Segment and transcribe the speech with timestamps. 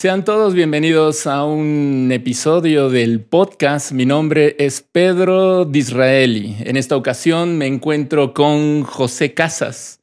[0.00, 3.92] Sean todos bienvenidos a un episodio del podcast.
[3.92, 6.56] Mi nombre es Pedro Disraeli.
[6.60, 10.00] En esta ocasión me encuentro con José Casas.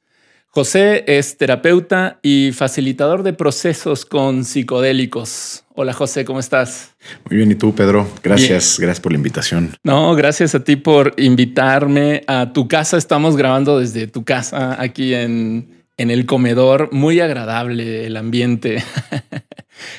[0.49, 5.63] José es terapeuta y facilitador de procesos con psicodélicos.
[5.73, 6.93] Hola José, ¿cómo estás?
[7.27, 8.07] Muy bien, ¿y tú, Pedro?
[8.21, 9.71] Gracias, gracias por la invitación.
[9.81, 12.97] No, gracias a ti por invitarme a tu casa.
[12.97, 16.89] Estamos grabando desde tu casa aquí en, en el comedor.
[16.91, 18.83] Muy agradable el ambiente.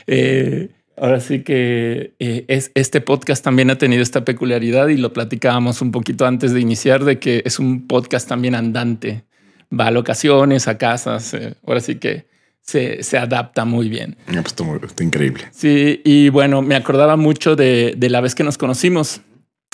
[0.06, 5.12] Eh, ahora sí que eh, es, este podcast también ha tenido esta peculiaridad y lo
[5.12, 9.24] platicábamos un poquito antes de iniciar de que es un podcast también andante.
[9.72, 11.34] Va a locaciones, a casas.
[11.34, 12.27] Eh, ahora sí que
[12.60, 14.16] se, se, adapta muy bien.
[14.27, 14.55] Pues
[14.91, 15.45] está, increíble.
[15.52, 19.20] Sí, y bueno, me acordaba mucho de, de la vez que nos conocimos.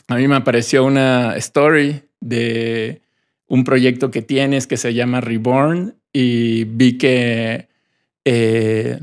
[0.09, 3.02] A mí me apareció una story de
[3.46, 7.68] un proyecto que tienes que se llama Reborn y vi que
[8.24, 8.98] eh,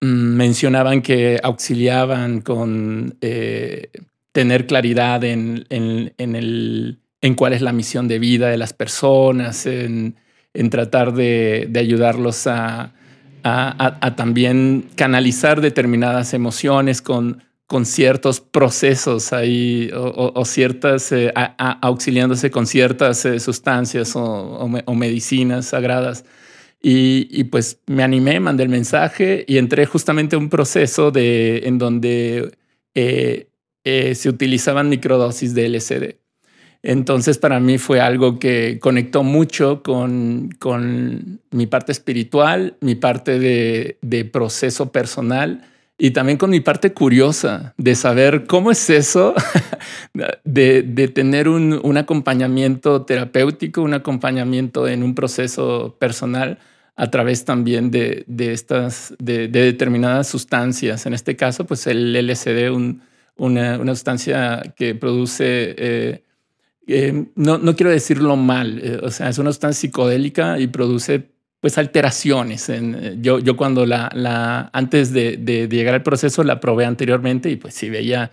[0.00, 3.90] mencionaban que auxiliaban con eh,
[4.32, 9.66] tener claridad en, en, el, en cuál es la misión de vida de las personas,
[9.66, 10.16] en,
[10.54, 12.92] en tratar de, de ayudarlos a,
[13.42, 22.50] a, también canalizar determinadas emociones con, con ciertos procesos ahí o, o ciertas, eh, auxiliándose
[22.50, 26.24] con ciertas eh, sustancias o, o medicinas sagradas.
[26.80, 31.78] Y, pues me animé, mandé el mensaje y entré justamente a un proceso de, en
[31.78, 32.56] donde
[32.94, 33.48] eh,
[33.84, 36.16] eh, se utilizaban microdosis de LSD.
[36.82, 43.40] Entonces para mí fue algo que conectó mucho con, con mi parte espiritual, mi parte
[43.40, 45.67] de, de, proceso personal
[45.98, 49.34] y también con mi parte curiosa de saber cómo es eso
[50.44, 56.58] de, de tener un, un acompañamiento terapéutico, un acompañamiento en un proceso personal
[56.98, 61.06] a través también de, de estas, de, determinadas sustancias.
[61.06, 62.70] En este caso, pues el LSD,
[63.36, 66.24] una, una, sustancia que produce, eh,
[66.88, 71.30] eh, no, no, quiero decirlo mal, eh, o sea, es una sustancia psicodélica y produce
[71.60, 72.68] pues alteraciones.
[72.68, 77.50] En, yo, yo cuando la, la antes de, de, llegar al proceso la probé anteriormente
[77.50, 78.30] y pues sí veía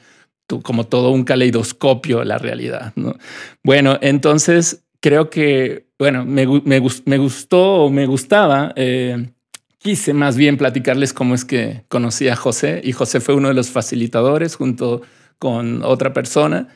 [0.63, 2.93] como todo un caleidoscopio la realidad.
[2.95, 3.15] ¿no?
[3.63, 8.73] Bueno, entonces creo que, bueno, me, me, me gustó o me gustaba.
[8.75, 9.31] Eh,
[9.79, 13.53] quise más bien platicarles cómo es que conocí a José y José fue uno de
[13.55, 15.01] los facilitadores junto
[15.39, 16.67] con otra persona.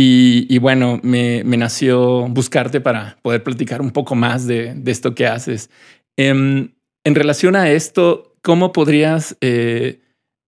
[0.00, 5.70] Y, bueno, me, nació buscarte para poder platicar un poco más de, esto que haces.
[6.16, 10.00] En, en, relación a esto, ¿cómo podrías eh,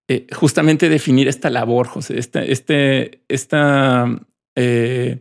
[0.07, 2.17] eh, justamente definir esta labor, José?
[2.17, 4.21] Este, este, esta,
[4.55, 5.19] eh,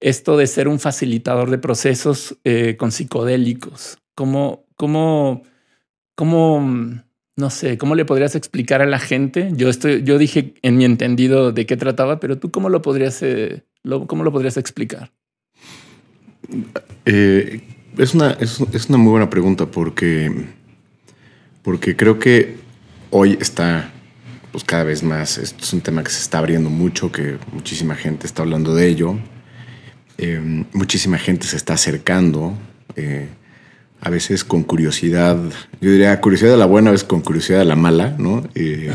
[0.00, 2.36] esto de ser un facilitador de procesos
[2.76, 3.96] con psicodélicos.
[4.14, 5.44] ¿Cómo, cómo,
[6.14, 7.02] cómo,
[7.36, 9.50] no sé, cómo le podrías explicar a la gente?
[9.54, 13.22] Yo, estoy, yo dije en mi entendido de qué trataba, pero tú cómo lo podrías,
[13.22, 13.64] eh,
[14.06, 15.12] cómo lo podrías explicar?
[17.06, 17.60] Eh,
[17.98, 20.30] es, una, es, es, una muy buena pregunta porque,
[21.62, 22.56] porque creo que
[23.10, 23.92] hoy está
[24.52, 27.94] pues cada vez más, esto es un tema que se está abriendo mucho, que muchísima
[27.94, 29.18] gente está hablando de ello.
[30.18, 32.52] Em, muchísima gente se está acercando,
[32.94, 33.28] eh,
[34.02, 35.38] a veces con curiosidad,
[35.80, 38.42] yo diría curiosidad de la buena, a veces con curiosidad de la mala, ¿no?
[38.56, 38.92] Eh,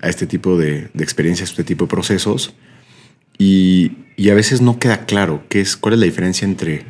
[0.00, 2.52] a este tipo de, experiencias, a este tipo de procesos.
[3.38, 3.92] Y,
[4.28, 6.82] a veces no queda claro qué es, cuál es la diferencia entre,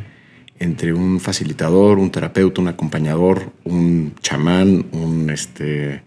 [0.58, 6.02] entre un facilitador, un terapeuta, un acompañador, un chamán, un, este,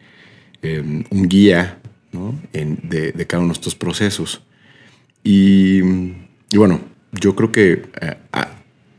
[0.63, 1.77] em, un guía
[2.51, 4.41] de, de, cada uno de estos procesos.
[5.23, 5.83] Y,
[6.49, 6.81] y bueno,
[7.11, 8.15] yo creo que eh,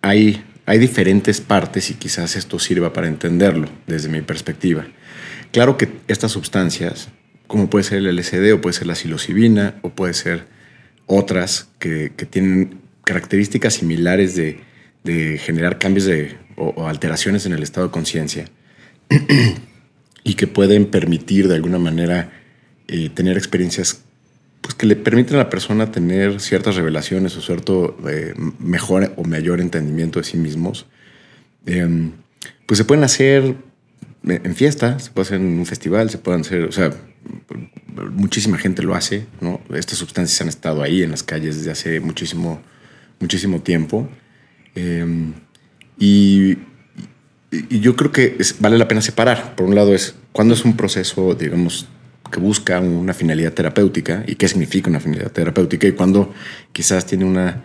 [0.03, 4.87] hay, hay diferentes partes y quizás esto sirva para entenderlo desde mi perspectiva.
[5.53, 7.09] Claro que estas sustancias,
[7.47, 10.47] como puede ser el LSD o puede ser la psilocibina o puede ser
[11.07, 14.59] otras que, tienen características similares de,
[15.39, 18.47] generar cambios de, o, alteraciones en el estado de conciencia
[20.25, 22.33] y que pueden permitir de alguna manera
[22.89, 24.04] eh, tener experiencias
[24.64, 29.22] pues que le permiten a la persona tener ciertas revelaciones o cierto eh, mejor o
[29.22, 30.87] mayor entendimiento de sí mismos,
[31.66, 32.12] em,
[32.64, 33.56] pues se pueden hacer
[34.26, 36.94] en fiesta, se puede hacer en un festival, se pueden hacer, o sea,
[38.12, 39.61] muchísima gente lo hace, ¿no?
[39.75, 42.62] Estas sustancias han estado ahí en las calles desde hace muchísimo,
[43.20, 44.08] muchísimo tiempo.
[44.75, 45.34] Em,
[45.99, 46.56] y,
[47.50, 49.55] y, yo creo que vale la pena separar.
[49.56, 51.87] Por un lado es cuando es un proceso, digamos,
[52.35, 56.35] que busca una finalidad terapéutica y qué significa una finalidad terapéutica y cuando
[56.73, 57.63] quizás tiene una,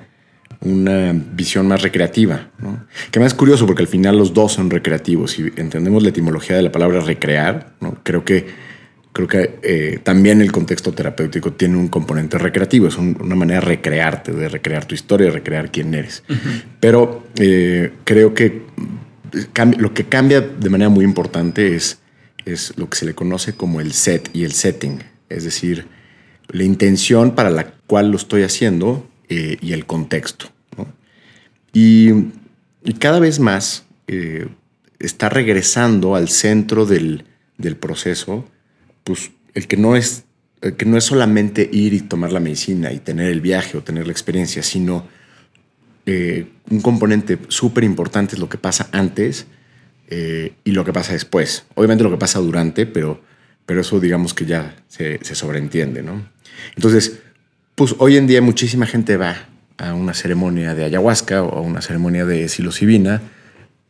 [0.62, 2.52] una visión más recreativa.
[2.60, 2.86] ¿no?
[3.10, 5.32] Que más es curioso porque al final los dos son recreativos.
[5.32, 7.98] Si entendemos la etimología de la palabra recrear, ¿no?
[8.04, 8.46] creo, que,
[9.12, 13.66] creo que eh, también el contexto terapéutico tiene un componente recreativo, es una manera de
[13.66, 16.24] recrearte, de recrear tu historia, de recrear quién eres.
[16.80, 18.62] Pero eh, creo que
[19.80, 21.98] lo que cambia de manera muy importante es,
[22.50, 25.88] es lo que se le conoce como el set y el setting, es decir,
[26.48, 30.48] la intención para la cual lo estoy haciendo eh, y el contexto.
[31.74, 32.12] Y,
[32.98, 33.86] cada vez más
[34.98, 37.26] está regresando al centro del,
[37.60, 38.50] del proceso
[39.10, 40.26] pues el que no es,
[40.78, 44.06] que no es solamente ir y tomar la medicina y tener el viaje o tener
[44.06, 45.08] la experiencia, sino
[46.06, 49.48] eh, un componente súper importante es lo que pasa antes
[50.10, 51.66] eh, y lo que pasa después.
[51.76, 53.22] Obviamente lo que pasa durante, pero,
[53.66, 56.28] pero eso digamos que ya se, se sobreentiende, ¿no?
[56.76, 57.20] Entonces,
[57.76, 59.48] pues hoy en día muchísima gente va
[59.78, 63.22] a una ceremonia de ayahuasca o a una ceremonia de psilocibina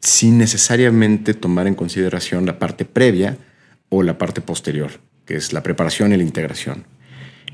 [0.01, 3.38] sin necesariamente tomar en consideración la parte previa
[3.89, 4.92] o la parte posterior
[5.30, 6.86] que es la preparación y la integración.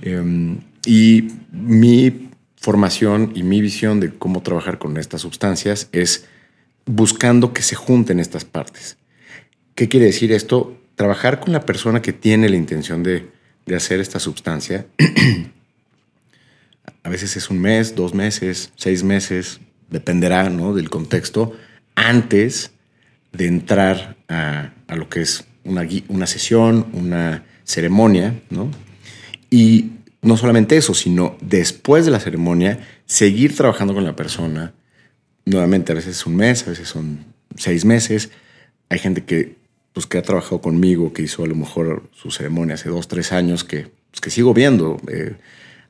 [0.01, 6.25] Em, y mi formación y mi visión de cómo trabajar con estas sustancias es
[6.85, 8.97] buscando que se junten estas partes.
[9.75, 10.77] ¿Qué quiere decir esto?
[10.95, 13.29] Trabajar con la persona que tiene la intención de,
[13.65, 14.85] de hacer esta sustancia.
[17.03, 19.59] a veces es un mes, dos meses, seis meses,
[19.89, 20.73] dependerá ¿no?
[20.73, 21.53] del contexto,
[21.95, 22.71] antes
[23.31, 28.69] de entrar a, a lo que es una, una sesión, una ceremonia, ¿no?
[29.49, 29.91] Y
[30.21, 34.73] no solamente eso, sino después de la ceremonia, seguir trabajando con la persona.
[35.45, 37.25] Nuevamente, a veces es un mes, a veces son
[37.55, 38.29] seis meses.
[38.89, 39.55] Hay gente que,
[39.93, 43.31] pues, que ha trabajado conmigo, que hizo a lo mejor su ceremonia hace dos, tres
[43.31, 44.99] años, que, pues, que sigo viendo.
[45.07, 45.35] Eh,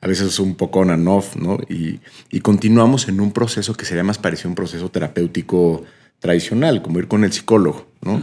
[0.01, 1.57] a veces es un poco on and off, ¿no?
[1.69, 1.99] Y,
[2.29, 5.83] y, continuamos en un proceso que sería más parecido a un proceso terapéutico
[6.19, 8.21] tradicional, como ir con el psicólogo, ¿no?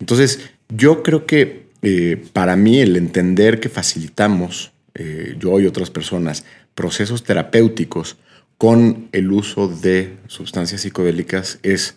[0.00, 5.90] Entonces, yo creo que eh, para mí el entender que facilitamos, eh, yo y otras
[5.90, 6.44] personas,
[6.74, 8.16] procesos terapéuticos
[8.62, 11.96] con el uso de sustancias psicodélicas es,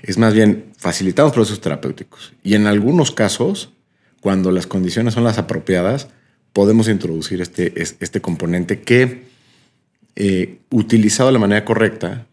[0.00, 2.34] es más bien facilitamos procesos terapéuticos.
[2.44, 3.72] Y en algunos casos,
[4.20, 6.06] cuando las condiciones son las apropiadas,
[6.52, 9.24] podemos introducir este, este componente que,
[10.14, 12.28] eh, utilizado de la manera correcta,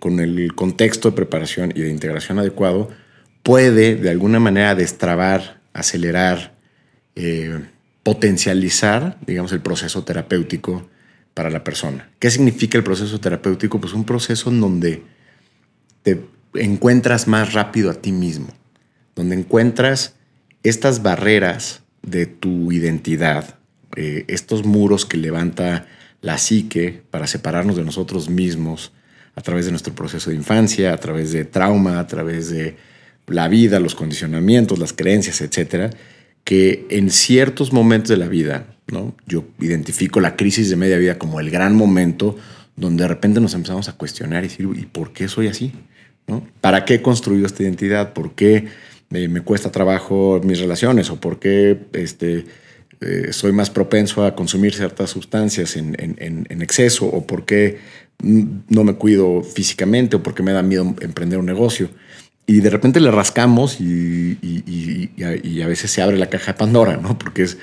[0.00, 2.88] con el contexto de preparación y de integración adecuado,
[3.44, 6.56] puede de alguna manera destrabar acelerar,
[7.14, 7.60] eh,
[8.02, 10.88] potencializar, digamos, el proceso terapéutico
[11.34, 12.10] para la persona.
[12.18, 13.80] ¿Qué significa el proceso terapéutico?
[13.80, 15.02] Pues un proceso en donde
[16.02, 16.20] te
[16.54, 18.48] encuentras más rápido a ti mismo,
[19.16, 20.14] donde encuentras
[20.62, 23.58] estas barreras de tu identidad,
[23.96, 25.86] eh, estos muros que levanta
[26.20, 28.92] la psique para separarnos de nosotros mismos
[29.34, 32.76] a través de nuestro proceso de infancia, a través de trauma, a través de
[33.26, 35.90] la vida, los condicionamientos, las creencias, etcétera,
[36.44, 39.14] que en ciertos momentos de la vida, ¿no?
[39.26, 42.36] yo identifico la crisis de media vida como el gran momento
[42.76, 45.72] donde de repente nos empezamos a cuestionar y decir, ¿y por qué soy así?
[46.26, 46.46] ¿No?
[46.60, 48.12] ¿Para qué he construido esta identidad?
[48.12, 48.66] ¿Por qué
[49.10, 51.10] me cuesta trabajo mis relaciones?
[51.10, 52.46] ¿O por qué este,
[53.00, 55.94] eh, soy más propenso a consumir ciertas sustancias en,
[56.62, 57.06] exceso?
[57.06, 57.78] ¿O por qué
[58.22, 60.16] no me cuido físicamente?
[60.16, 61.90] ¿O por qué me da miedo emprender un negocio?
[62.46, 64.36] y de repente le rascamos y,
[65.22, 67.18] a, veces se abre la caja de Pandora, ¿no?
[67.18, 67.56] Porque es,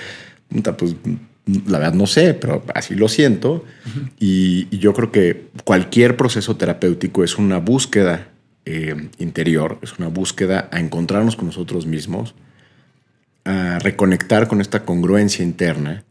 [0.78, 0.96] pues,
[1.68, 3.66] la verdad no sé, pero así lo siento.
[4.20, 8.30] y, yo creo que cualquier proceso terapéutico es una búsqueda
[8.66, 12.36] eh, interior, es una búsqueda a encontrarnos con nosotros mismos,
[13.44, 16.04] a reconectar con esta congruencia interna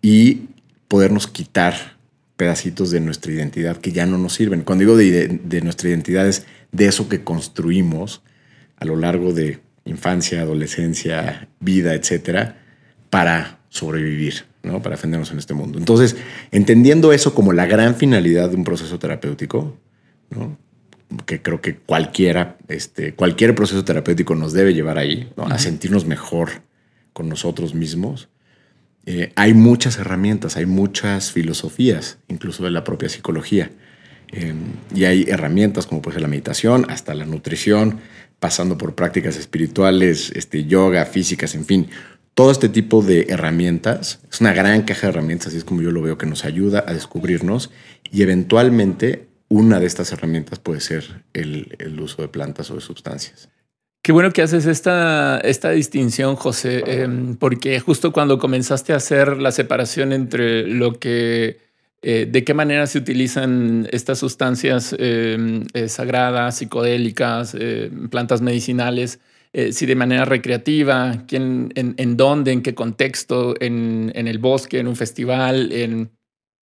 [0.00, 0.48] y
[0.88, 1.94] podernos quitar
[2.36, 4.62] pedacitos de nuestra identidad que ya no nos sirven.
[4.62, 8.22] Cuando digo de, de nuestra identidad es de eso que construimos
[8.76, 12.58] a lo largo de infancia, adolescencia, vida, etcétera,
[13.10, 14.80] para sobrevivir, ¿no?
[14.80, 15.78] para defendernos en este mundo.
[15.78, 16.16] Entonces,
[16.52, 19.76] entendiendo eso como la gran finalidad de un proceso terapéutico,
[20.30, 20.56] ¿no?
[21.26, 26.62] que creo que cualquiera, este, cualquier proceso terapéutico nos debe llevar ahí, a sentirnos mejor
[27.12, 28.28] con nosotros mismos.
[29.06, 33.70] Eh, hay muchas herramientas, hay muchas filosofías, incluso de la propia psicología,
[34.36, 38.00] Em, y hay herramientas como puede ser la meditación, hasta la nutrición,
[38.40, 41.86] pasando por prácticas espirituales, este, yoga, físicas, en fin.
[42.34, 45.92] Todo este tipo de herramientas es una gran caja de herramientas, así es como yo
[45.92, 47.70] lo veo, que nos ayuda a descubrirnos
[48.10, 53.48] y eventualmente una de estas herramientas puede ser el, uso de plantas o de sustancias.
[54.02, 59.38] Qué bueno que haces esta, esta distinción, José, em, porque justo cuando comenzaste a hacer
[59.38, 61.58] la separación entre lo que
[62.02, 67.56] eh, de qué manera se utilizan estas sustancias eh, eh, sagradas, psicodélicas,
[68.10, 69.20] plantas medicinales
[69.56, 74.88] eh, si de manera recreativa, quién, en, dónde, en qué contexto, en, el bosque, en
[74.88, 76.10] un festival, en,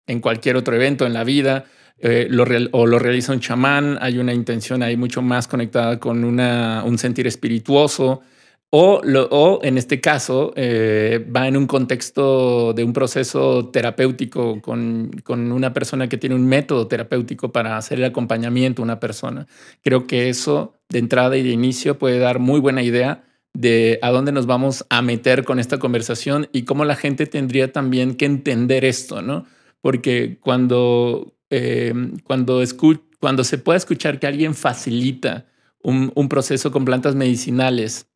[0.05, 1.65] en cualquier otro evento en la vida.
[1.97, 6.23] Eh, lo o lo realiza un chamán, hay una intención ahí mucho más conectada con
[6.23, 8.21] una, un sentir espirituoso,
[8.69, 15.11] o, o en este caso eh, va en un contexto de un proceso terapéutico con,
[15.23, 19.47] con, una persona que tiene un método terapéutico para hacer el acompañamiento a una persona.
[19.81, 24.09] Creo que eso de entrada y de inicio puede dar muy buena idea de a
[24.09, 28.25] dónde nos vamos a meter con esta conversación y cómo la gente tendría también que
[28.25, 29.45] entender esto, ¿no?
[29.79, 31.93] Porque cuando, eh,
[32.25, 32.61] cuando,
[33.19, 35.45] cuando se puede escuchar que alguien facilita
[35.81, 38.09] un, un proceso con plantas medicinales,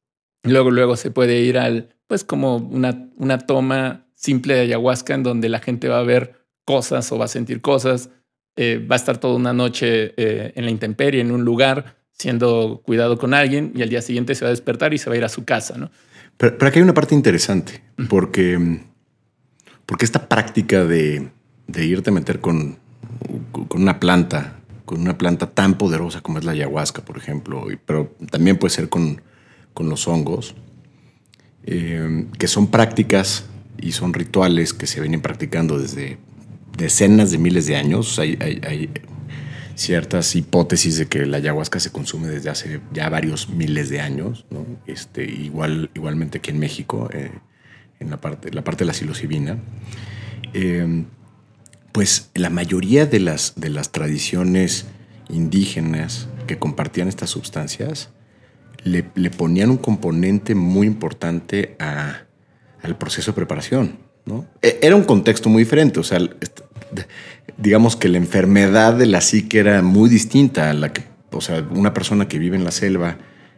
[0.44, 5.24] Luego, luego se puede ir al, pues como una, una toma simple de ayahuasca en
[5.24, 8.10] donde la gente va a ver cosas o va a sentir cosas,
[8.56, 12.82] eh, va a estar toda una noche eh, en la intemperie, en un lugar, siendo
[12.84, 15.18] cuidado con alguien y al día siguiente se va a despertar y se va a
[15.18, 15.90] ir a su casa, ¿no?
[16.38, 18.80] Pero, aquí hay una parte interesante, porque,
[19.86, 21.30] porque esta práctica de,
[21.68, 22.78] de irte a meter con,
[23.52, 28.16] con una planta, con una planta tan poderosa como es la ayahuasca, por ejemplo, pero
[28.32, 29.22] también puede ser con,
[29.74, 30.56] con los hongos,
[31.66, 33.46] eh, que son prácticas
[33.78, 36.18] y son rituales que se vienen practicando desde
[36.78, 38.20] decenas de miles de años.
[38.20, 38.90] Hay,
[39.76, 44.46] ciertas hipótesis de que la ayahuasca se consume desde hace ya varios miles de años,
[44.88, 47.32] este, igual, igualmente que en México, eh,
[48.02, 49.58] en la parte, la parte de la psilocibina.
[50.54, 51.06] Eh,
[51.94, 54.86] pues la mayoría de las, de las tradiciones
[55.30, 58.10] indígenas que compartían estas sustancias
[58.84, 63.98] le, ponían un componente muy importante al proceso de preparación.
[64.26, 64.46] ¿no?
[64.62, 66.20] E, era un contexto muy diferente, o sea,
[67.58, 71.66] digamos que la enfermedad de la psique era muy distinta a la que, o sea,
[71.72, 73.18] una persona que vive en la selva,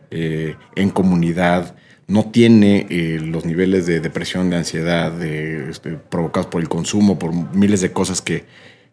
[0.09, 1.75] eh, en comunidad,
[2.07, 7.33] no tiene eh, los niveles de depresión, de ansiedad este, provocados por el consumo, por
[7.55, 8.45] miles de cosas que,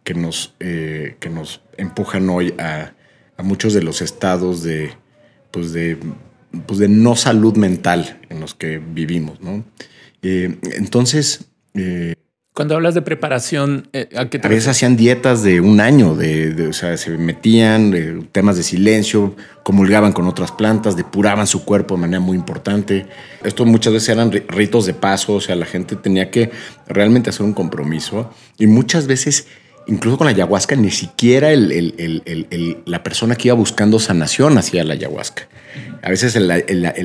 [0.04, 2.92] que, nos, eh, que nos empujan hoy a
[3.42, 4.92] muchos de los estados de,
[5.50, 5.98] pues de,
[6.66, 9.64] pues de no salud mental en los que vivimos, ¿no?
[10.22, 11.46] Eh, entonces...
[11.74, 12.14] Eh,
[12.52, 16.16] Cuando hablas de preparación, eh, ¿a qué te A veces hacían dietas de un año,
[16.16, 21.94] de, o sea, se metían temas de silencio, comulgaban con otras plantas, depuraban su cuerpo
[21.94, 23.06] de manera muy importante.
[23.44, 26.50] Esto muchas veces eran ritos de paso, o sea, la gente tenía que
[26.88, 29.46] realmente hacer un compromiso y muchas veces
[29.88, 35.49] incluso con la ayahuasca, ni siquiera la persona que iba buscando sanación hacía la ayahuasca.
[36.02, 36.50] A veces el,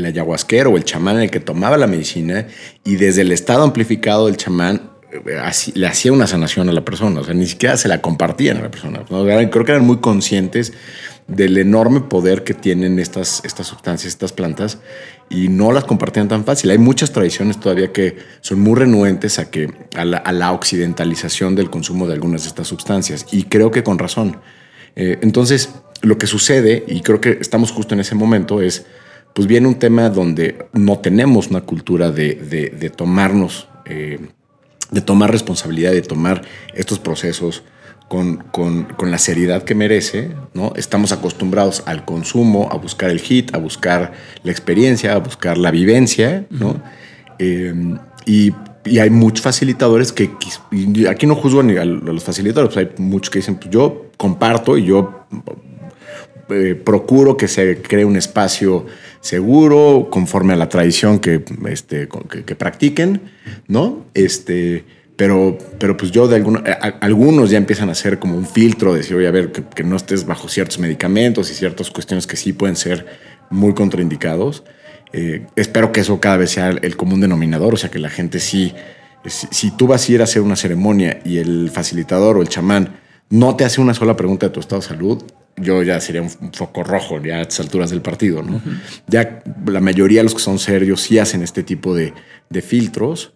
[0.05, 2.45] ayahuasquero o el chamán el que tomaba la medicina
[2.83, 7.21] y desde el estado amplificado del chamán eh, le hacía una sanación a la persona,
[7.21, 9.03] o sea, ni siquiera se la compartían a la persona.
[9.05, 10.73] Creo que eran muy conscientes
[11.27, 14.79] del enorme poder que tienen estas, estas sustancias, estas plantas,
[15.29, 16.69] y no las compartían tan fácil.
[16.71, 22.07] Hay muchas tradiciones todavía que son muy renuentes a, que, a, la, occidentalización del consumo
[22.07, 24.37] de algunas de estas sustancias, y creo que con razón.
[24.95, 25.69] Eh, entonces,
[26.01, 28.85] lo que sucede, y creo que estamos justo en ese momento, es,
[29.33, 34.19] pues viene un tema donde no tenemos una cultura de, de, tomarnos, eh,
[34.91, 36.43] de tomar responsabilidad, de tomar
[36.75, 37.63] estos procesos
[38.07, 40.73] con, la seriedad que merece, ¿no?
[40.75, 45.71] Estamos acostumbrados al consumo, a buscar el hit, a buscar la experiencia, a buscar la
[45.71, 46.81] vivencia, ¿no?
[47.39, 48.53] Em, y,
[48.99, 50.29] hay muchos facilitadores que,
[51.09, 54.77] aquí no juzgo ni a los facilitadores, pues hay muchos que dicen, pues yo comparto
[54.77, 55.25] y yo
[56.49, 58.85] eh, procuro que se cree un espacio
[59.21, 63.21] seguro, conforme a la tradición que, este, que, que practiquen,
[63.69, 64.05] ¿no?
[64.13, 64.83] Este,
[65.15, 66.63] pero, pero pues yo de algunos,
[67.01, 69.95] algunos ya empiezan a hacer como un filtro, de decir, oye, a ver, que, no
[69.95, 73.05] estés bajo ciertos medicamentos y ciertas cuestiones que sí pueden ser
[73.49, 74.63] muy contraindicados.
[75.11, 78.39] Eh, espero que eso cada vez sea el común denominador, o sea, que la gente
[78.39, 78.73] sí,
[79.27, 82.99] si, tú vas a ir a hacer una ceremonia y el facilitador o el chamán
[83.29, 85.23] no te hace una sola pregunta de tu estado de salud,
[85.55, 88.59] yo ya sería un foco rojo ya a estas alturas del partido, ¿no?
[89.07, 92.13] Ya la mayoría de los que son serios sí hacen este tipo de,
[92.49, 93.33] de filtros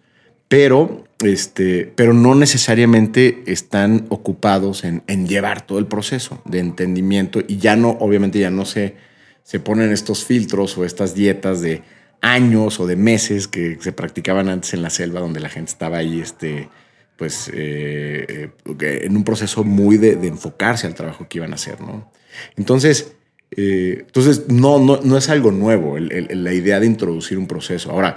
[0.48, 7.58] pero, este, pero no necesariamente están ocupados en, llevar todo el proceso de entendimiento y
[7.58, 8.96] ya no, obviamente ya no se,
[9.44, 11.82] se ponen estos filtros o estas dietas de
[12.20, 15.98] años o de meses que se practicaban antes en la selva donde la gente estaba
[15.98, 16.68] ahí, este,
[17.16, 18.50] pues, eh,
[18.80, 22.10] eh, en un proceso muy de, enfocarse al trabajo que iban a hacer, ¿no?
[22.56, 23.12] Entonces,
[23.56, 27.90] eh, entonces no, no, no es algo nuevo la idea de introducir un proceso.
[27.90, 28.16] Ahora,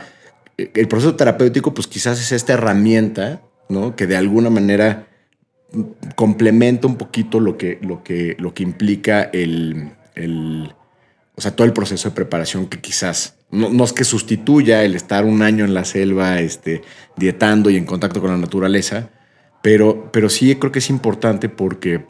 [0.58, 3.96] el proceso terapéutico, pues quizás es esta herramienta, ¿no?
[3.96, 5.08] Que de alguna manera
[6.15, 9.93] complementa un poquito lo que, lo que, lo que implica el,
[11.36, 15.25] o sea, todo el proceso de preparación que quizás no, es que sustituya el estar
[15.25, 16.81] un año en la selva, este,
[17.17, 19.10] dietando y en contacto con la naturaleza,
[19.62, 22.05] pero, pero sí creo que es importante porque,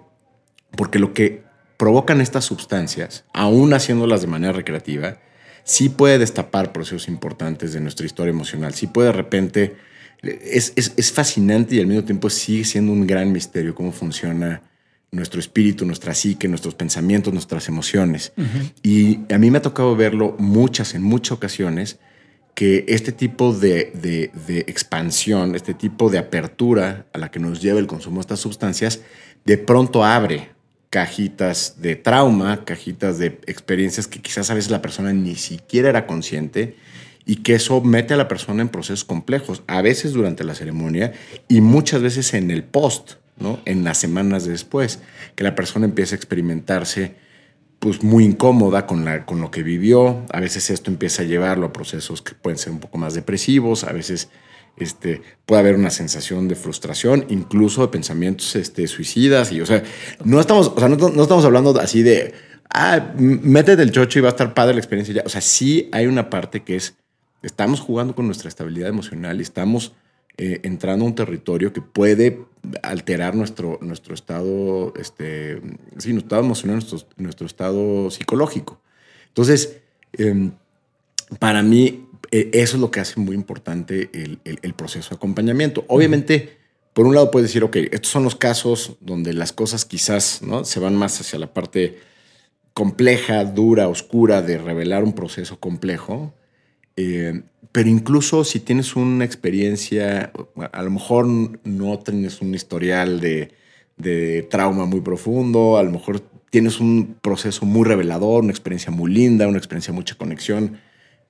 [0.75, 1.43] porque lo que
[1.77, 5.17] provocan estas sustancias, aún haciéndolas de manera recreativa,
[5.63, 9.75] sí puede destapar procesos importantes de nuestra historia emocional, sí puede de repente,
[10.22, 14.62] es, es, es fascinante y al mismo tiempo sigue siendo un gran misterio cómo funciona
[15.12, 18.32] nuestro espíritu, nuestra psique, nuestros pensamientos, nuestras emociones.
[18.82, 22.00] Y a mí me ha tocado verlo muchas, en muchas ocasiones,
[22.56, 27.80] que este tipo de, de, expansión, este tipo de apertura a la que nos lleva
[27.80, 29.01] el consumo de estas sustancias,
[29.46, 30.50] de pronto abre
[30.91, 36.05] cajitas de trauma, cajitas de experiencias que quizás a veces la persona ni siquiera era
[36.05, 36.75] consciente
[37.25, 41.13] y que eso mete a la persona en procesos complejos, a veces durante la ceremonia
[41.48, 43.13] y muchas veces en el post
[43.65, 45.00] en las semanas después,
[45.36, 47.15] que la persona empieza a experimentarse
[47.79, 50.24] pues muy incómoda con, la, con lo que vivió.
[50.31, 53.83] A veces esto empieza a llevarlo a procesos que pueden ser un poco más depresivos,
[53.83, 54.29] a veces
[54.78, 59.51] este, puede haber una sensación de frustración, incluso de pensamientos este, suicidas.
[59.51, 59.84] Y, o sea,
[60.24, 62.34] no estamos, no, estamos hablando así de,
[62.70, 65.24] ah, métete el chocho y va a estar padre la experiencia ya.
[65.25, 66.96] O sea, sí hay una parte que es,
[67.44, 69.94] estamos jugando con nuestra estabilidad emocional y estamos
[70.38, 72.40] eh, entrando a un territorio que puede
[72.82, 75.62] alterar nuestro, nuestro estado, este,
[75.98, 78.82] sí, nuestro estado emocional, nuestro, nuestro estado psicológico.
[79.28, 79.82] Entonces,
[80.13, 80.51] em,
[81.40, 85.83] para mí, eso es lo que hace muy importante el, proceso de acompañamiento.
[85.88, 86.57] Obviamente,
[86.93, 90.63] por un lado puedes decir, ok, estos son los casos donde las cosas quizás ¿no?
[90.63, 92.00] se van más hacia la parte
[92.73, 96.33] compleja, dura, oscura de revelar un proceso complejo.
[96.95, 100.31] Eh, pero incluso si tienes una experiencia,
[100.71, 101.25] a lo mejor
[101.63, 103.53] no tienes un historial de,
[104.50, 109.47] trauma muy profundo, a lo mejor tienes un proceso muy revelador, una experiencia muy linda,
[109.47, 110.79] una experiencia de mucha conexión.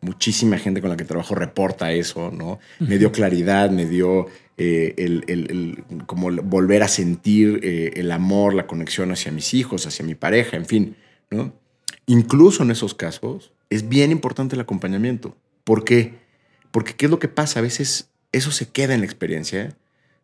[0.02, 2.60] Muchísima gente con la que trabajo reporta eso, ¿no?
[2.80, 4.28] Me dio claridad, me dio
[4.58, 10.06] eh, el, como volver a sentir eh, el amor, la conexión hacia mis hijos, hacia
[10.06, 10.96] mi pareja, en fin,
[11.30, 11.54] ¿no?
[12.08, 15.36] Incluso en esos casos es bien importante el acompañamiento.
[15.64, 16.20] porque
[16.72, 17.60] porque ¿qué es lo que pasa?
[17.60, 19.76] A veces eso se queda en la experiencia,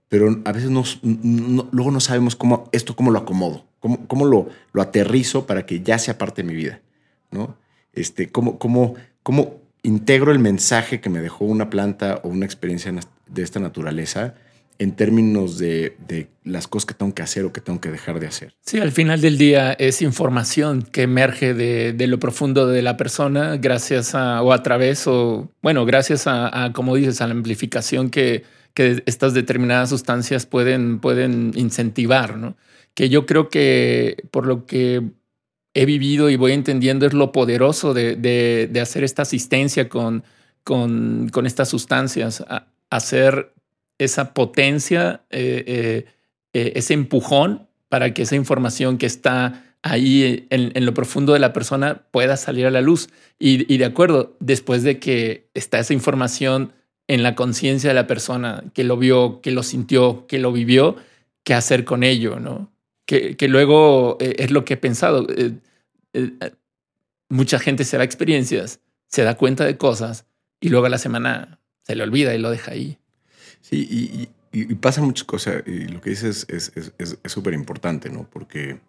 [0.10, 4.82] pero a veces luego no sabemos cómo esto, cómo lo acomodo, cómo, cómo lo, lo
[4.82, 6.82] aterrizo para que ya sea parte de mi vida,
[7.32, 7.58] ¿no?
[7.94, 12.94] Este, cómo, cómo, cómo integro el mensaje que me dejó una planta o una experiencia
[13.26, 14.36] de esta naturaleza
[14.80, 15.96] en términos de,
[16.44, 18.54] las cosas que tengo que hacer o que tengo que dejar de hacer.
[18.66, 23.56] Sí, al final del día es información que emerge de, lo profundo de la persona
[23.56, 28.44] gracias a o a través o, bueno, gracias a, como dices, a la amplificación que,
[28.74, 32.58] que, estas determinadas sustancias pueden, pueden incentivar, ¿no?
[32.94, 35.02] Que yo creo que por lo que
[35.78, 40.24] he vivido y voy entendiendo es lo poderoso de, hacer esta asistencia con,
[40.64, 42.44] con, estas sustancias,
[42.90, 43.54] hacer
[44.00, 46.06] esa potencia, eh, eh,
[46.54, 51.54] eh, ese empujón para que esa información que está ahí en, lo profundo de la
[51.54, 53.10] persona pueda salir a la luz.
[53.38, 56.74] Y, de acuerdo, después de que está esa información
[57.08, 60.96] en la conciencia de la persona que lo vio, que lo sintió, que lo vivió,
[61.44, 62.72] qué hacer con ello, ¿no?
[63.08, 65.26] Que, que luego es lo que he pensado.
[67.30, 70.26] mucha gente se da experiencias, se da cuenta de cosas
[70.60, 73.00] y luego a la semana se le olvida y lo deja ahí.
[73.62, 73.88] Sí,
[74.52, 75.64] y, pasa muchas cosas.
[75.66, 76.72] Y lo que dices es
[77.26, 78.30] súper es, importante, ¿no?
[78.30, 78.80] Porque,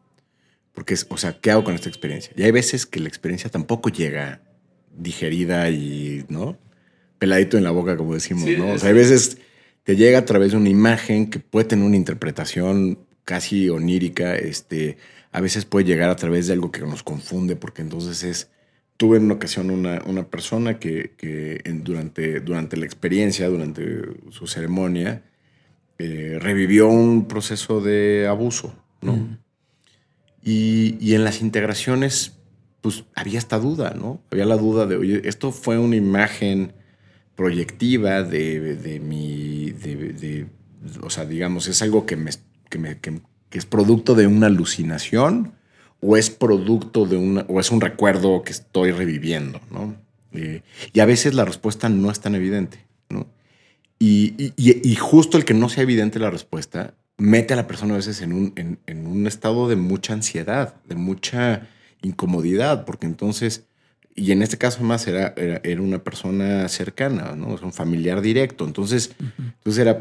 [0.72, 2.32] porque es, o sea, ¿qué hago con esta experiencia?
[2.36, 4.40] Y hay veces que la experiencia tampoco llega
[4.96, 6.58] digerida y, ¿no?
[7.18, 8.72] Peladito en la boca, como decimos, ¿no?
[8.72, 9.38] O sea, hay veces
[9.84, 12.98] te llega a través de una imagen que puede tener una interpretación
[13.28, 14.96] casi onírica, este,
[15.32, 18.50] a veces puede llegar a través de algo que nos confunde, porque entonces es
[18.96, 24.46] tuve en una ocasión una, una persona que, que durante, durante la experiencia, durante su
[24.46, 25.22] ceremonia,
[25.98, 29.12] eh, revivió un proceso de abuso, ¿no?
[29.12, 29.38] Mm.
[30.42, 32.38] Y, y, en las integraciones,
[32.80, 34.22] pues había esta duda, ¿no?
[34.30, 36.72] Había la duda de, oye, esto fue una imagen
[37.36, 40.46] proyectiva de, de mi, de,
[41.02, 42.30] o sea, digamos, es algo que, me,
[42.68, 43.20] que, me, que
[43.52, 45.52] es producto de una alucinación
[46.00, 49.96] o es producto de una, o es un recuerdo que estoy reviviendo, ¿no?
[50.32, 53.26] Eh, y a veces la respuesta no es tan evidente, ¿no?
[53.98, 57.96] Y, y, justo el que no sea evidente la respuesta mete a la persona a
[57.96, 61.68] veces en un, en, en un estado de mucha ansiedad, de mucha
[62.02, 63.66] incomodidad, porque entonces,
[64.14, 67.56] y en este caso más era, era, una persona cercana, ¿no?
[67.56, 68.64] Es un familiar directo.
[68.64, 70.00] Entonces, entonces era,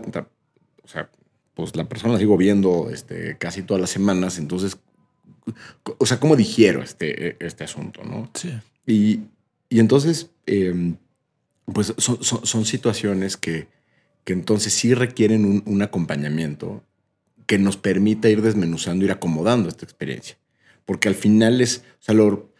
[0.84, 1.10] o sea,
[1.58, 4.78] pues la persona la sigo viendo este, casi todas las semanas, entonces
[5.98, 8.30] o sea, cómo digiero este, este asunto, ¿no?
[8.34, 8.54] Sí.
[8.86, 9.22] Y,
[9.70, 10.93] y entonces, eh,
[11.65, 13.67] pues son, son, son, situaciones que,
[14.24, 16.84] que entonces sí requieren un, un, acompañamiento
[17.46, 20.38] que nos permita ir desmenuzando, ir acomodando esta experiencia.
[20.86, 22.54] Porque al final es, o sea, lo,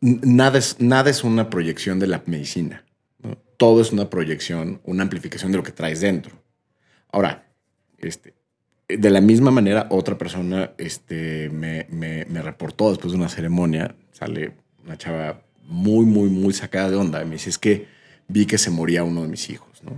[0.00, 2.84] nada, es, nada es una proyección de la medicina.
[3.22, 3.38] ¿no?
[3.56, 6.42] Todo es una proyección, una amplificación de lo que traes dentro.
[7.10, 7.49] Ahora,
[8.00, 8.34] este,
[8.88, 13.94] de la misma manera, otra persona este, me, me, me, reportó después de una ceremonia,
[14.12, 14.52] sale
[14.84, 17.24] una chava muy, muy, muy sacada de onda.
[17.24, 17.86] Me dice, es que
[18.28, 19.92] vi que se moría uno de mis hijos, ¿no?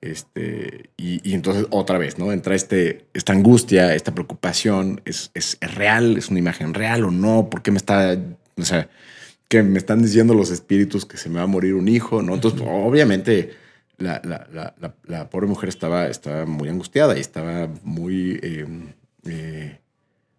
[0.00, 2.32] Este, y, y, entonces otra vez, ¿no?
[2.32, 6.16] Entra este, esta angustia, esta preocupación, ¿es, es, ¿es, real?
[6.16, 7.50] ¿Es una imagen real o no?
[7.50, 8.16] ¿Por qué me está,
[8.56, 8.88] o sea,
[9.48, 12.34] que me están diciendo los espíritus que se me va a morir un hijo, ¿no?
[12.34, 13.50] Entonces, obviamente,
[14.00, 18.40] la, la, la, la, pobre mujer estaba, estaba muy angustiada y estaba muy...
[18.42, 18.66] Eh,
[19.24, 19.78] eh,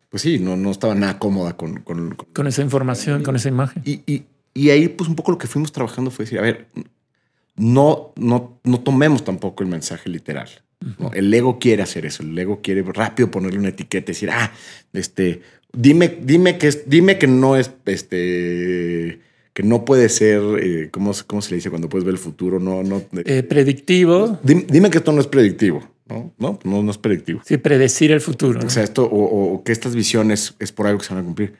[0.10, 1.82] pues sí, no, no estaba nada cómoda con...
[1.82, 3.82] Con, con, con esa información, con esa imagen.
[3.86, 6.68] Y, y, y, ahí, pues un poco lo que fuimos trabajando fue decir, a ver,
[7.56, 10.50] no, no, no tomemos tampoco el mensaje literal.
[11.00, 11.12] ¿no?
[11.14, 14.52] El ego quiere hacer eso, el ego quiere rápido ponerle una etiqueta y decir, ah,
[14.94, 19.22] este, dime, dime que, es, dime que no es, este
[19.54, 22.60] que no puede ser, eh, ¿cómo, ¿cómo, se le dice cuando puedes ver el futuro?
[22.60, 24.40] No, no, eh, predictivo.
[24.44, 26.34] Dime, dime, que esto no es predictivo, ¿no?
[26.38, 27.42] No, no, no es predictivo.
[27.46, 28.60] Sí, predecir el futuro.
[28.62, 28.68] ¿no?
[28.68, 31.26] O sea, esto, o, o, que estas visiones es por algo que se van a
[31.26, 31.56] cumplir.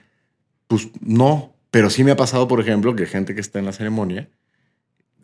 [0.68, 3.74] Pues no, pero sí me ha pasado, por ejemplo, que gente que está en la
[3.74, 4.30] ceremonia,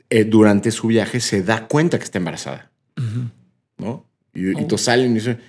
[0.09, 3.31] eh, durante su viaje se da cuenta que está embarazada, uh -huh.
[3.77, 4.05] ¿no?
[4.33, 4.51] Y, oh.
[4.51, 5.39] y entonces salen y dicen,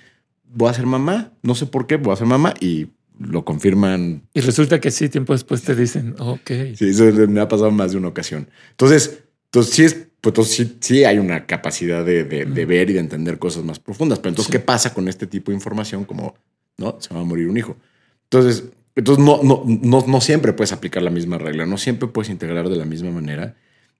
[0.45, 2.87] voy a ser mamá, no sé por qué, voy a ser mamá y
[3.19, 4.23] lo confirman.
[4.33, 6.51] Y resulta que sí, tiempo después te dicen, ok.
[6.75, 8.47] Sí, eso me ha pasado más de una ocasión.
[8.71, 12.89] Entonces, entonces sí, es, pues, entonces sí, sí hay una capacidad de, de, de, ver
[12.89, 14.19] y de entender cosas más profundas.
[14.19, 14.57] Pero entonces, sí.
[14.57, 16.05] ¿qué pasa con este tipo de información?
[16.05, 16.35] Como,
[16.77, 16.97] ¿no?
[16.99, 17.75] Se va a morir un hijo.
[18.23, 22.29] Entonces, entonces no, no, no, no siempre puedes aplicar la misma regla, no siempre puedes
[22.29, 23.55] integrar de la misma manera.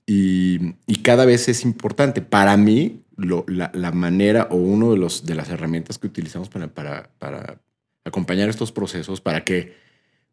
[0.06, 2.22] Y, y cada vez es importante.
[2.22, 6.50] Para mí, lo, la, la, manera o uno de, los, de las herramientas que utilizamos
[6.50, 7.60] para, para, para
[8.10, 9.76] acompañar estos procesos para que,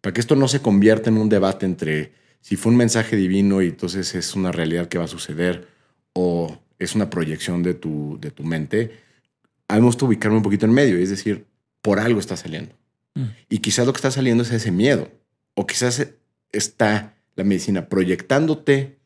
[0.00, 3.62] para que esto no se convierta en un debate entre si fue un mensaje divino
[3.62, 5.68] y entonces es una realidad que va a suceder
[6.12, 8.92] o es una proyección de tu, de tu mente.
[9.68, 11.46] A mí me gusta ubicarme un poquito en medio, es decir,
[11.82, 12.74] por algo está saliendo.
[13.14, 13.24] Mm.
[13.48, 15.10] Y quizás lo que está saliendo es ese miedo,
[15.54, 16.06] o quizás
[16.52, 18.98] está la medicina proyectándote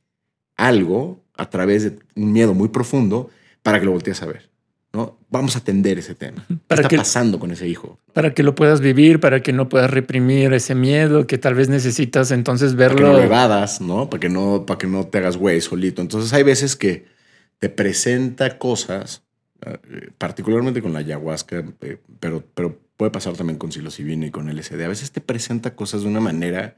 [0.56, 3.30] algo a través de un miedo muy profundo
[3.62, 4.50] para que lo voltees a ver.
[4.92, 5.18] ¿No?
[5.31, 6.44] Vamos a atender ese tema.
[6.66, 7.98] Para ¿Qué está que, pasando con ese hijo?
[8.12, 11.68] Para que lo puedas vivir, para que no puedas reprimir ese miedo que tal vez
[11.68, 12.96] necesitas entonces verlo.
[12.96, 14.11] Para que no lo evadas, ¿no?
[14.11, 16.03] Para que no, para que no te hagas güey solito.
[16.03, 17.07] Entonces hay veces que
[17.59, 19.22] te presenta cosas,
[19.64, 24.48] eh, particularmente con la ayahuasca, eh, pero, pero puede pasar también con psilocibina y con
[24.48, 24.83] LSD.
[24.83, 26.76] A veces te presenta cosas de una manera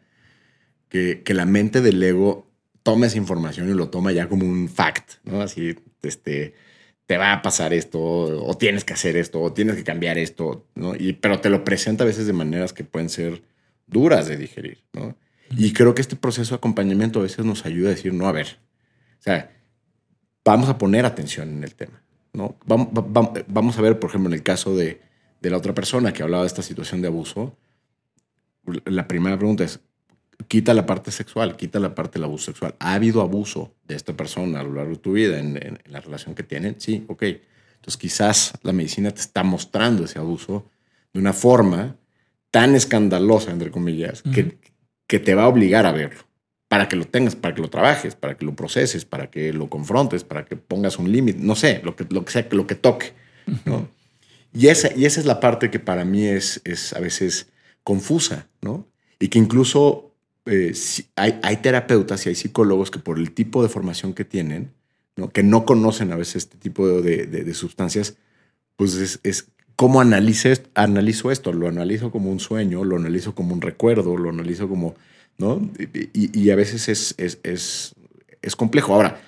[0.90, 2.50] que, que la mente del ego
[2.82, 5.40] toma esa información y lo toma ya como un fact, ¿no?
[5.40, 6.54] Así, este
[7.12, 10.64] te va a pasar esto, o tienes que hacer esto, o tienes que cambiar esto,
[10.74, 10.94] ¿no?
[10.94, 13.42] Y, pero te lo presenta a veces de maneras que pueden ser
[13.86, 15.14] duras de digerir, ¿no?
[15.50, 18.32] Y creo que este proceso de acompañamiento a veces nos ayuda a decir, no, a
[18.32, 18.60] ver,
[19.18, 19.52] o sea,
[20.42, 22.56] vamos a poner atención en el tema, ¿no?
[22.64, 22.88] Vamos,
[23.46, 25.02] vamos a ver, por ejemplo, en el caso de,
[25.42, 27.54] de la otra persona que hablaba de esta situación de abuso,
[28.86, 29.80] la primera pregunta es,
[30.48, 32.74] quita la parte sexual, quita la parte del abuso sexual.
[32.78, 35.92] ¿Ha habido abuso de esta persona a lo largo de tu vida en, en, en,
[35.92, 36.76] la relación que tienen?
[36.78, 37.22] Sí, ok.
[37.22, 40.70] Entonces quizás la medicina te está mostrando ese abuso
[41.12, 41.96] de una forma
[42.50, 44.34] tan escandalosa, entre comillas, uh -huh.
[44.34, 44.58] que,
[45.06, 46.20] que te va a obligar a verlo.
[46.68, 49.68] Para que lo tengas, para que lo trabajes, para que lo proceses, para que lo
[49.68, 52.74] confrontes, para que pongas un límite, no sé, lo que, lo que sea, lo que
[52.74, 53.12] toque.
[53.46, 53.60] Uh -huh.
[53.66, 53.88] ¿no?
[54.54, 57.48] Y, esa, y esa es la parte que para mí es, es a veces
[57.82, 58.86] confusa, ¿no?
[59.18, 60.11] Y que incluso
[60.46, 60.72] eh,
[61.16, 64.72] hay, terapeutas y hay psicólogos que por el tipo de formación que tienen,
[65.32, 68.16] que no conocen a veces este tipo de, sustancias,
[68.76, 73.60] pues es, es cómo analizo esto, lo analizo como un sueño, lo analizo como un
[73.60, 74.94] recuerdo, lo analizo como,
[75.38, 75.70] ¿no?
[76.12, 77.94] Y, a veces es, es, es,
[78.40, 78.94] es complejo.
[78.94, 79.20] Ahora,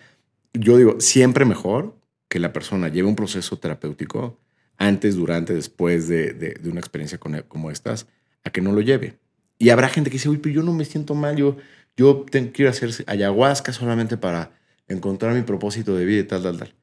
[0.53, 1.95] yo digo, siempre mejor
[2.29, 4.39] que la persona lleve un proceso terapéutico
[4.77, 8.07] antes, durante, después de, de, una experiencia con, como estas,
[8.43, 9.19] a que no lo lleve.
[9.65, 11.57] Y habrá gente que dice, uy, pero yo no me siento mal, yo,
[11.97, 14.51] yo tengo, quiero hacer ayahuasca solamente para
[14.89, 16.75] encontrar mi propósito de vida y tal, tal, tal.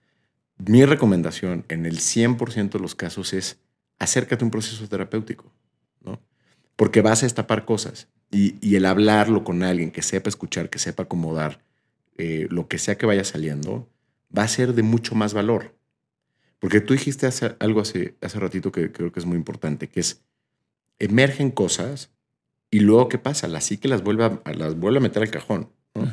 [0.58, 3.60] Mi recomendación en el 100% de los casos es
[4.00, 5.54] acércate a un proceso terapéutico,
[6.04, 6.20] ¿no?
[6.76, 10.80] Porque vas a destapar cosas y, y el hablarlo con alguien que sepa escuchar, que
[10.80, 11.62] sepa acomodar
[12.18, 13.88] eh, lo que sea que vaya saliendo,
[14.36, 15.76] va a ser de mucho más valor.
[16.58, 20.00] Porque tú dijiste hace, algo hace, hace ratito que creo que es muy importante, que
[20.00, 20.24] es
[20.98, 22.10] emergen cosas
[22.72, 23.48] y luego, ¿qué pasa?
[23.48, 25.70] La psique las vuelve a, las vuelve a meter al cajón.
[25.94, 26.12] ¿no?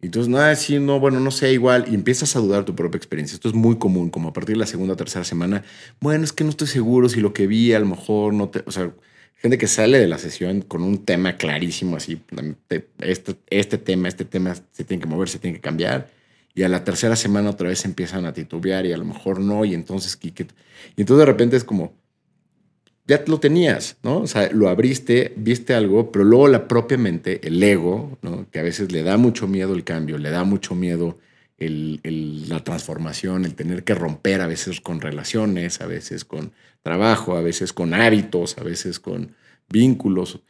[0.00, 3.34] Entonces, nada, sí, no, bueno, no sé, igual, y empiezas a dudar tu propia experiencia.
[3.34, 5.64] Esto es muy común, como a partir de la segunda o tercera semana,
[6.00, 8.62] bueno, es que no estoy seguro si lo que vi a lo mejor no te,
[8.66, 8.92] o sea,
[9.36, 12.20] gente que sale de la sesión con un tema clarísimo, así,
[13.00, 16.10] este, este tema, este tema se tiene que mover, se tiene que cambiar,
[16.54, 19.64] y a la tercera semana otra vez empiezan a titubear y a lo mejor no,
[19.64, 20.32] y entonces, y
[20.96, 21.92] entonces de repente es como,
[23.08, 24.18] ya lo tenías, ¿no?
[24.18, 28.46] O sea, lo abriste, viste algo, pero luego la propia mente, el ego, ¿no?
[28.50, 31.18] Que a veces le da mucho miedo el cambio, le da mucho miedo
[31.56, 37.34] el, la transformación, el tener que romper a veces con relaciones, a veces con trabajo,
[37.34, 39.34] a veces con hábitos, a veces con
[39.70, 40.40] vínculos.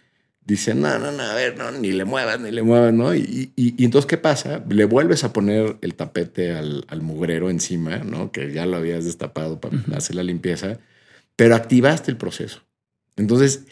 [0.45, 3.15] Dice, no, no, no, a ver, no, ni le muevas, ni le muevas, ¿no?
[3.15, 4.65] Y, y, entonces, ¿qué pasa?
[4.69, 8.33] Le vuelves a poner el tapete al, al, mugrero encima, ¿no?
[8.33, 10.81] Que ya lo habías destapado para hacer la limpieza
[11.39, 12.63] pero activaste el proceso.
[13.15, 13.65] Entonces,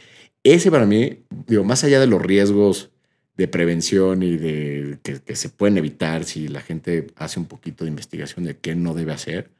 [0.44, 2.90] ese para mí, digo, más allá de los riesgos
[3.36, 7.90] de prevención y de que, se pueden evitar si la gente hace un poquito de
[7.90, 9.50] investigación de qué no debe hacer,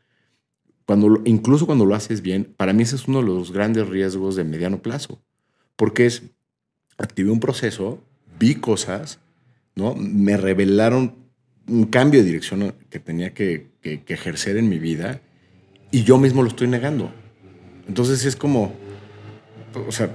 [0.85, 4.37] cuando, incluso cuando lo haces bien, para mí ese es uno de los grandes riesgos
[4.37, 5.21] de mediano plazo,
[5.75, 6.23] porque es,
[6.99, 8.01] activé un proceso,
[8.39, 9.19] vi cosas,
[9.75, 9.97] ¿no?
[9.97, 11.17] Me revelaron
[11.67, 15.21] un cambio de dirección que tenía que, que ejercer en mi vida
[15.91, 17.13] y yo mismo lo estoy negando.
[17.89, 18.73] Entonces es como,
[19.87, 20.11] o sea,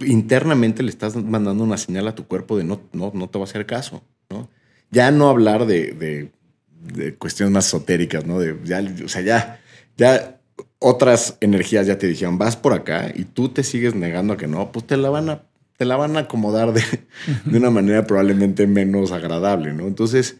[0.00, 3.44] internamente le estás mandando una señal a tu cuerpo de no, no, no te va
[3.44, 4.48] a hacer caso, ¿no?
[4.90, 8.40] Ya no hablar de, de, cuestiones más esotéricas, ¿no?
[8.40, 9.60] De, ya, o sea, ya,
[9.96, 10.40] ya
[10.78, 14.48] otras energías ya te dijeron, vas por acá y tú te sigues negando a que
[14.48, 15.42] no, pues te la van a,
[15.76, 16.82] te la van a acomodar de,
[17.44, 19.86] de una manera probablemente menos agradable, ¿no?
[19.86, 20.38] Entonces,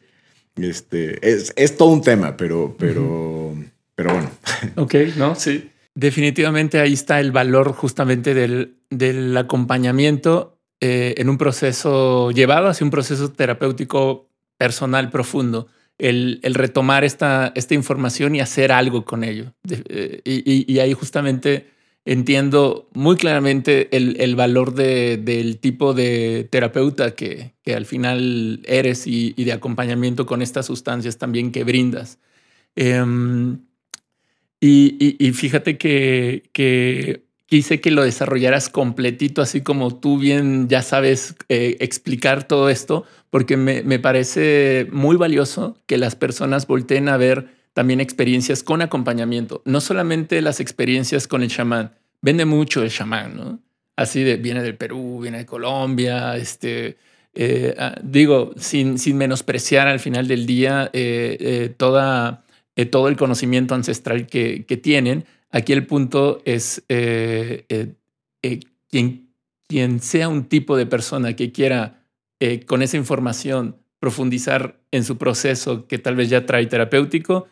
[0.56, 3.54] este, es, es todo un tema, pero, pero,
[3.94, 4.30] pero bueno.
[4.76, 5.70] Ok, no, sí.
[5.94, 12.84] Definitivamente ahí está el valor justamente del, del acompañamiento eh, en un proceso llevado hacia
[12.84, 15.66] un proceso terapéutico personal profundo.
[15.98, 19.52] El, el retomar esta, esta información y hacer algo con ello.
[19.68, 21.66] Eh, y, y, ahí justamente
[22.06, 28.62] entiendo muy claramente el, el valor de, del tipo de terapeuta que, que al final
[28.64, 32.18] eres y, de acompañamiento con estas sustancias también que brindas.
[32.76, 33.04] Eh,
[34.60, 41.78] y, fíjate que, quise que lo desarrollaras completito, así como tú bien ya sabes eh,
[41.80, 48.00] explicar todo esto, porque me, parece muy valioso que las personas volteen a ver también
[48.00, 51.92] experiencias con acompañamiento, no solamente las experiencias con el chamán.
[52.20, 53.60] Vende mucho el chamán, ¿no?
[53.96, 56.98] Así de, viene del Perú, viene de Colombia, este,
[57.34, 62.44] eh, ah, digo, sin, sin menospreciar al final del día eh, toda
[62.76, 65.24] eh, todo el conocimiento ancestral que, tienen.
[65.50, 67.64] Aquí el punto es eh,
[68.42, 69.34] eh, quien,
[69.66, 71.96] quien sea un tipo de persona que quiera
[72.66, 77.48] con esa información profundizar en su proceso que tal vez ya trae terapéutico,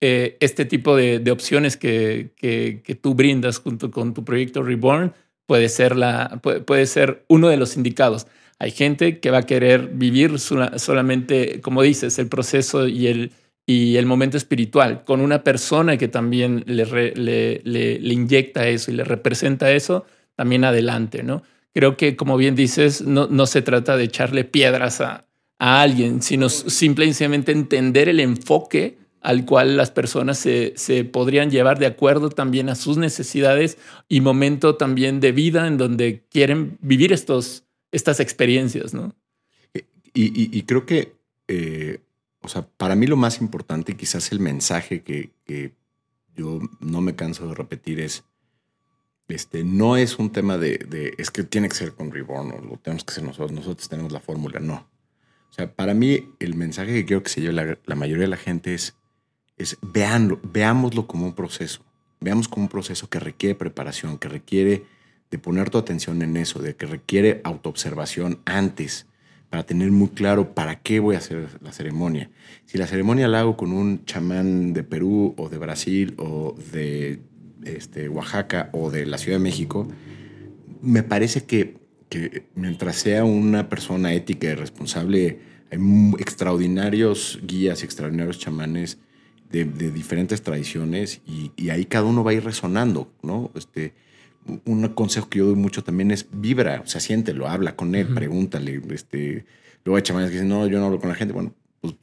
[0.00, 5.12] este tipo de, opciones que, que, tú brindas junto con tu proyecto Reborn
[5.46, 8.26] puede ser, la, puede, ser uno de los indicados.
[8.58, 13.32] Hay gente que va a querer vivir solamente, como dices, el proceso y el,
[13.66, 19.04] y el momento espiritual con una persona que también le, le, inyecta eso y le
[19.04, 21.42] representa eso, también adelante, ¿no?
[21.74, 25.26] Creo que, como bien dices, no, no se trata de echarle piedras a,
[25.58, 31.78] a alguien, sino simplemente entender el enfoque al cual las personas se, se, podrían llevar
[31.78, 37.12] de acuerdo también a sus necesidades y momento también de vida en donde quieren vivir
[37.12, 39.14] estos, estas experiencias, ¿no?
[40.14, 41.14] Y, y, creo que
[41.48, 42.00] eh,
[42.42, 45.30] o sea, para mí lo más importante quizás el mensaje que,
[46.34, 48.24] yo no me canso de repetir es,
[49.28, 52.76] este, no es un tema de, es que tiene que ser con Reborn o lo
[52.78, 54.88] tenemos que ser nosotros, nosotros tenemos la fórmula, no.
[55.50, 58.38] O sea, para mí el mensaje que quiero que se lleve la, mayoría de la
[58.38, 58.94] gente es,
[59.58, 61.84] es veanlo, veámoslo como un proceso,
[62.20, 64.86] veamos como un proceso que requiere preparación, que requiere
[65.30, 69.06] de poner tu atención en eso, de que requiere autoobservación antes
[69.52, 72.30] para tener muy claro para qué voy a hacer la ceremonia.
[72.64, 77.20] Si la ceremonia la hago con un chamán de Perú o de Brasil o de
[77.62, 79.86] este, Oaxaca o de la Ciudad de México,
[80.80, 81.76] me parece que,
[82.08, 85.78] que mientras sea una persona ética y responsable, hay
[86.18, 89.00] extraordinarios guías extraordinarios chamanes
[89.50, 93.50] de, diferentes tradiciones y, y, ahí cada uno va a ir resonando, ¿no?
[93.54, 93.92] Este,
[94.64, 98.08] un consejo que yo doy mucho también es vibra, o sea, siéntelo, habla con él,
[98.08, 98.82] pregúntale.
[98.90, 99.44] Este,
[99.84, 101.32] luego hay chamanes que dicen, no, yo no hablo con la gente.
[101.32, 101.94] Bueno, pues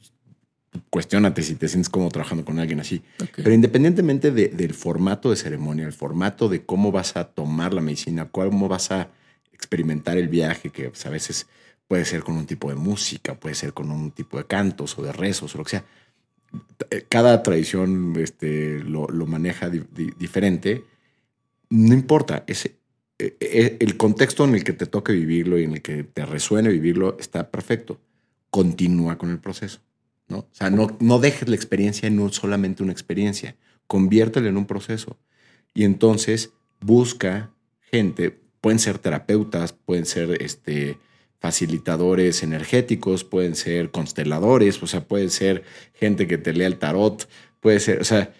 [0.88, 3.02] cuestionate si te sientes como trabajando con alguien así.
[3.36, 8.28] Pero independientemente del formato de ceremonia, el formato de cómo vas a tomar la medicina,
[8.30, 9.08] cómo vas a
[9.52, 11.46] experimentar el viaje, que pues, a veces
[11.86, 15.02] puede ser con un tipo de música, puede ser con un tipo de cantos o
[15.02, 15.84] de rezos o lo que sea.
[17.08, 20.84] Cada tradición este, lo, maneja diferente.
[21.70, 22.76] No importa, ese,
[23.18, 26.26] e, e, el contexto en el que te toque vivirlo y en el que te
[26.26, 28.00] resuene vivirlo está perfecto.
[28.50, 29.80] Continúa con el proceso.
[30.28, 30.38] ¿no?
[30.38, 33.56] O sea, no, no dejes la experiencia en solamente una experiencia,
[33.86, 35.18] conviértela en un proceso.
[35.74, 40.98] Y entonces busca gente, pueden ser terapeutas, pueden ser este,
[41.38, 47.28] facilitadores energéticos, pueden ser consteladores, o sea, pueden ser gente que te lea el tarot,
[47.60, 48.32] puede ser, o sea,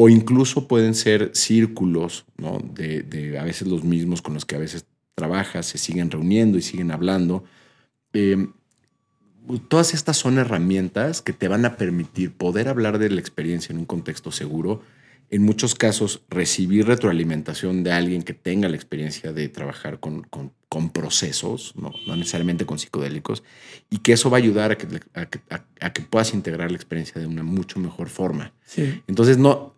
[0.00, 2.60] o incluso pueden ser círculos, ¿no?
[2.72, 6.56] De, de a veces los mismos con los que a veces trabajas, se siguen reuniendo
[6.56, 7.42] y siguen hablando.
[8.12, 8.46] Eh,
[9.66, 13.80] todas estas son herramientas que te van a permitir poder hablar de la experiencia en
[13.80, 14.82] un contexto seguro.
[15.30, 20.90] En muchos casos, recibir retroalimentación de alguien que tenga la experiencia de trabajar con, con,
[20.90, 21.92] procesos, ¿no?
[22.14, 23.42] necesariamente con psicodélicos,
[23.90, 27.26] y que eso va a ayudar a que, a que, puedas integrar la experiencia de
[27.26, 28.52] una mucho mejor forma.
[29.06, 29.74] Entonces, no,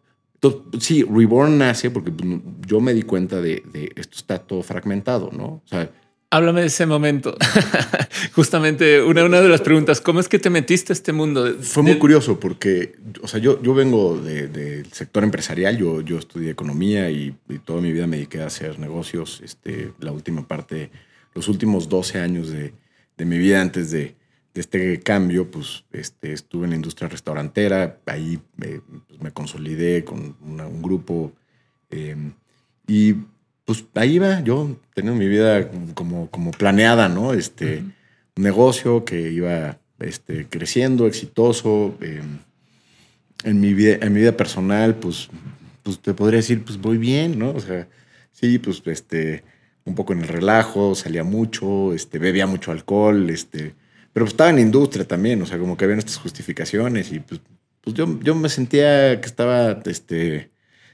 [0.79, 2.29] sí, Reborn nace porque pues,
[2.67, 5.45] yo me di cuenta de, de, esto está todo fragmentado, ¿no?
[5.45, 5.91] O sea,
[6.33, 7.37] Háblame de ese momento.
[8.35, 11.57] Justamente una, una de las preguntas, ¿cómo es que te metiste a este mundo?
[11.61, 16.51] Fue muy curioso porque, o sea, yo, yo vengo del sector empresarial, yo, yo estudié
[16.51, 19.41] economía y, toda mi vida me dediqué a hacer negocios.
[19.43, 20.93] Este, la última parte,
[21.35, 22.75] los últimos 12 años de,
[23.19, 24.15] de mi vida antes de, de,
[24.61, 30.37] este cambio, pues este, estuve en la industria restaurantera, ahí me, pues, me consolidé con
[30.41, 31.33] un grupo
[31.91, 32.17] eh,
[32.87, 33.15] y
[33.65, 37.35] pues ahí iba yo teniendo mi vida como, como planeada, ¿no?
[37.35, 37.85] Este,
[38.37, 41.95] un negocio que iba este, creciendo, exitoso.
[42.01, 42.39] Em,
[43.45, 45.29] en, mi vida, en mi vida personal, pues,
[45.83, 47.51] pues te podría decir, pues voy bien, ¿no?
[47.51, 47.87] O sea,
[48.33, 49.45] sí, pues este,
[49.85, 53.75] un poco en el relajo, salía mucho, este, bebía mucho alcohol, este,
[54.13, 57.41] pero pues estaba en industria también, o sea, como que había estas justificaciones y pues,
[57.81, 60.51] pues yo, yo me sentía que estaba este,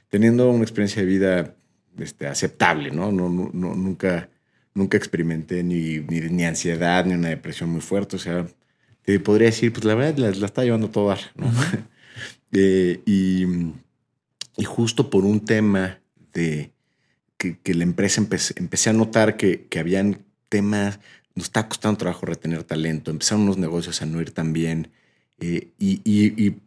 [0.09, 1.55] teniendo una experiencia de vida
[1.97, 3.11] este, aceptable, ¿no?
[3.11, 4.29] No, no, nunca,
[4.73, 8.15] nunca experimenté ni, ni, ansiedad ni una depresión muy fuerte.
[8.15, 8.47] O sea,
[9.03, 11.47] te podría decir, pues la verdad la, está llevando todo dar, ¿no?
[12.53, 13.45] Eh, y,
[14.55, 15.99] y, justo por un tema
[16.31, 16.71] de
[17.37, 21.01] que, que la empresa empecé, empecé, a notar que, que habían temas,
[21.37, 24.89] nos está costando trabajo retener talento, empezaron unos negocios a no ir tan bien.
[25.39, 26.57] Eh, y, y, y,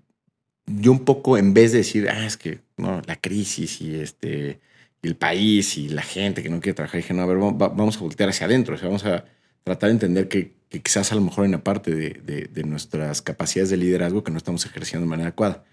[0.66, 4.60] yo un poco, en vez de decir, ah, es que no, la crisis y este,
[5.02, 8.00] el país y la gente que no quiere trabajar, dije, no, a ver, vamos a
[8.00, 9.24] voltear hacia adentro, o sea, vamos a
[9.64, 13.70] tratar de entender que, quizás a lo mejor en la parte de, de, nuestras capacidades
[13.70, 15.64] de liderazgo que no estamos ejerciendo de manera adecuada.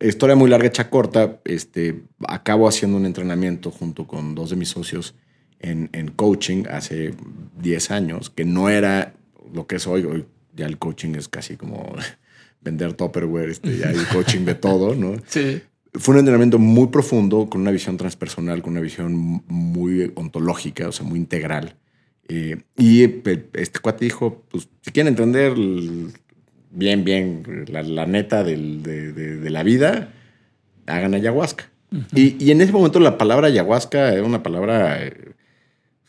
[0.00, 4.70] Historia muy larga, hecha corta, este, acabo haciendo un entrenamiento junto con dos de mis
[4.70, 5.14] socios
[5.64, 7.14] en, en coaching hace
[7.60, 9.14] 10 años, que no era
[9.52, 10.24] lo que es hoy, hoy
[10.54, 11.94] ya el coaching es casi como
[12.60, 15.16] vender Tupperware, este, ya hay coaching de todo, ¿no?
[15.26, 15.62] Sí
[15.94, 20.92] fue un entrenamiento muy profundo, con una visión transpersonal, con una visión muy ontológica, o
[20.92, 21.76] sea, muy integral.
[22.28, 25.54] Eh, y este cuate dijo, pues, si quieren entender
[26.70, 30.12] bien, bien la, neta de, la vida,
[30.86, 31.70] hagan ayahuasca.
[32.12, 34.98] y, en ese momento la palabra ayahuasca era una palabra...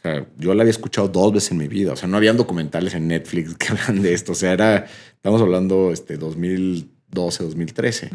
[0.06, 1.94] o sea, yo la había escuchado dos veces en mi vida.
[1.94, 4.34] O sea, no habían documentales en Netflix que hablan de esto.
[4.34, 8.10] O sea, era, estamos hablando este 2012, 2013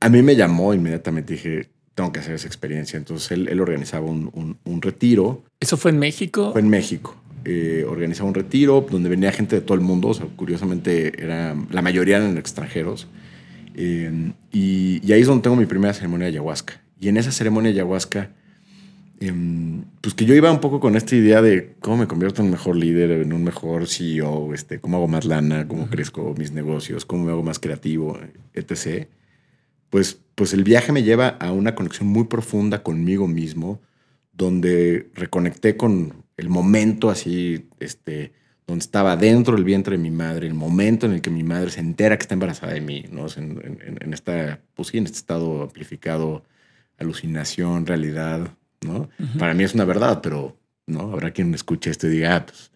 [0.00, 2.96] a mí me llamó inmediatamente, dije, tengo que hacer esa experiencia.
[2.96, 5.44] Entonces él, organizaba un, retiro.
[5.60, 6.52] ¿Eso fue en México?
[6.52, 7.16] Fue en México.
[7.44, 10.08] Eh, organizaba un retiro donde venía gente de todo el mundo.
[10.08, 13.08] O sea, curiosamente, era, la mayoría eran extranjeros.
[13.74, 16.82] Eh, y, ahí es donde tengo mi primera ceremonia de ayahuasca.
[16.98, 18.30] Y en esa ceremonia de ayahuasca,
[20.00, 22.52] pues que yo iba un poco con esta idea de cómo me convierto en un
[22.52, 27.04] mejor líder, en un mejor CEO, este, cómo hago más lana, cómo crezco mis negocios,
[27.04, 28.18] cómo me hago más creativo,
[28.54, 29.08] etc
[29.90, 33.80] pues, pues el viaje me lleva a una conexión muy profunda conmigo mismo,
[34.32, 38.32] donde reconecté con el momento así, este,
[38.66, 41.70] donde estaba dentro del vientre de mi madre, el momento en el que mi madre
[41.70, 43.26] se entera que está embarazada de mí, ¿no?
[43.36, 46.44] En, esta, pues en este estado amplificado,
[46.96, 49.08] alucinación, realidad, ¿no?
[49.38, 50.56] Para mí es una verdad, pero,
[50.86, 51.12] ¿no?
[51.12, 52.70] Habrá quien me escuche esto y diga, ah, pues,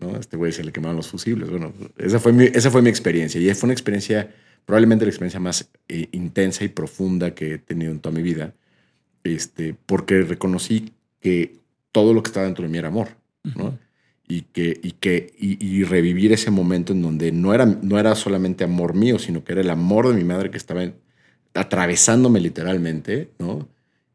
[0.00, 0.16] ¿no?
[0.16, 1.50] Este güey se le quemaron los fusibles.
[1.50, 4.32] Bueno, esa fue mi, esa fue mi experiencia y fue una experiencia
[4.64, 8.52] probablemente la experiencia más eh, intensa y profunda que he tenido en toda mi vida,
[9.24, 11.56] este, porque reconocí que
[11.90, 13.08] todo lo que estaba dentro de mí era amor,
[13.56, 13.78] ¿no?
[14.28, 18.62] y, que, y, que, y, revivir ese momento en donde no era, no era solamente
[18.62, 20.82] amor mío, sino que era el amor de mi madre que estaba
[21.54, 23.66] atravesándome literalmente, ¿no?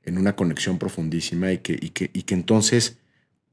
[0.06, 2.98] En una conexión profundísima y que, y que, y que entonces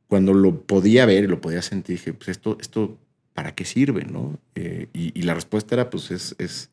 [0.09, 2.99] cuando lo podía ver y lo podía sentir, dije, pues esto, esto
[3.33, 4.05] ¿para qué sirve?
[4.05, 4.39] ¿no?
[4.55, 6.71] Eh, y, la respuesta era, pues es, es,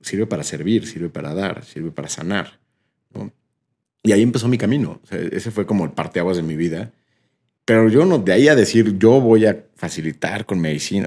[0.00, 2.58] sirve para servir, sirve para dar, sirve para sanar.
[3.14, 3.32] ¿no?
[4.02, 5.00] Y ahí empezó mi camino.
[5.10, 6.92] ese fue como el parteaguas de mi vida.
[7.64, 11.06] Pero yo no, de ahí a decir, yo voy a facilitar con medicina,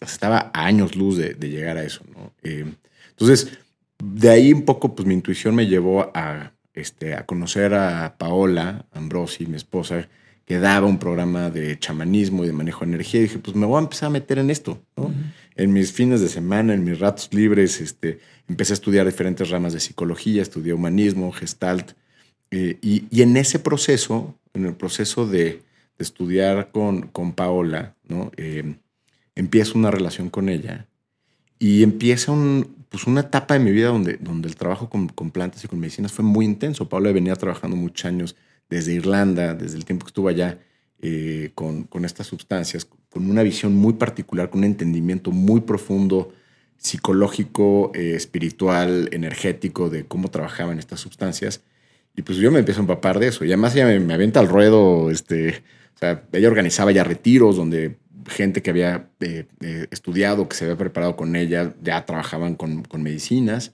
[0.00, 2.02] estaba a años luz de, llegar a eso.
[2.14, 2.32] ¿no?
[2.42, 2.64] Eh,
[3.10, 3.58] entonces,
[4.02, 8.86] de ahí un poco, pues mi intuición me llevó a, este, a conocer a Paola
[8.92, 10.08] Ambrosi, mi esposa,
[10.44, 13.20] que daba un programa de chamanismo y de manejo de energía.
[13.20, 14.82] Y dije, pues me voy a empezar a meter en esto.
[14.96, 15.12] ¿no?
[15.54, 18.18] En mis fines de semana, en mis ratos libres, este,
[18.48, 21.92] empecé a estudiar diferentes ramas de psicología, estudié humanismo, gestalt.
[22.50, 25.62] Eh, y, en ese proceso, en el proceso de,
[25.98, 28.32] estudiar con, con Paola, ¿no?
[28.38, 28.74] Eh,
[29.34, 30.86] empiezo una relación con ella
[31.58, 35.30] y empieza un, pues una etapa de mi vida donde, donde el trabajo con, con,
[35.30, 36.88] plantas y con medicinas fue muy intenso.
[36.88, 38.36] Paola venía trabajando muchos años
[38.68, 40.58] desde Irlanda, desde el tiempo que estuvo allá
[41.00, 46.32] eh, con, con estas sustancias, con una visión muy particular, con un entendimiento muy profundo
[46.76, 51.62] psicológico, espiritual, energético de cómo trabajaban estas sustancias.
[52.16, 53.44] Y pues yo me empiezo a empapar de eso.
[53.44, 55.10] Y además ella me, aventa al ruedo.
[55.10, 55.62] Este,
[55.94, 60.64] o sea, ella organizaba ya retiros donde gente que había eh, eh, estudiado, que se
[60.64, 63.72] había preparado con ella, ya trabajaban con, con medicinas.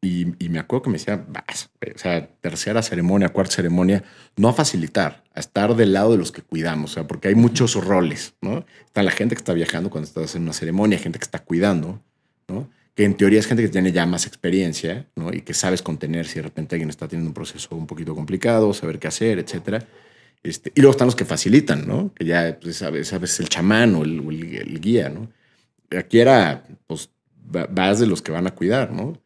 [0.00, 4.04] Y, y, me acuerdo que me decía, vas, o sea, tercera ceremonia, cuarta ceremonia,
[4.36, 7.34] no a facilitar, a estar del lado de los que cuidamos, o sea, porque hay
[7.34, 8.64] muchos roles, ¿no?
[8.86, 12.00] Está la gente que está viajando cuando estás en una ceremonia, gente que está cuidando,
[12.46, 12.68] ¿no?
[12.98, 15.32] que en teoría es gente que tiene ya más experiencia ¿no?
[15.32, 18.74] y que sabes contener si de repente alguien está teniendo un proceso un poquito complicado,
[18.74, 19.84] saber qué hacer, etc.
[20.42, 22.12] Este, y luego están los que facilitan, ¿no?
[22.14, 24.20] que ya pues, sabes, sabes el chamán o el,
[24.54, 25.08] el, guía.
[25.08, 25.30] ¿no?
[25.96, 27.10] Aquí era, pues,
[27.44, 28.92] vas de los que van a cuidar.
[28.92, 29.20] ¿no?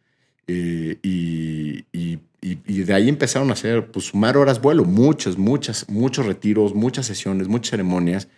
[0.47, 5.89] Eh, y, y, y, de ahí empezaron a hacer, pues sumar horas vuelo, muchas, muchas,
[5.89, 8.29] muchos retiros, muchas sesiones, muchas ceremonias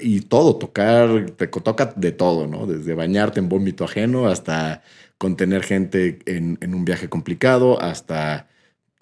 [0.00, 2.66] y todo, tocar, te toca de todo, ¿no?
[2.66, 4.82] Desde bañarte en vómito ajeno hasta
[5.18, 8.48] contener gente en, en un viaje complicado, hasta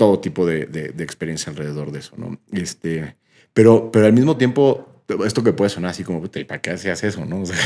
[0.00, 2.40] todo tipo de, de, experiencia alrededor de eso, ¿no?
[2.52, 3.16] Este,
[3.52, 7.26] pero, pero al mismo tiempo, esto que puede sonar así como, ¿para qué hacías eso,
[7.26, 7.40] no?
[7.42, 7.58] O sea,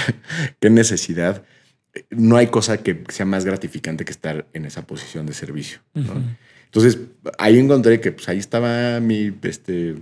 [0.59, 1.45] ¿qué necesidad?
[2.11, 6.15] No hay cosa que sea más gratificante que estar en esa posición de servicio, ¿no?
[6.65, 6.99] Entonces,
[7.39, 9.95] ahí encontré que pues ahí estaba mi, este,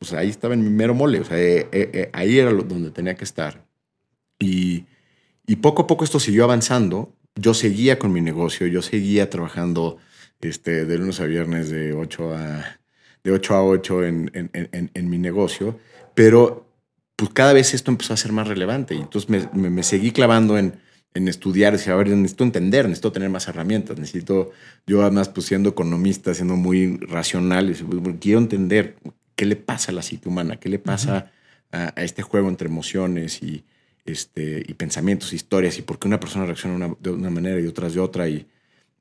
[0.00, 2.90] pues ahí estaba en mi mero mole, o sea, eh, eh, eh, ahí era donde
[2.90, 3.64] tenía que estar.
[4.40, 4.84] Y,
[5.46, 7.14] y, poco a poco esto siguió avanzando.
[7.36, 9.98] Yo seguía con mi negocio, yo seguía trabajando
[10.40, 12.78] este, de lunes a viernes de 8 a,
[13.24, 15.78] de 8, a 8 en, en, en, mi negocio,
[16.14, 16.66] pero
[17.16, 20.58] pues cada vez esto empezó a ser más relevante y entonces me, me, seguí clavando
[20.58, 20.74] en,
[21.14, 24.52] en estudiar, decía, a ver, necesito entender, necesito tener más herramientas, necesito,
[24.86, 27.74] yo además pues siendo economista, siendo muy racional,
[28.20, 28.96] quiero entender
[29.34, 31.30] qué le pasa a la psique humana, qué le pasa
[31.72, 33.64] a, este juego entre emociones y,
[34.04, 37.94] este, y pensamientos, historias, y por qué una persona reacciona de una manera y otras
[37.94, 38.28] de otra.
[38.28, 38.46] Y,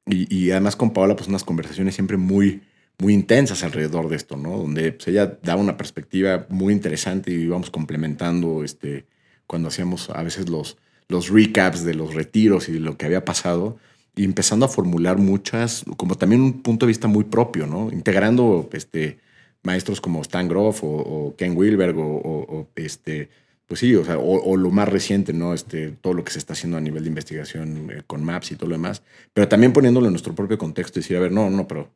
[0.08, 2.62] y, además con Paola, pues unas conversaciones siempre muy,
[3.00, 4.58] muy intensas alrededor de esto, ¿no?
[4.58, 9.06] Donde pues, ella daba una perspectiva muy interesante y íbamos complementando este,
[9.48, 10.78] cuando hacíamos a veces los,
[11.08, 13.78] los recaps de los retiros y de lo que había pasado
[14.16, 17.92] y empezando a formular muchas, como también un punto de vista muy propio, ¿no?
[17.92, 19.20] Integrando este,
[19.64, 23.30] maestros como Stan Groff o, Ken Wilberg o, este,
[23.68, 25.54] pues sí, o, sea, o, lo más reciente, ¿no?
[25.54, 28.56] Este, todo lo que se está haciendo a nivel de investigación eh, con Maps y
[28.56, 29.02] todo lo demás,
[29.34, 31.92] pero también poniéndolo en nuestro propio contexto y decir, a ver, no, no, pero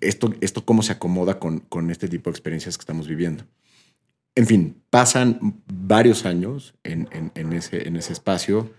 [0.00, 3.44] esto, esto cómo se acomoda con, con este tipo de experiencias que estamos viviendo.
[4.34, 8.70] En fin, pasan varios años en, en, ese, en ese espacio.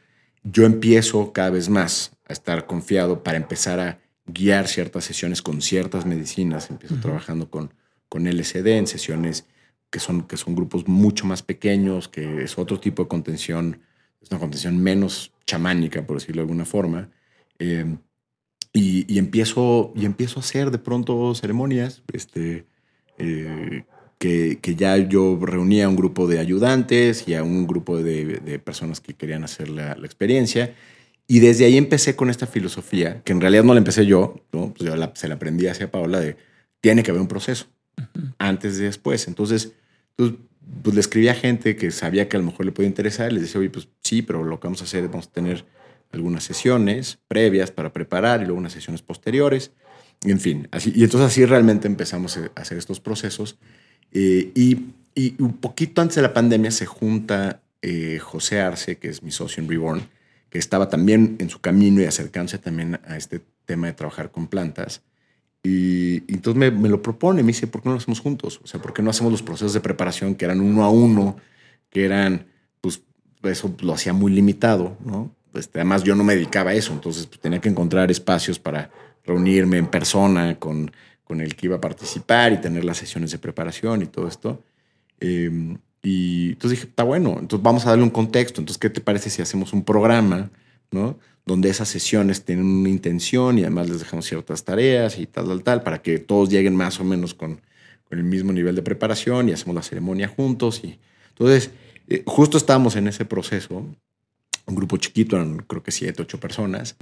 [0.43, 5.61] Yo empiezo cada vez más a estar confiado para empezar a guiar ciertas sesiones con
[5.61, 6.69] ciertas medicinas.
[6.69, 7.71] Empiezo trabajando con
[8.09, 9.45] con LSD en sesiones
[9.89, 13.81] que son, que son grupos mucho más pequeños, que es otro tipo de contención,
[14.21, 17.09] es una contención menos chamánica, por decirlo de alguna forma.
[17.59, 17.97] Em,
[18.73, 22.67] y, empiezo, y empiezo a hacer de pronto ceremonias este,
[23.17, 23.85] eh,
[24.19, 28.59] que, que, ya yo reunía a un grupo de ayudantes y a un grupo de,
[28.63, 30.75] personas que querían hacer la, experiencia.
[31.27, 34.73] Y desde ahí empecé con esta filosofía, que en realidad no la empecé yo, ¿no?
[34.73, 36.37] Pues se la aprendí hacia Paola, de
[36.81, 37.67] tiene que haber un proceso
[38.37, 39.27] antes y después.
[39.27, 39.73] Entonces,
[40.15, 40.33] pues,
[40.83, 43.31] pues, le escribí a gente que sabía que a lo mejor le podía interesar.
[43.31, 45.65] Les decía, oye, pues sí, pero lo que vamos a hacer es vamos a tener
[46.11, 49.71] algunas sesiones previas para preparar y luego unas sesiones posteriores.
[50.23, 53.57] En fin, así, y entonces así realmente empezamos a hacer estos procesos.
[54.11, 59.09] Eh, y, y un poquito antes de la pandemia se junta eh, José Arce, que
[59.09, 60.09] es mi socio en Reborn,
[60.49, 64.47] que estaba también en su camino y acercándose también a este tema de trabajar con
[64.47, 65.03] plantas.
[65.63, 68.59] Y, entonces me, me, lo propone, me dice, ¿por qué no lo hacemos juntos?
[68.63, 71.37] O sea, ¿por qué no hacemos los procesos de preparación que eran uno a uno,
[71.89, 72.47] que eran,
[72.81, 73.01] pues,
[73.43, 75.35] eso lo hacía muy limitado, ¿no?
[75.51, 78.91] Pues, además yo no me dedicaba a eso, entonces pues, tenía que encontrar espacios para
[79.25, 80.91] reunirme en persona con,
[81.23, 84.63] con el que iba a participar y tener las sesiones de preparación y todo esto.
[85.19, 88.61] Em, y entonces dije, está bueno, entonces vamos a darle un contexto.
[88.61, 90.51] Entonces, ¿qué te parece si hacemos un programa,
[90.91, 91.17] ¿no?
[91.47, 95.63] Donde esas sesiones tienen una intención y además les dejamos ciertas tareas y tal, tal,
[95.63, 97.61] tal, para que todos lleguen más o menos con,
[98.03, 100.81] con el mismo nivel de preparación y hacemos la ceremonia juntos.
[100.83, 101.71] Y entonces,
[102.07, 103.85] eh, justo estábamos en ese proceso,
[104.65, 106.95] un grupo chiquito, eran creo que siete, ocho personas,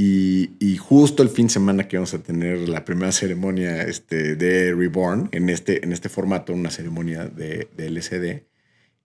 [0.00, 4.72] y, justo el fin de semana que vamos a tener la primera ceremonia este, de
[4.72, 8.44] Reborn en este, en este formato, una ceremonia de, de LCD,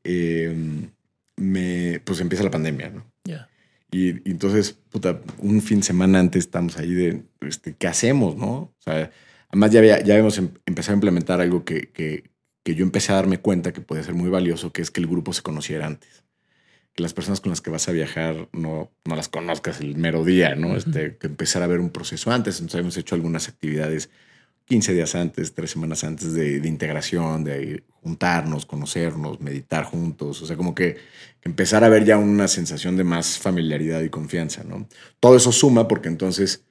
[0.03, 0.91] em,
[1.37, 3.05] me, pues empieza la pandemia, ¿no?
[3.93, 8.51] Y, entonces, puta, un fin de semana antes estamos ahí de, este, ¿qué hacemos, no?
[8.51, 9.11] O sea,
[9.49, 12.31] además ya, había, ya habíamos em, empezado a implementar algo que, que,
[12.63, 15.07] que yo empecé a darme cuenta que podía ser muy valioso, que es que el
[15.07, 16.23] grupo se conociera antes
[16.93, 20.23] que las personas con las que vas a viajar no, no las conozcas el mero
[20.23, 20.75] día, ¿no?
[20.75, 22.59] este, que empezar a ver un proceso antes.
[22.59, 24.09] Entonces hemos hecho algunas actividades
[24.65, 30.41] 15 días antes, tres semanas antes de, integración, de juntarnos, conocernos, meditar juntos.
[30.41, 30.97] O sea, como que,
[31.41, 34.87] empezar a ver ya una sensación de más familiaridad y confianza, ¿no?
[35.19, 36.63] Todo eso suma porque entonces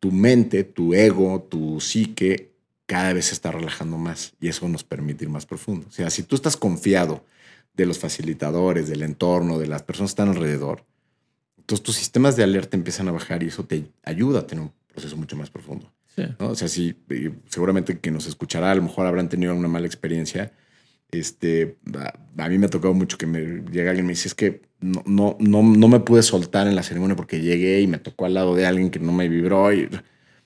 [0.00, 2.54] tu mente, tu ego, tu psique
[2.86, 5.86] cada vez se está relajando más y eso nos permite ir más profundo.
[5.88, 7.24] O sea, si tú estás confiado
[7.74, 10.84] de los facilitadores, del entorno, de las personas que están alrededor.
[11.58, 14.72] Entonces tus sistemas de alerta empiezan a bajar y eso te ayuda a tener un
[14.86, 15.92] proceso mucho más profundo.
[16.38, 16.94] O sea, sí,
[17.48, 20.52] seguramente que nos escuchará, a lo mejor habrán tenido una mala experiencia.
[21.10, 21.76] Este,
[22.36, 24.62] a, mí me ha tocado mucho que me llega alguien y me dice, es que
[24.80, 28.26] no, no, no, no me pude soltar en la ceremonia porque llegué y me tocó
[28.26, 29.72] al lado de alguien que no me vibró.
[29.72, 29.88] Y,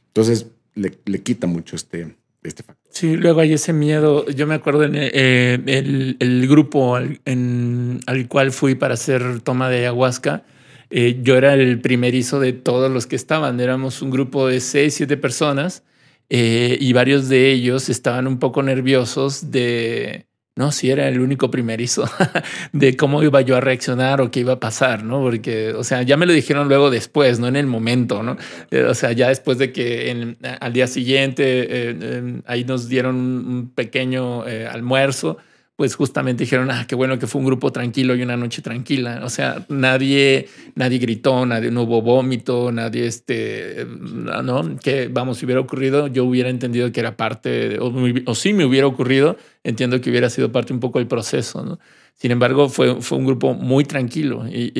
[0.08, 2.78] entonces le, le quita mucho este, este factor.
[2.90, 4.26] Sí, luego hay ese miedo.
[4.28, 9.68] Yo me acuerdo en eh, el, grupo al, en, al cual fui para hacer toma
[9.68, 10.42] de ayahuasca.
[10.90, 13.60] Eh, yo era el primerizo de todos los que estaban.
[13.60, 15.82] Éramos un grupo de seis, siete personas
[16.30, 20.26] eh, y varios de ellos estaban un poco nerviosos de,
[20.56, 22.04] no, si era el único primerizo
[22.72, 25.22] de cómo iba yo a reaccionar o qué iba a pasar, ¿no?
[25.22, 28.36] Porque, o sea, ya me lo dijeron luego después, no en el momento, ¿no?
[28.70, 33.70] Eh, o sea, ya después de que al día siguiente eh, ahí nos dieron un
[33.74, 35.38] pequeño almuerzo
[35.78, 39.20] pues justamente dijeron, ah, qué bueno que fue un grupo tranquilo y una noche tranquila.
[39.22, 45.44] O sea, nadie, nadie gritó, nadie, no hubo vómito, nadie, este, no, que vamos, si
[45.44, 47.92] hubiera ocurrido, yo hubiera entendido que era parte, o,
[48.26, 51.78] o sí me hubiera ocurrido, entiendo que hubiera sido parte un poco del proceso, ¿no?
[52.14, 54.72] Sin embargo, fue, fue un grupo muy tranquilo y,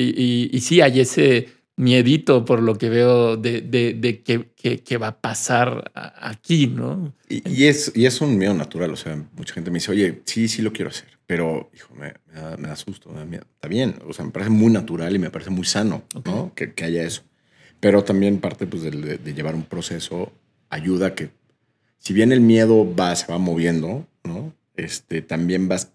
[0.51, 1.47] y sí hay ese,
[1.79, 7.13] miedito por lo que veo de, de, de qué, va a pasar aquí, ¿no?
[7.29, 10.49] Y, es, y es un miedo natural, o sea, mucha gente me dice, oye, sí,
[10.49, 12.15] sí lo quiero hacer, pero, hijo, me,
[12.57, 15.65] me, da, susto, Está bien, o sea, me parece muy natural y me parece muy
[15.65, 16.51] sano, ¿no?
[16.53, 17.23] Que, que, haya eso.
[17.79, 20.33] Pero también parte pues, de, de, llevar un proceso
[20.69, 21.29] ayuda a que,
[21.97, 24.53] si bien el miedo va, se va moviendo, ¿no?
[24.75, 25.93] Este, también vas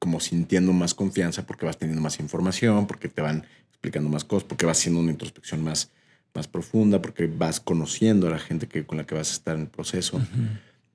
[0.00, 4.48] como sintiendo más confianza porque vas teniendo más información, porque te van explicando más cosas,
[4.48, 5.92] porque vas haciendo una introspección más,
[6.34, 9.54] más profunda, porque vas conociendo a la gente que, con la que vas a estar
[9.54, 10.20] en el proceso.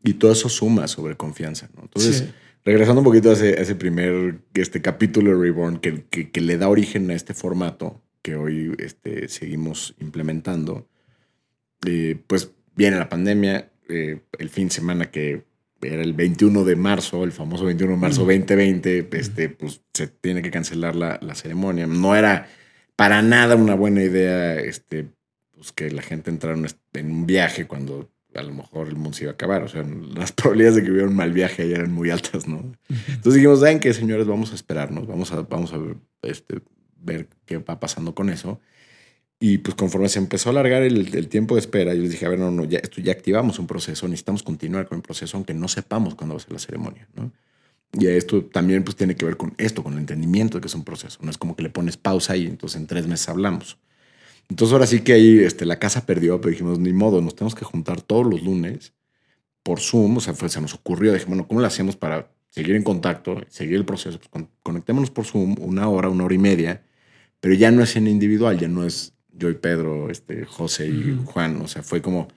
[0.04, 1.70] Y todo eso suma sobre confianza.
[1.76, 1.84] ¿no?
[1.84, 2.26] Entonces,
[2.66, 6.68] regresando un poquito a ese, ese, primer este capítulo de Reborn que, que, le da
[6.68, 10.88] origen a este formato que hoy este, seguimos implementando,
[11.86, 15.44] eh, pues viene la pandemia, eh, el fin de semana que
[15.94, 20.42] era el 21 de marzo, el famoso 21 de marzo 2020, este, pues se tiene
[20.42, 21.88] que cancelar la, la ceremonia.
[21.88, 22.48] No era
[22.96, 25.10] para nada una buena idea este,
[25.54, 26.60] pues que la gente entrara
[26.94, 29.64] en un viaje cuando a lo mejor el mundo se iba a acabar.
[29.64, 32.74] O sea, las probabilidades de que hubiera un mal viaje ahí eran muy altas, ¿no?
[32.90, 34.28] Entonces dijimos, ¿saben qué, señores?
[34.28, 35.80] Vamos a esperarnos, vamos a, vamos a
[36.24, 36.62] este,
[36.98, 38.60] ver qué va pasando con eso.
[39.48, 42.30] Y pues conforme se empezó a alargar el, tiempo de espera, yo les dije, a
[42.30, 45.54] ver, no, no, ya, esto ya activamos un proceso, necesitamos continuar con el proceso, aunque
[45.54, 47.32] no sepamos cuándo va a ser la ceremonia, ¿no?
[47.94, 50.74] Y esto también pues tiene que ver con esto, con el entendimiento de que es
[50.74, 51.20] un proceso.
[51.22, 53.78] No es como que le pones pausa y entonces en tres meses hablamos.
[54.50, 57.54] Entonces ahora sí que ahí este, la casa perdió, pero dijimos, ni modo, nos tenemos
[57.54, 58.94] que juntar todos los lunes
[59.62, 60.18] por Zoom.
[60.18, 63.44] O sea, fue, se nos ocurrió, dije, bueno, ¿cómo lo hacemos para seguir en contacto,
[63.50, 64.20] seguir el proceso?
[64.20, 66.82] Pues conectémonos por Zoom una hora, una hora y media,
[67.40, 71.20] pero ya no es en individual, ya no es yo y Pedro, este, José y
[71.26, 71.62] Juan.
[71.62, 72.28] O sea, fue como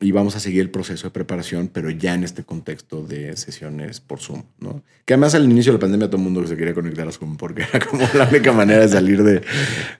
[0.00, 4.00] y vamos a seguir el proceso de preparación, pero ya en este contexto de sesiones
[4.00, 4.84] por Zoom, ¿no?
[5.04, 7.36] Que además al inicio de la pandemia todo el mundo se quería conectar a Zoom
[7.36, 9.42] porque era como la única manera de salir de,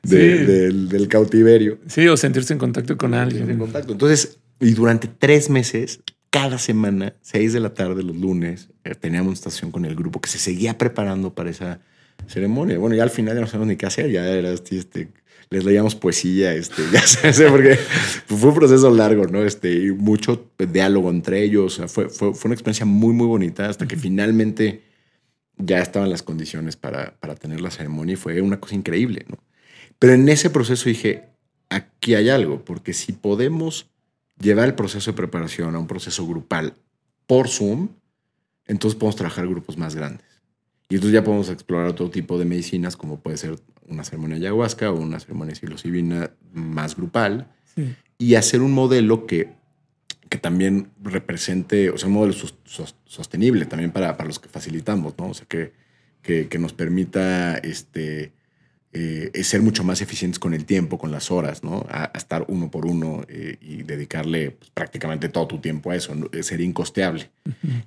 [0.02, 1.78] del, cautiverio.
[1.88, 3.50] Sí, o sentirse en contacto con alguien.
[3.50, 3.92] En contacto.
[3.92, 9.34] Entonces, y durante tres meses, cada semana, seis de la tarde, los lunes, eh, teníamos
[9.34, 11.80] estación con el grupo que se seguía preparando para esa
[12.28, 12.78] ceremonia.
[12.78, 15.08] Bueno, ya al final ya no sabemos ni qué hacer, ya era este
[15.50, 19.42] les leíamos poesía, este, ya sé, porque fue un proceso largo, ¿no?
[19.44, 21.80] Este, y mucho diálogo entre ellos.
[21.86, 24.82] fue, fue, fue, una experiencia muy, muy bonita hasta que finalmente
[25.56, 29.38] ya estaban las condiciones para, para tener la ceremonia y fue una cosa increíble, ¿no?
[29.98, 31.24] Pero en ese proceso dije,
[31.70, 33.90] aquí hay algo, porque si podemos
[34.40, 36.74] llevar el proceso de preparación a un proceso grupal
[37.26, 37.88] por Zoom,
[38.66, 40.26] entonces podemos trabajar grupos más grandes.
[40.88, 43.58] Y entonces ya podemos explorar otro tipo de medicinas, como puede ser
[43.88, 47.48] una ceremonia ayahuasca o una ceremonia psilocibina más grupal,
[48.16, 49.52] y hacer un modelo que,
[50.28, 52.34] que también represente, o sea, un modelo
[53.04, 55.28] sostenible también para, para, los que facilitamos, ¿no?
[55.28, 55.72] O sea, que,
[56.22, 58.32] que, que nos permita este,
[58.94, 61.84] eh, ser mucho más eficientes con el tiempo, con las horas, ¿no?
[61.90, 66.14] A, estar uno por uno eh, y dedicarle pues, prácticamente todo tu tiempo a eso,
[66.42, 67.30] sería incosteable.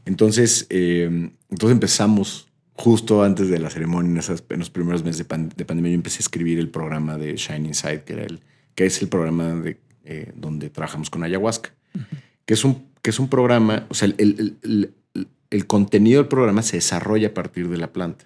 [0.05, 2.50] Entonces, eh, entonces empezamos
[2.81, 5.25] justo antes de la ceremonia, en, esas, en los primeros meses de,
[5.65, 8.41] pandemia, yo empecé a escribir el programa de Shining Side, que, era el,
[8.73, 11.73] que es el programa de, eh, donde trabajamos con ayahuasca,
[12.45, 14.93] que, es un, que es un programa, o sea, el, el,
[15.51, 18.25] el, contenido del programa se desarrolla a partir de la planta,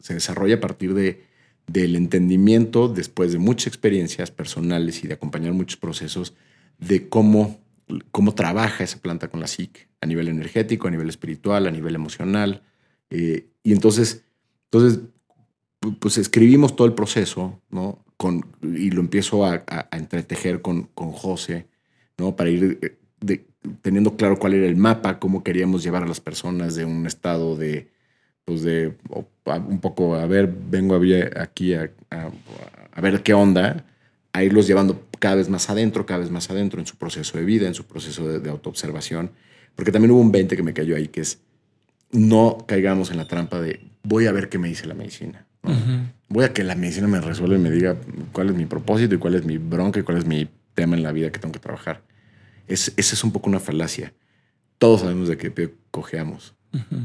[0.00, 1.24] se desarrolla a partir de,
[1.66, 6.34] del entendimiento, después de muchas experiencias personales y de acompañar muchos procesos,
[6.78, 7.58] de cómo,
[8.10, 11.94] cómo trabaja esa planta con la psique, a nivel energético, a nivel espiritual, a nivel
[11.94, 12.62] emocional,
[13.10, 14.24] eh, y entonces,
[14.70, 15.00] entonces,
[16.00, 18.04] pues escribimos todo el proceso, ¿no?
[18.16, 21.66] Con, y lo empiezo a, entretejer con, con José,
[22.16, 22.34] ¿no?
[22.34, 23.46] Para ir eh,
[23.82, 27.56] teniendo claro cuál era el mapa, cómo queríamos llevar a las personas de un estado
[27.56, 27.90] de,
[28.44, 28.96] pues de,
[29.44, 30.98] un poco, a ver, vengo
[31.40, 33.84] aquí a, a, ver qué onda,
[34.32, 37.44] a irlos llevando cada vez más adentro, cada vez más adentro en su proceso de
[37.44, 39.30] vida, en su proceso de, de autoobservación.
[39.74, 41.40] Porque también hubo un 20 que me cayó ahí, que es,
[42.10, 45.46] no caigamos en la trampa de voy a ver qué me dice la medicina.
[46.28, 47.96] Voy a que la medicina me resuelva y me diga
[48.32, 51.02] cuál es mi propósito y cuál es mi bronca y cuál es mi tema en
[51.02, 52.02] la vida que tengo que trabajar.
[52.68, 54.12] Es, esa es un poco una falacia.
[54.78, 56.55] Todos sabemos de qué cojeamos.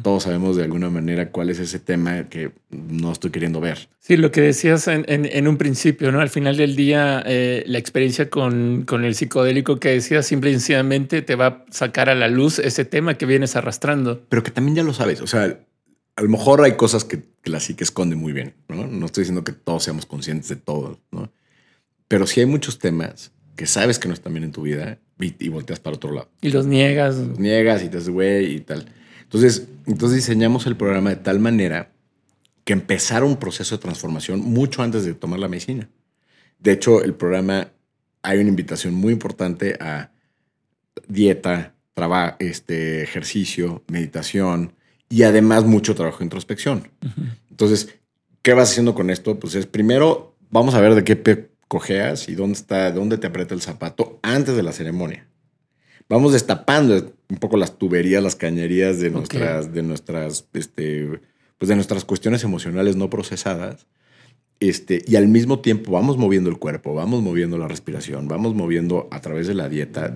[0.03, 3.87] Todos sabemos de alguna manera cuál es ese tema que no estoy queriendo ver.
[3.99, 6.19] Sí, lo que decías en, un principio, ¿no?
[6.19, 10.53] Al final del día, eh, la experiencia con, con, el psicodélico que decías simple y
[10.53, 14.21] sencillamente te va a sacar a la luz ese tema que vienes arrastrando.
[14.27, 15.21] Pero que también ya lo sabes.
[15.21, 15.57] O sea,
[16.15, 18.85] a lo mejor hay cosas que, la psique esconde muy bien, ¿no?
[18.85, 21.31] No estoy diciendo que todos seamos conscientes de todo, ¿no?
[22.07, 25.49] Pero sí hay muchos temas que sabes que no están bien en tu vida y,
[25.49, 26.29] volteas para otro lado.
[26.41, 27.15] Y los niegas.
[27.15, 28.85] Los niegas y te haces güey y tal.
[29.33, 31.93] Entonces, entonces diseñamos el programa de tal manera
[32.65, 35.89] que empezara un proceso de transformación mucho antes de tomar la medicina.
[36.59, 37.69] De hecho, el programa
[38.23, 40.11] hay una invitación muy importante a
[41.07, 44.73] dieta, trabajo, este, ejercicio, meditación
[45.07, 46.89] y además mucho trabajo de introspección.
[47.49, 47.95] Entonces,
[48.41, 49.39] ¿qué vas haciendo con esto?
[49.39, 53.55] Pues es primero, vamos a ver de qué cojeas y dónde está, dónde te aprieta
[53.55, 55.25] el zapato antes de la ceremonia
[56.11, 61.21] vamos destapando un poco las tuberías, las cañerías de nuestras, de nuestras, este,
[61.57, 63.87] pues de nuestras cuestiones emocionales no procesadas.
[64.59, 69.07] Este, y al mismo tiempo vamos moviendo el cuerpo, vamos moviendo la respiración, vamos moviendo
[69.09, 70.13] a través de la dieta,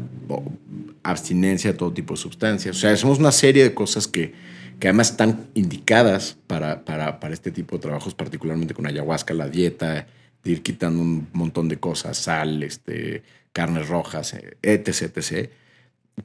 [1.02, 2.76] abstinencia de todo tipo de sustancias.
[2.76, 4.34] O sea, hacemos una serie de cosas que,
[4.80, 9.48] que además están indicadas para, para, para este tipo de trabajos, particularmente con ayahuasca, la
[9.48, 10.08] dieta,
[10.44, 13.24] de ir quitando un montón de cosas, sal, este,
[13.54, 15.50] carnes rojas, eh, etc, etc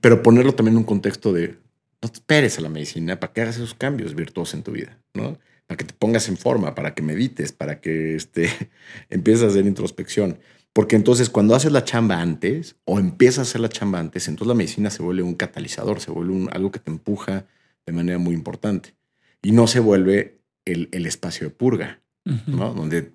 [0.01, 1.59] pero ponerlo también en un contexto de
[2.03, 4.99] no te esperes a la medicina para que hagas esos cambios virtuosos en tu vida,
[5.15, 5.39] ¿no?
[5.67, 8.49] Para que te pongas en forma, para que medites, para que este,
[9.11, 10.39] empieces a hacer introspección.
[10.73, 14.49] Porque entonces cuando haces la chamba antes o empiezas a hacer la chamba antes, entonces
[14.49, 17.47] la medicina se vuelve un catalizador, se vuelve algo que te empuja
[17.87, 18.95] de manera muy importante.
[19.43, 22.01] Y no se vuelve el, el espacio de purga,
[22.47, 22.73] ¿no?
[22.73, 23.13] Donde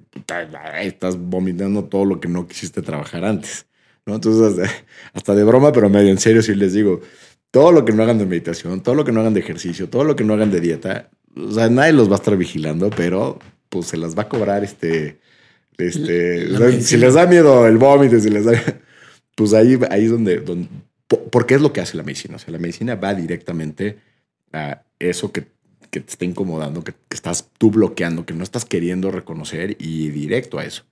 [0.82, 3.67] estás vomitando todo lo que no quisiste trabajar antes.
[4.06, 4.70] Entonces,
[5.14, 7.01] hasta, de broma, pero medio en serio, si les digo,
[7.51, 10.03] todo lo que no hagan de meditación, todo lo que no hagan de ejercicio, todo
[10.03, 13.39] lo que no hagan de dieta, o sea, nadie los va a estar vigilando, pero
[13.70, 15.18] pues se las va a cobrar este,
[15.78, 18.53] este, si les da miedo el vómito, si les da,
[19.36, 20.70] pues ahí, ahí es donde, donde,
[21.32, 23.97] porque es lo que hace la medicina, o sea, la medicina va directamente
[24.53, 25.55] a eso que
[25.90, 30.60] que te está incomodando, que, estás tú bloqueando, que no estás queriendo reconocer y directo
[30.60, 30.84] a eso.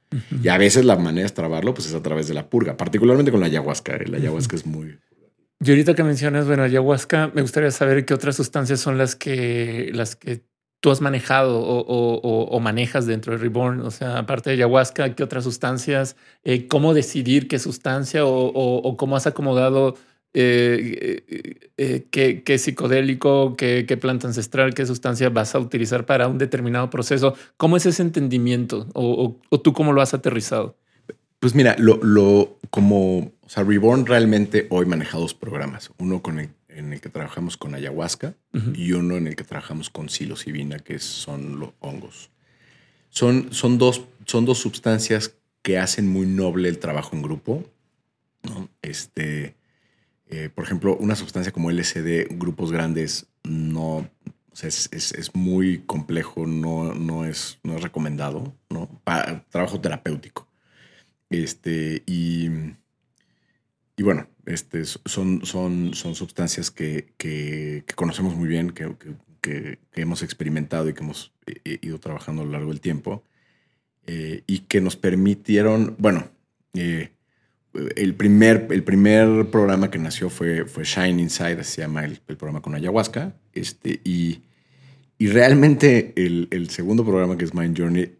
[0.41, 3.31] Y a veces la manera de trabarlo pues es a través de la purga, particularmente
[3.31, 3.95] con la ayahuasca.
[3.95, 4.07] ¿eh?
[4.07, 4.99] La ayahuasca es muy...
[5.59, 9.91] Y ahorita que mencionas, bueno, ayahuasca, me gustaría saber qué otras sustancias son las que,
[9.93, 10.43] las que
[10.83, 13.79] tú has manejado o, manejas dentro de Reborn.
[13.79, 19.15] O sea, aparte de ayahuasca, qué otras sustancias, eh, cómo decidir qué sustancia o, cómo
[19.15, 19.95] has acomodado
[20.35, 26.89] eh, eh, qué, psicodélico, qué, planta ancestral, qué sustancia vas a utilizar para un determinado
[26.89, 27.35] proceso.
[27.57, 30.75] ¿Cómo es ese entendimiento o, tú cómo lo has aterrizado?
[31.39, 35.91] Pues mira, lo, lo como, o sea, Reborn realmente hoy maneja dos programas.
[35.97, 38.33] Uno con el, en el que trabajamos con ayahuasca
[38.73, 42.31] y uno en el que trabajamos con psilocibina, que son los hongos.
[43.09, 47.63] Son, son, dos, son dos sustancias que hacen muy noble el trabajo en grupo.
[48.43, 48.69] ¿no?
[48.81, 49.55] Este,
[50.29, 54.09] eh, por ejemplo, una sustancia como LSD, grupos grandes, no,
[54.61, 58.87] es, es, es, muy complejo, no, no, es, no es recomendado, ¿no?
[59.03, 60.47] Para trabajo terapéutico.
[61.29, 62.49] Este, y,
[63.97, 68.95] y bueno, este, son, son, son sustancias que, que, conocemos muy bien, que,
[69.41, 73.23] que, hemos experimentado y que hemos eh, eh, ido trabajando a lo largo del tiempo,
[74.05, 76.29] y que nos permitieron, bueno,
[77.95, 82.61] el, primer, el primer programa que nació fue, fue Shine Inside, se llama el, programa
[82.61, 84.41] con ayahuasca, este, y,
[85.17, 88.15] y realmente el, el, segundo programa que es Mind Journey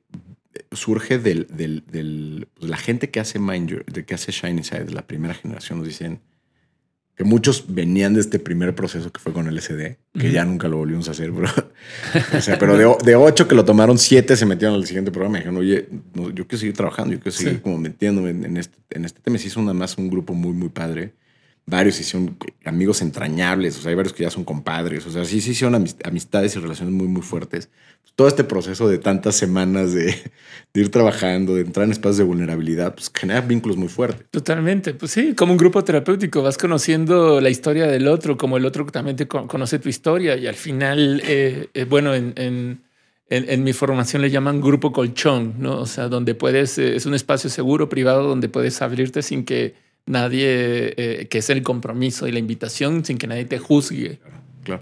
[0.72, 5.08] surge del, del, pues, la gente que hace Mind, de que hace Shiny Side, la
[5.08, 6.22] primera generación, nos dicen
[7.16, 10.78] que muchos venían de este primer proceso que fue con LSD, que ya nunca lo
[10.78, 11.48] volvimos a hacer, pero,
[12.38, 15.42] o sea, pero de, ocho que lo tomaron, siete se metieron al siguiente programa y
[15.42, 15.90] dijeron, oye,
[16.34, 19.38] yo quiero seguir trabajando, yo quiero seguir como metiéndome en, este, en este tema.
[19.38, 21.14] Se hizo nada más un grupo muy, muy padre
[21.66, 25.38] varios hicieron amigos entrañables, o sea, hay varios que ya son compadres, o sea, sí,
[25.38, 27.70] hicieron amistades y relaciones muy, muy fuertes.
[28.16, 30.16] Todo este proceso de tantas semanas de,
[30.74, 34.28] ir trabajando, de entrar en espacios de vulnerabilidad, pues genera vínculos muy fuertes.
[34.30, 38.66] Totalmente, pues sí, como un grupo terapéutico, vas conociendo la historia del otro, como el
[38.66, 42.82] otro también te conoce tu historia y al final, eh, eh, bueno, en, en
[43.30, 45.80] en, mi formación le llaman grupo colchón, ¿no?
[45.80, 49.74] O sea, donde puedes, eh, es un espacio seguro, privado, donde puedes abrirte sin que
[50.06, 54.20] nadie, eh, que es el compromiso y la invitación sin que nadie te juzgue.
[54.64, 54.82] Claro.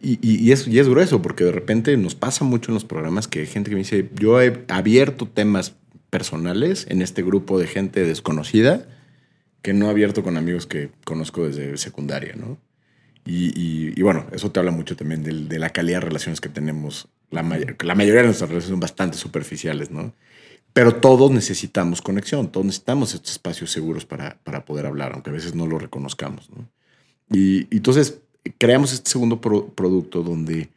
[0.00, 3.40] Y, es, y es grueso, porque de repente nos pasa mucho en los programas que
[3.40, 5.74] hay gente que me dice, yo he abierto temas
[6.10, 8.86] personales en este grupo de gente desconocida
[9.62, 12.58] que no he abierto con amigos que conozco desde secundaria, ¿no?
[13.30, 17.08] Y, bueno, eso te habla mucho también de, la calidad de relaciones que tenemos.
[17.30, 20.14] La, la mayoría de nuestras relaciones son bastante superficiales, ¿no?
[20.78, 25.32] Pero todos necesitamos conexión, todos necesitamos estos espacios seguros para, para poder hablar, aunque a
[25.32, 26.48] veces no lo reconozcamos.
[27.32, 28.20] Y, entonces
[28.58, 30.68] creamos este segundo producto donde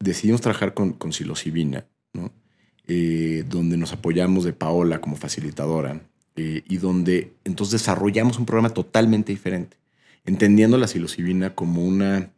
[0.00, 2.32] decidimos trabajar con, con psilocibina, ¿no?
[2.88, 6.00] Eh, donde nos apoyamos de Paola como facilitadora
[6.34, 9.76] eh, y donde entonces desarrollamos un programa totalmente diferente,
[10.24, 12.32] entendiendo la psilocibina como una,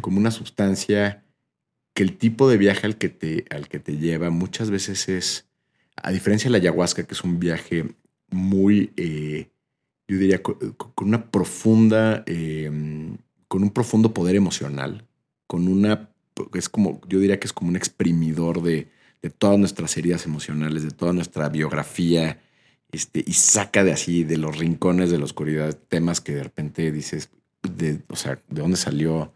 [0.00, 1.22] como una sustancia
[1.92, 5.49] que el tipo de viaje al que te, al que te lleva muchas veces es
[6.02, 7.84] a diferencia de la ayahuasca, que es un viaje
[8.30, 9.48] muy, eh,
[10.08, 10.56] yo diría, con,
[10.98, 13.16] una profunda, em,
[13.48, 15.06] con un profundo poder emocional,
[15.46, 16.10] con una,
[16.54, 18.88] es como, yo diría que es como un exprimidor de,
[19.38, 22.40] todas nuestras heridas emocionales, de toda nuestra biografía,
[22.90, 26.90] este, y saca de así, de los rincones de la oscuridad, temas que de repente
[26.90, 27.30] dices,
[27.62, 29.32] de, o sea, ¿de dónde salió?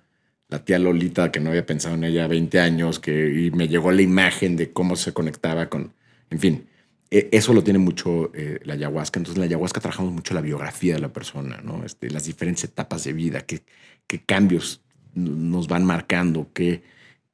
[0.48, 3.90] la tía Lolita, que no había pensado en ella 20 años, que y me llegó
[3.92, 5.92] la imagen de cómo se conectaba con,
[6.34, 6.66] en fin,
[7.10, 9.20] e, eso lo tiene mucho eh, la ayahuasca.
[9.20, 11.84] Entonces, en la ayahuasca trabajamos mucho la biografía de la persona, ¿no?
[11.84, 13.62] Este, las diferentes etapas de vida, qué,
[14.08, 14.82] qué cambios
[15.14, 16.82] nos van marcando, qué,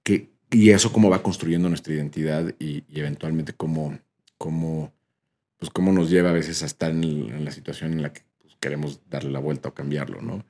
[0.02, 3.98] qué, y eso cómo va construyendo nuestra identidad y, eventualmente cómo,
[4.36, 4.92] cómo,
[5.56, 8.56] pues cómo nos lleva a veces a estar en, la situación en la que pues,
[8.60, 10.44] queremos darle la vuelta o cambiarlo, ¿no?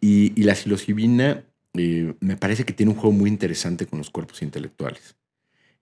[0.00, 4.42] y, la psilocibina eh, me parece que tiene un juego muy interesante con los cuerpos
[4.42, 5.14] intelectuales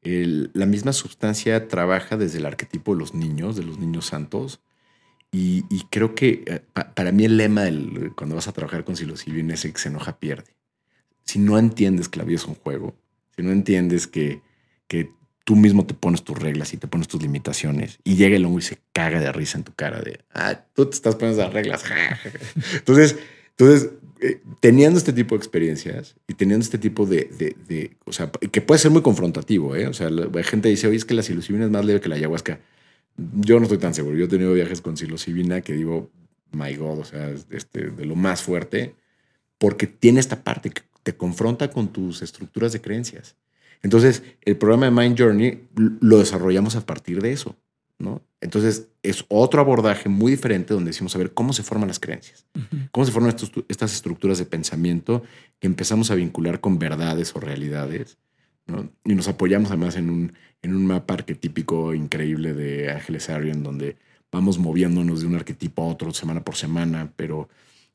[0.03, 4.61] la misma sustancia trabaja desde el arquetipo de los niños, de los niños santos.
[5.30, 6.61] Y, creo que eh,
[6.94, 9.88] para mí el lema del, cuando vas a trabajar con psilocibina es el que se
[9.88, 10.55] enoja pierde.
[11.24, 12.94] Si no entiendes que la vida es un juego,
[13.34, 14.42] si no entiendes que,
[14.88, 15.11] que
[15.44, 18.59] tú mismo te pones tus reglas y te pones tus limitaciones y llega el hongo
[18.59, 21.53] y se caga de risa en tu cara de, ah, tú te estás poniendo las
[21.53, 21.84] reglas.
[22.74, 23.16] entonces,
[23.57, 23.90] entonces
[24.24, 27.24] eh, teniendo este tipo de experiencias y teniendo este tipo de,
[27.66, 29.88] de, o sea, que puede ser muy confrontativo, ¿eh?
[29.88, 32.14] O sea, la, gente dice, oye, es que la psilocibina es más leve que la
[32.14, 32.61] ayahuasca.
[33.16, 34.16] Yo no estoy tan seguro.
[34.16, 36.09] Yo he tenido viajes con psilocibina que digo,
[36.53, 38.94] my God, o sea, este, de lo más fuerte,
[39.59, 43.34] porque tiene esta parte que te confronta con tus estructuras de creencias.
[43.82, 47.57] Entonces, el programa de Mind Journey lo desarrollamos a partir de eso.
[48.03, 48.20] ¿No?
[48.40, 52.44] Entonces es otro abordaje muy diferente donde decimos a ver cómo se forman las creencias,
[52.90, 53.34] cómo se forman
[53.68, 55.22] estas estructuras de pensamiento
[55.61, 58.18] que empezamos a vincular con verdades o realidades.
[59.05, 60.32] Y nos apoyamos además en un,
[60.62, 63.96] en un mapa arquetípico increíble de Ángeles Arion, donde
[64.32, 67.48] vamos moviéndonos de un arquetipo a otro semana por semana, pero,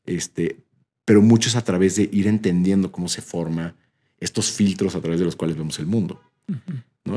[0.06, 0.60] este,
[1.04, 3.74] pero mucho es a través de ir entendiendo cómo se forma
[4.18, 6.22] estos filtros a través de los cuales vemos el mundo.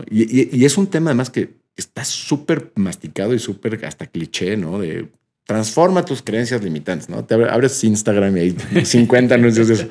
[0.09, 4.79] y, es un tema además que está súper masticado y súper hasta cliché, ¿no?
[4.79, 5.09] De
[5.45, 7.25] transforma tus creencias limitantes, ¿no?
[7.25, 8.55] Te abres Instagram y hay
[8.85, 9.89] 50 anuncios de eso.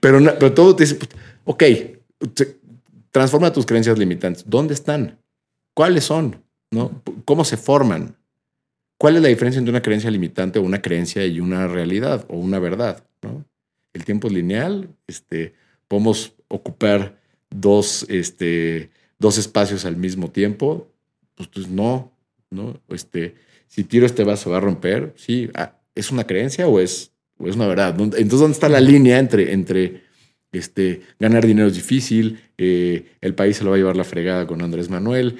[0.00, 0.98] Pero, pero todo te dice,
[1.44, 1.62] ok,
[3.10, 4.44] transforma tus creencias limitantes.
[4.46, 5.18] ¿Dónde están?
[5.74, 6.42] ¿Cuáles son?
[6.70, 7.02] ¿No?
[7.24, 8.16] ¿Cómo se forman?
[8.98, 12.38] ¿Cuál es la diferencia entre una creencia limitante o una creencia y una realidad o
[12.38, 13.04] una verdad?
[13.22, 13.44] ¿no?
[13.92, 14.88] El tiempo es lineal.
[15.06, 15.54] Este,
[15.86, 17.18] podemos ocupar
[17.50, 20.88] dos, este, dos espacios al mismo tiempo.
[21.36, 22.12] Pues, pues, no,
[22.50, 22.80] ¿no?
[22.88, 23.36] Este,
[23.68, 25.14] si tiro este vaso va a romper.
[25.16, 27.94] Sí, ah, ¿es una creencia o es, o es una verdad?
[28.00, 30.02] Entonces, ¿dónde está la línea entre, entre
[30.52, 34.46] este, ganar dinero es difícil, eh, el país se lo va a llevar la fregada
[34.46, 35.38] con Andrés Manuel,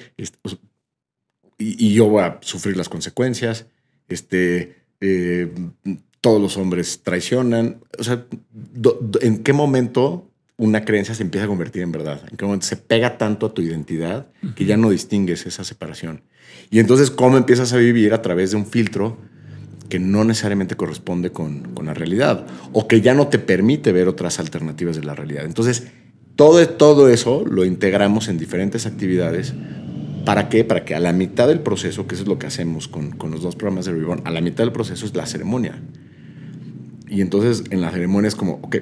[1.58, 3.66] y, yo voy a sufrir las consecuencias.
[4.08, 5.50] Este, eh,
[6.20, 7.80] todos los hombres traicionan.
[7.98, 8.26] O sea,
[9.22, 12.20] ¿en qué momento una creencia se empieza a convertir en verdad?
[12.30, 16.22] ¿En qué momento se pega tanto a tu identidad que ya no distingues esa separación?
[16.70, 19.18] Y entonces, ¿cómo empiezas a vivir a través de un filtro
[19.88, 24.38] que no necesariamente corresponde con, la realidad o que ya no te permite ver otras
[24.40, 25.44] alternativas de la realidad?
[25.44, 25.88] Entonces,
[26.36, 29.54] todo, todo eso lo integramos en diferentes actividades
[30.26, 30.64] ¿Para qué?
[30.64, 33.30] Para que a la mitad del proceso, que eso es lo que hacemos con, con
[33.30, 35.80] los dos programas de Reborn, a la mitad del proceso es la ceremonia.
[37.08, 38.76] Y entonces en la ceremonia es como, ok,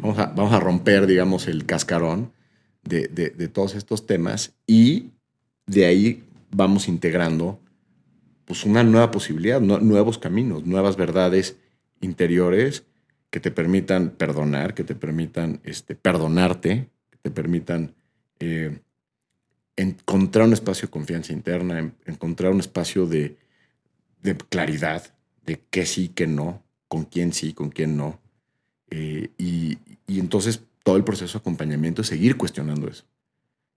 [0.00, 2.32] vamos, a, vamos a romper, digamos, el cascarón
[2.82, 5.10] de, de, de, todos estos temas y
[5.66, 7.60] de ahí vamos integrando
[8.44, 11.58] pues una nueva posibilidad, nuevos caminos, nuevas verdades
[12.00, 12.84] interiores
[13.30, 17.94] que te permitan perdonar, que te permitan este, perdonarte, que te permitan
[18.40, 18.78] eh,
[19.76, 23.36] encontrar un espacio de confianza interna, encontrar un espacio de,
[24.48, 28.18] claridad, de qué sí, qué no, con quién sí, con quién no.
[28.90, 33.04] Eh, y, entonces todo el proceso de acompañamiento es seguir cuestionando eso.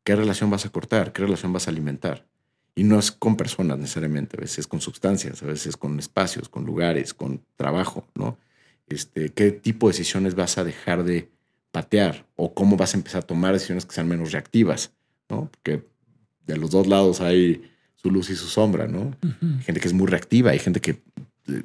[0.03, 1.13] ¿Qué relación vas a cortar?
[1.13, 2.25] ¿Qué relación vas a alimentar?
[2.73, 6.65] Y no es con personas necesariamente, a veces con sustancias, a veces con espacios, con
[6.65, 8.37] lugares, con trabajo, ¿no?
[8.87, 11.29] Este, ¿Qué tipo de decisiones vas a dejar de
[11.71, 12.25] patear?
[12.35, 14.91] ¿O cómo vas a empezar a tomar decisiones que sean menos reactivas?
[15.31, 15.49] ¿no?
[15.49, 15.83] Porque
[16.45, 19.15] de los dos lados hay su luz y su sombra, ¿no?
[19.23, 21.01] Hay gente que es muy reactiva, hay gente que
[21.47, 21.63] eh,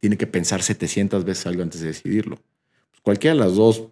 [0.00, 2.38] tiene que pensar 700 veces algo antes de decidirlo.
[3.06, 3.84] Cualquiera de las dos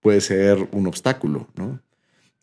[0.00, 1.82] puede ser un obstáculo, ¿no?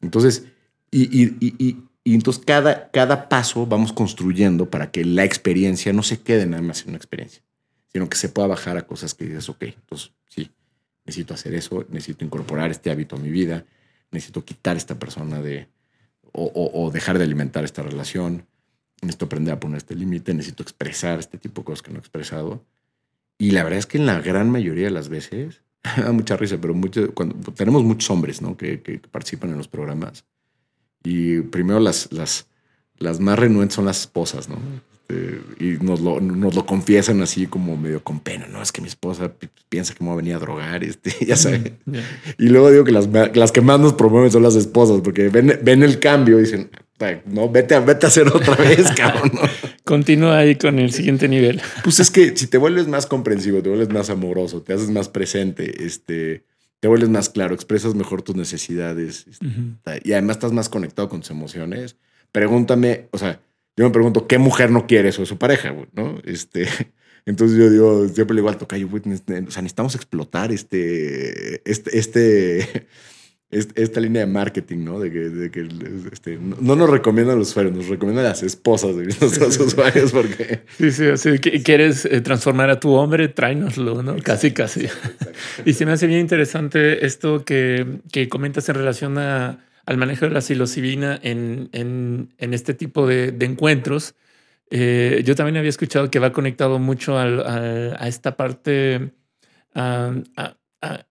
[0.01, 0.43] Entonces,
[0.91, 6.61] y, entonces cada, cada paso vamos construyendo para que la experiencia no se quede nada
[6.61, 7.41] más en una experiencia,
[7.88, 10.51] sino que se pueda bajar a cosas que dices, ok, entonces sí,
[11.05, 13.63] necesito hacer eso, necesito incorporar este hábito a mi vida,
[14.11, 15.70] necesito quitar esta persona de,
[16.34, 18.45] o, dejar de alimentar esta relación.
[19.01, 22.01] Necesito aprender a poner este límite, necesito expresar este tipo de cosas que no he
[22.01, 22.65] expresado.
[23.38, 25.61] Y la verdad es que en la gran mayoría de las veces,
[25.98, 28.58] da mucha risa, pero mucho, cuando, tenemos muchos hombres ¿no?
[28.58, 30.26] que, que, participan en los programas.
[31.04, 32.48] Y primero las, las,
[32.98, 34.58] las más renuentes son las esposas, ¿no?
[35.10, 38.62] Este, y nos lo, nos lo confiesan así como medio con pena, ¿no?
[38.62, 39.32] Es que mi esposa
[39.68, 41.74] piensa que me va a venir a drogar, este, ya sabes.
[42.38, 45.60] Y luego digo que las, las que más nos promueven son las esposas, porque ven,
[45.64, 46.70] ven el cambio y dicen,
[47.26, 49.32] no, vete a, vete a hacer otra vez, cabrón.
[49.90, 51.60] Continúa ahí con el siguiente nivel.
[51.84, 55.10] Pues es que si te vuelves más comprensivo, te vuelves más amoroso, te haces más
[55.10, 56.44] presente, este,
[56.80, 59.48] te vuelves más claro, expresas mejor tus necesidades este,
[60.04, 61.96] y además estás más conectado con tus emociones.
[62.32, 63.42] Pregúntame, o sea,
[63.76, 66.22] yo me pregunto, ¿qué mujer no quiere eso de su pareja, ¿No?
[66.24, 66.68] Este,
[67.26, 72.88] entonces yo digo, siempre le digo al tocayo, o sea, necesitamos explotar este, este, este,
[73.52, 75.00] esta línea de marketing, ¿no?
[75.00, 75.68] De que, de que
[76.12, 80.62] este, no nos recomiendan los usuarios, nos recomiendan las esposas de nuestros usuarios porque...
[80.78, 84.18] Sí, sí, así que quieres eh, transformar a tu hombre, tráenoslo, ¿no?
[84.24, 84.88] Casi, casi.
[85.66, 90.26] y se me hace bien interesante esto que, que comentas en relación a al manejo
[90.26, 94.14] de la psilocibina en, en, en este tipo de, de encuentros.
[94.70, 99.14] Eh, yo también había escuchado que va conectado mucho al, a esta parte,
[99.74, 101.06] a, a,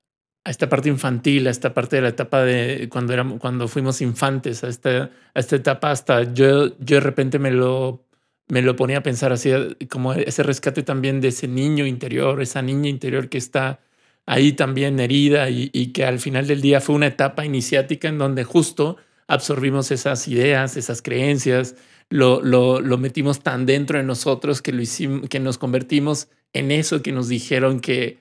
[0.50, 4.64] esta parte infantil, a esta parte de la etapa de cuando éramos, cuando fuimos infantes,
[4.64, 8.04] a esta, a esta etapa hasta yo, yo de repente me lo,
[8.48, 9.50] me lo ponía a pensar así,
[9.90, 13.80] como ese rescate también de ese niño interior, esa niña interior que está
[14.26, 18.44] ahí también herida y, que al final del día fue una etapa iniciática en donde
[18.44, 21.76] justo absorbimos esas ideas, esas creencias,
[22.10, 26.70] lo, lo, lo, metimos tan dentro de nosotros que lo hicimos, que nos convertimos en
[26.70, 28.18] eso que nos dijeron que,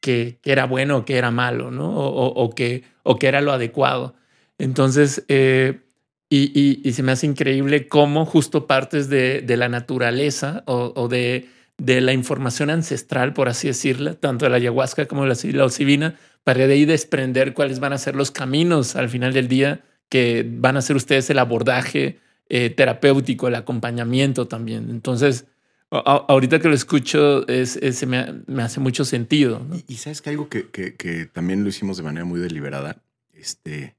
[0.00, 1.92] que, era bueno o que era malo, ¿no?
[1.94, 4.14] O, que, o que era lo adecuado.
[4.58, 5.80] Entonces, eh,
[6.28, 11.08] y, y, se me hace increíble cómo justo partes de, de la naturaleza o, o
[11.08, 11.48] de,
[11.78, 16.16] de, la información ancestral, por así decirla, tanto de la ayahuasca como de la psilocibina,
[16.44, 20.44] para de ahí desprender cuáles van a ser los caminos al final del día que
[20.48, 24.90] van a ser ustedes el abordaje eh, terapéutico, el acompañamiento también.
[24.90, 25.46] Entonces,
[25.90, 29.66] ahorita que lo escucho, es, se me, me, hace mucho sentido.
[29.88, 33.96] Y, sabes que algo que, que, que, también lo hicimos de manera muy deliberada, este,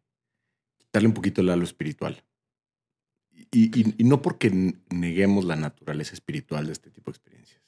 [0.93, 2.23] darle un poquito el halo espiritual.
[3.51, 7.61] Y, y, no porque neguemos la naturaleza espiritual de este tipo de experiencias,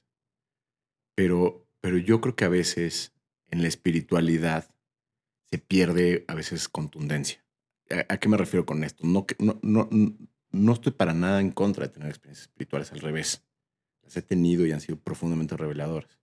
[1.15, 3.11] pero, pero yo creo que a veces
[3.49, 4.74] en la espiritualidad
[5.51, 7.43] se pierde a veces contundencia.
[8.07, 9.05] ¿A, qué me refiero con esto?
[9.05, 9.89] No, no, no,
[10.51, 13.43] no estoy para nada en contra de tener experiencias espirituales, al revés.
[14.03, 16.19] Las he tenido y han sido profundamente reveladoras.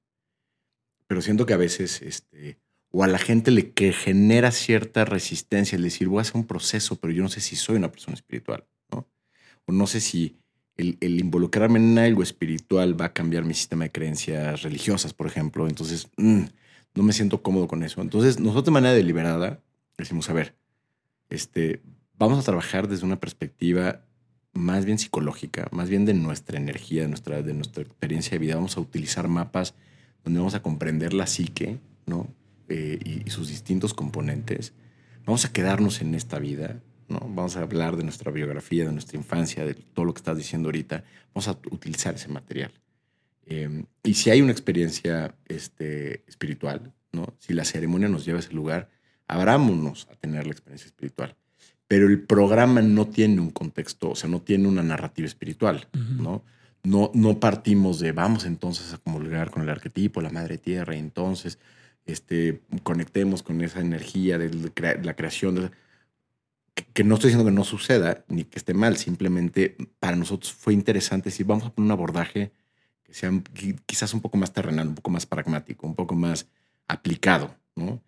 [1.07, 2.59] Pero siento que a veces este,
[2.91, 6.47] o a la gente le que genera cierta resistencia el decir, voy a hacer un
[6.47, 9.09] proceso, pero yo no sé si soy una persona espiritual, ¿no?
[9.67, 10.37] O no sé si
[10.77, 15.69] el, involucrarme en algo espiritual va a cambiar mi sistema de creencias religiosas, por ejemplo.
[15.69, 16.43] Entonces, mm,
[16.95, 18.01] no me siento cómodo con eso.
[18.01, 19.63] Entonces, nosotros de manera deliberada
[19.97, 20.57] decimos, a ver,
[21.29, 21.83] este,
[22.19, 24.05] vamos a trabajar desde una perspectiva
[24.53, 28.57] más bien psicológica, más bien de nuestra energía, de nuestra, de nuestra experiencia de vida.
[28.57, 29.75] Vamos a utilizar mapas
[30.25, 32.29] donde vamos a comprender la psique, ¿no?
[32.69, 34.73] Eh, y, sus distintos componentes.
[35.25, 37.21] Vamos a quedarnos en esta vida, ¿no?
[37.21, 40.69] Vamos a hablar de nuestra biografía, de nuestra infancia, de todo lo que estás diciendo
[40.69, 41.05] ahorita.
[41.35, 42.73] Vamos a utilizar ese material.
[43.47, 47.35] Em, y si hay una experiencia este, espiritual, ¿no?
[47.39, 48.91] Si la ceremonia nos lleva a ese lugar,
[49.27, 51.37] abrámonos a tener la experiencia espiritual.
[51.91, 56.45] Pero el programa no tiene un contexto, o sea, no tiene una narrativa espiritual, ¿no?
[56.85, 61.01] No, no partimos de vamos entonces a comulgar con el arquetipo, la madre tierra, y
[61.01, 61.59] entonces
[62.07, 64.71] este, conectemos con esa energía de
[65.03, 65.73] la creación.
[66.95, 70.75] que, no estoy diciendo que no suceda ni que esté mal, simplemente para nosotros fue
[70.75, 72.53] interesante si vamos a poner un abordaje
[73.03, 73.33] que sea
[73.87, 76.47] quizás un poco más terrenal, un poco más pragmático, un poco más
[76.87, 78.01] aplicado, ¿no?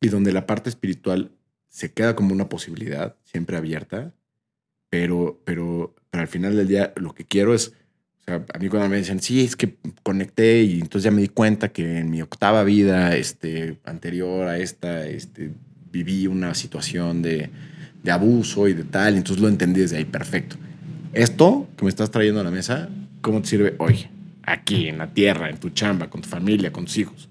[0.00, 1.37] Y donde la parte espiritual
[1.68, 4.14] se queda como una posibilidad, siempre abierta,
[4.90, 7.72] pero, pero, pero al final del día lo que quiero es
[8.28, 11.70] a mí cuando me dicen, sí, es que conecté y entonces ya me di cuenta
[11.70, 15.52] que en mi octava vida este, anterior a esta este,
[15.90, 17.50] viví una situación de,
[18.02, 20.56] de abuso y de tal, y entonces lo entendí desde ahí, perfecto.
[21.12, 22.88] Esto que me estás trayendo a la mesa,
[23.22, 24.06] ¿cómo te sirve hoy?
[24.42, 27.28] Aquí, en la tierra, en tu chamba, con tu familia, con tus hijos.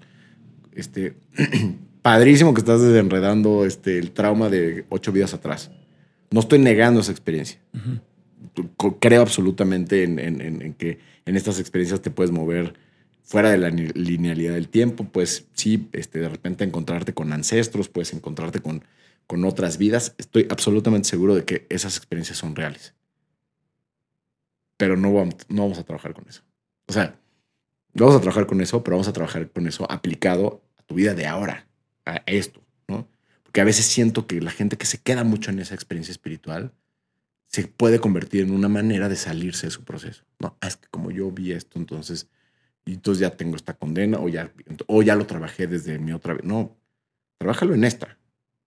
[0.72, 1.14] Este,
[2.08, 5.70] padrísimo que estás desenredando este, el trauma de ocho vidas atrás.
[6.30, 7.60] No estoy negando esa experiencia
[8.98, 12.74] creo absolutamente en, que en estas experiencias te puedes mover
[13.22, 18.12] fuera de la linealidad del tiempo, pues sí, este, de repente encontrarte con ancestros, puedes
[18.14, 18.84] encontrarte con,
[19.26, 20.14] con otras vidas.
[20.16, 22.94] Estoy absolutamente seguro de que esas experiencias son reales.
[24.78, 26.42] Pero no vamos, no vamos a trabajar con eso.
[26.86, 27.18] O sea,
[27.92, 31.14] vamos a trabajar con eso, pero vamos a trabajar con eso aplicado a tu vida
[31.14, 31.67] de ahora,
[32.08, 33.08] a esto, ¿no?
[33.42, 36.72] Porque a veces siento que la gente que se queda mucho en esa experiencia espiritual,
[37.48, 40.24] se puede convertir en una manera de salirse de su proceso.
[40.38, 42.28] No, ah, es que como yo vi esto, entonces,
[42.84, 44.52] y entonces ya tengo esta condena o ya,
[44.86, 46.44] o ya lo trabajé desde mi otra vez.
[46.44, 46.76] No,
[47.38, 48.18] trabájalo en esta.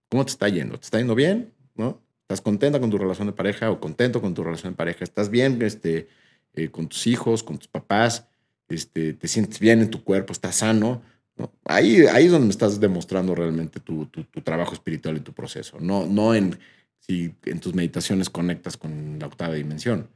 [0.10, 0.78] ¿Cómo te está yendo?
[0.78, 1.54] ¿Te está yendo bien?
[1.76, 2.02] ¿No?
[2.24, 5.04] ¿Estás contenta con tu relación de pareja o contento con tu relación de pareja?
[5.04, 6.08] ¿Estás bien este,
[6.54, 8.28] eh, con tus hijos, con tus papás?
[8.68, 10.34] Este, ¿Te sientes bien en tu cuerpo?
[10.34, 11.02] ¿Estás sano?
[11.38, 11.52] ¿No?
[11.66, 15.34] Ahí, ahí es donde me estás demostrando realmente tu, tu, tu trabajo espiritual y tu
[15.34, 15.80] proceso.
[15.80, 16.58] No, no en
[17.02, 20.08] si en tus meditaciones conectas con la octava dimensión.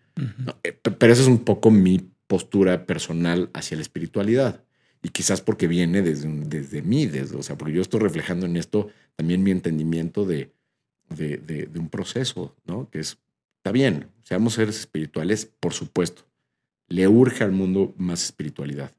[0.63, 4.63] Eh, pero esa es un poco mi postura personal hacia la espiritualidad.
[5.01, 8.55] Y quizás porque viene desde, desde mí, desde, o sea, porque yo estoy reflejando en
[8.55, 10.51] esto también mi entendimiento de,
[11.09, 12.89] de, de, un proceso, ¿no?
[12.89, 13.18] Que es,
[13.57, 16.24] está bien, seamos seres espirituales, por supuesto.
[16.88, 18.95] Le urge al mundo más espiritualidad,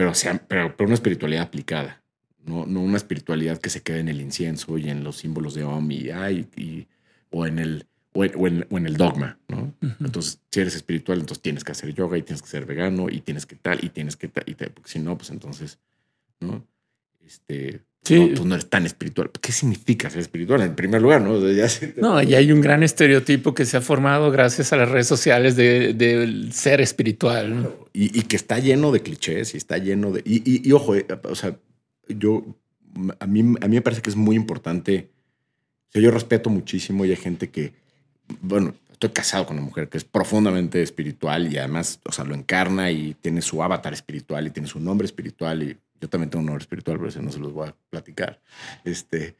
[0.00, 2.02] pero, sea, pero, pero una espiritualidad aplicada,
[2.46, 5.62] no, no una espiritualidad que se quede en el incienso y en los símbolos de
[5.62, 6.08] Om y,
[6.56, 6.88] y
[7.28, 9.74] o en el o en, el dogma, ¿no?
[10.00, 13.20] Entonces, si eres espiritual, entonces tienes que hacer yoga y tienes que ser vegano y
[13.20, 15.78] tienes que tal y tienes que tal, y tal, porque si no, pues entonces,
[16.40, 16.66] ¿no?
[17.20, 17.82] Este,
[18.14, 18.32] sí.
[18.34, 19.30] tú no eres tan espiritual.
[19.40, 20.62] ¿Qué significa ser espiritual?
[20.62, 21.38] En primer lugar, ¿no?
[21.96, 25.56] no, y hay un gran estereotipo que se ha formado gracias a las redes sociales
[25.56, 27.74] de, ser espiritual.
[27.92, 30.22] Y, y, que está lleno de clichés y está lleno de...
[30.24, 31.56] Y, y, ojo, eh, o sea,
[32.08, 32.44] yo,
[33.18, 35.08] a mí, a mí me parece que es muy importante
[35.98, 37.72] yo respeto muchísimo y hay gente que,
[38.42, 42.34] bueno, estoy casado con una mujer que es profundamente espiritual y además, o sea, lo
[42.34, 46.40] encarna y tiene su avatar espiritual y tiene su nombre espiritual y yo también tengo
[46.40, 48.40] un nombre espiritual, pero eso no se los voy a platicar.
[48.84, 49.36] Este,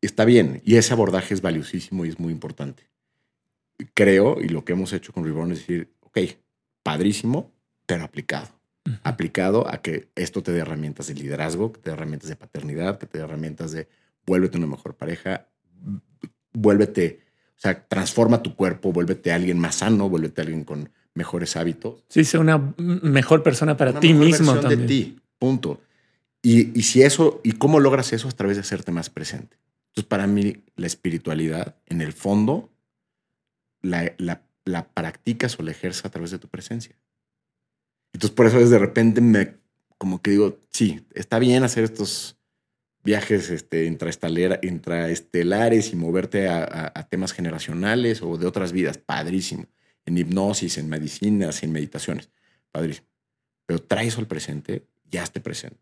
[0.00, 2.90] está bien y ese abordaje es valiosísimo y es muy importante.
[3.94, 6.18] Creo, y lo que hemos hecho con Reborn es decir, ok,
[6.82, 7.52] padrísimo,
[7.86, 8.48] pero aplicado.
[9.04, 12.98] Aplicado a que esto te dé herramientas de liderazgo, que te dé herramientas de paternidad,
[12.98, 13.88] que te dé herramientas de
[14.26, 15.48] vuélvete una mejor pareja,
[16.52, 17.20] vuélvete,
[17.56, 21.56] o sea, transforma tu cuerpo, vuélvete a alguien más sano, vuélvete a alguien con mejores
[21.56, 22.04] hábitos.
[22.08, 24.80] Sí, sea una mejor persona para ti mismo también.
[24.80, 25.80] de ti, punto.
[26.40, 28.28] Y, y si eso, ¿y cómo logras eso?
[28.28, 29.56] A través de hacerte más presente.
[29.88, 32.70] Entonces, para mí, la espiritualidad, en el fondo,
[33.80, 36.94] la, la, la practicas o la ejerces a través de tu presencia.
[38.12, 39.56] Entonces, por eso es de repente me,
[39.98, 42.36] como que digo, sí, está bien hacer estos
[43.02, 49.66] viajes este, intraestelares y moverte a, temas generacionales o de otras vidas, padrísimo.
[50.04, 52.30] En hipnosis, en medicinas, en meditaciones,
[52.70, 53.08] padrísimo.
[53.66, 55.78] Pero trae eso al presente, ya esté presente.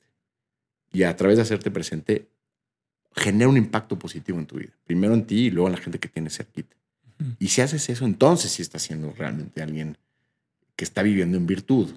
[0.93, 2.29] Y a través de hacerte presente,
[3.15, 4.73] genera un impacto positivo en tu vida.
[4.85, 6.77] Primero en ti y luego en la gente que tienes cerquita.
[7.39, 9.99] Y si haces eso, entonces sí estás siendo realmente alguien
[10.75, 11.91] que está viviendo en virtud.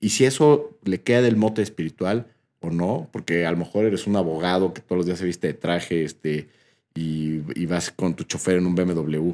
[0.00, 2.26] Y si eso le queda del mote espiritual
[2.60, 5.48] o no, porque a lo mejor eres un abogado que todos los días se viste
[5.48, 6.48] de traje este,
[6.94, 9.32] y, vas con tu chofer en un BMW,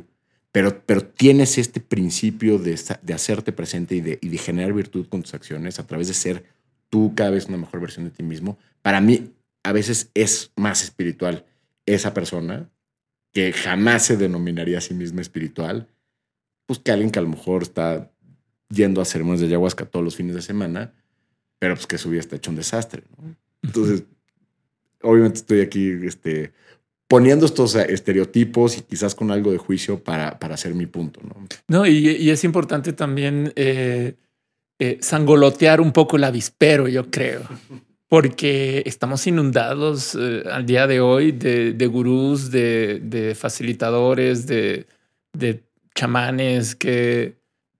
[0.50, 5.06] pero, pero tienes este principio de, de hacerte presente y de, y de generar virtud
[5.08, 6.44] con tus acciones a través de ser
[6.90, 8.58] tú cada vez una mejor versión de ti mismo.
[8.82, 9.32] Para mí,
[9.62, 11.46] a veces es más espiritual
[11.86, 12.68] esa persona
[13.32, 15.88] que jamás se denominaría a sí misma espiritual,
[16.66, 18.10] pues que alguien que a lo mejor está
[18.68, 20.92] yendo a ceremonias de ayahuasca todos los fines de semana,
[21.58, 23.02] pero pues que su vida está hecho un desastre.
[23.62, 24.04] Entonces,
[25.02, 26.52] obviamente estoy aquí este,
[27.08, 31.20] poniendo estos estereotipos y quizás con algo de juicio para, para hacer mi punto.
[31.22, 31.36] No,
[31.68, 34.14] no y, es importante también eh,
[34.82, 37.42] eh, sangolotear un poco el avispero, yo creo.
[38.08, 44.86] Porque estamos inundados eh, al día de hoy de, de gurús, de, facilitadores, de,
[45.94, 47.34] chamanes que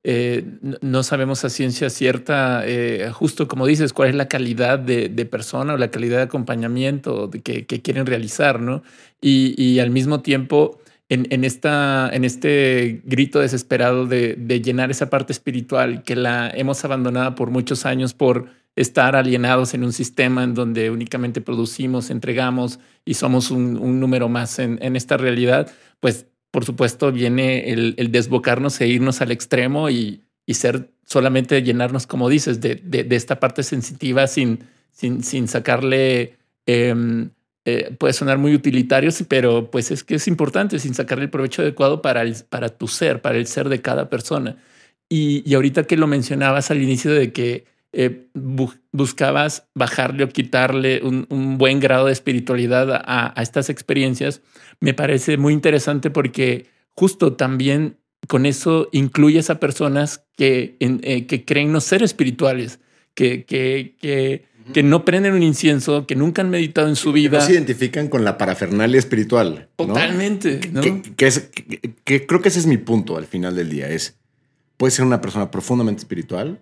[0.05, 0.45] eh,
[0.83, 2.65] no sabemos a ciencia cierta,
[3.13, 7.65] justo como dices, cuál es la calidad de, persona o la calidad de acompañamiento que,
[7.65, 8.83] quieren realizar, ¿no?
[9.23, 16.03] Y, al mismo tiempo, en, esta, en este grito desesperado de, llenar esa parte espiritual
[16.03, 18.47] que la hemos abandonado por muchos años por
[18.77, 24.59] estar alienados en un sistema en donde únicamente producimos, entregamos y somos un, número más
[24.59, 30.25] en, en esta realidad, pues por supuesto, viene el, desbocarnos e irnos al extremo y,
[30.49, 37.31] ser solamente llenarnos, como dices, de, esta parte sensitiva sin, sin, sin sacarle, em,
[37.65, 41.63] eh, puede sonar muy utilitario, pero pues es que es importante, sin sacarle el provecho
[41.63, 44.57] adecuado para, para tu ser, para el ser de cada persona.
[45.09, 48.29] Y, y ahorita que lo mencionabas al inicio de que eh,
[48.93, 54.43] buscabas bajarle o quitarle un, buen grado de espiritualidad a, estas experiencias,
[54.79, 57.97] me parece muy interesante porque justo también
[58.29, 62.79] con eso incluyes a personas que, eh, que creen no ser espirituales,
[63.15, 67.39] que, que, que, no prenden un incienso, que nunca han meditado en su vida.
[67.39, 69.69] No se identifican con la parafernalia espiritual.
[69.77, 70.61] Totalmente.
[71.17, 71.51] Que, es,
[72.05, 73.89] que, creo que ese es mi punto al final del día.
[73.89, 74.17] Es,
[74.77, 76.61] puede ser una persona profundamente espiritual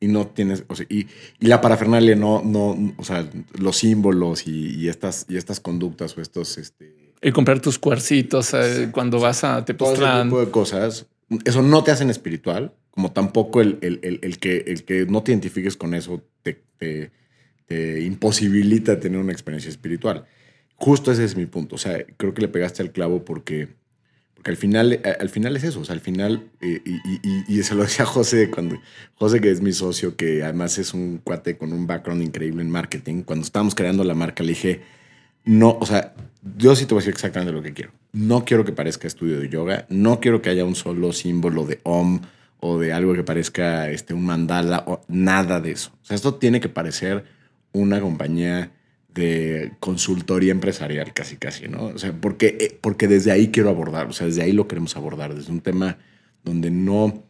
[0.00, 1.06] y no tienes, o sea, y,
[1.40, 3.28] y, la parafernalia no, no, o sea,
[3.58, 7.14] los símbolos y, estas, y estas conductas o estos, este...
[7.22, 9.98] El comprar tus cuarcitos eh, cuando vas a Tepoztlán.
[9.98, 11.06] Todo ese tipo de cosas,
[11.44, 15.22] eso no te hacen espiritual, como tampoco el, el, el, el que, el que no
[15.22, 17.10] te identifiques con eso te, te,
[17.66, 20.26] te, imposibilita tener una experiencia espiritual.
[20.76, 23.68] Justo ese es mi punto, o sea, creo que le pegaste al clavo porque
[24.44, 26.80] al final, eh, al final es eso, o sea, al final, eh,
[27.48, 28.78] y, se lo decía José, cuando,
[29.14, 32.70] José que es mi socio, que además es un cuate con un background increíble en
[32.70, 34.82] marketing, cuando estábamos creando la marca le dije,
[35.44, 36.14] no, o sea,
[36.56, 37.92] yo sí te voy a decir exactamente lo que quiero.
[38.12, 41.80] No quiero que parezca estudio de yoga, no quiero que haya un solo símbolo de
[41.84, 42.20] OM
[42.58, 45.92] o de algo que parezca este, un mandala, o nada de eso.
[46.02, 47.24] O sea, esto tiene que parecer
[47.80, 48.72] una compañía
[49.14, 51.86] de consultoría empresarial, casi, casi, ¿no?
[51.86, 54.96] O sea, porque, eh, porque desde ahí quiero abordar, o sea, desde ahí lo queremos
[54.96, 55.98] abordar, desde un tema
[56.44, 57.24] donde no,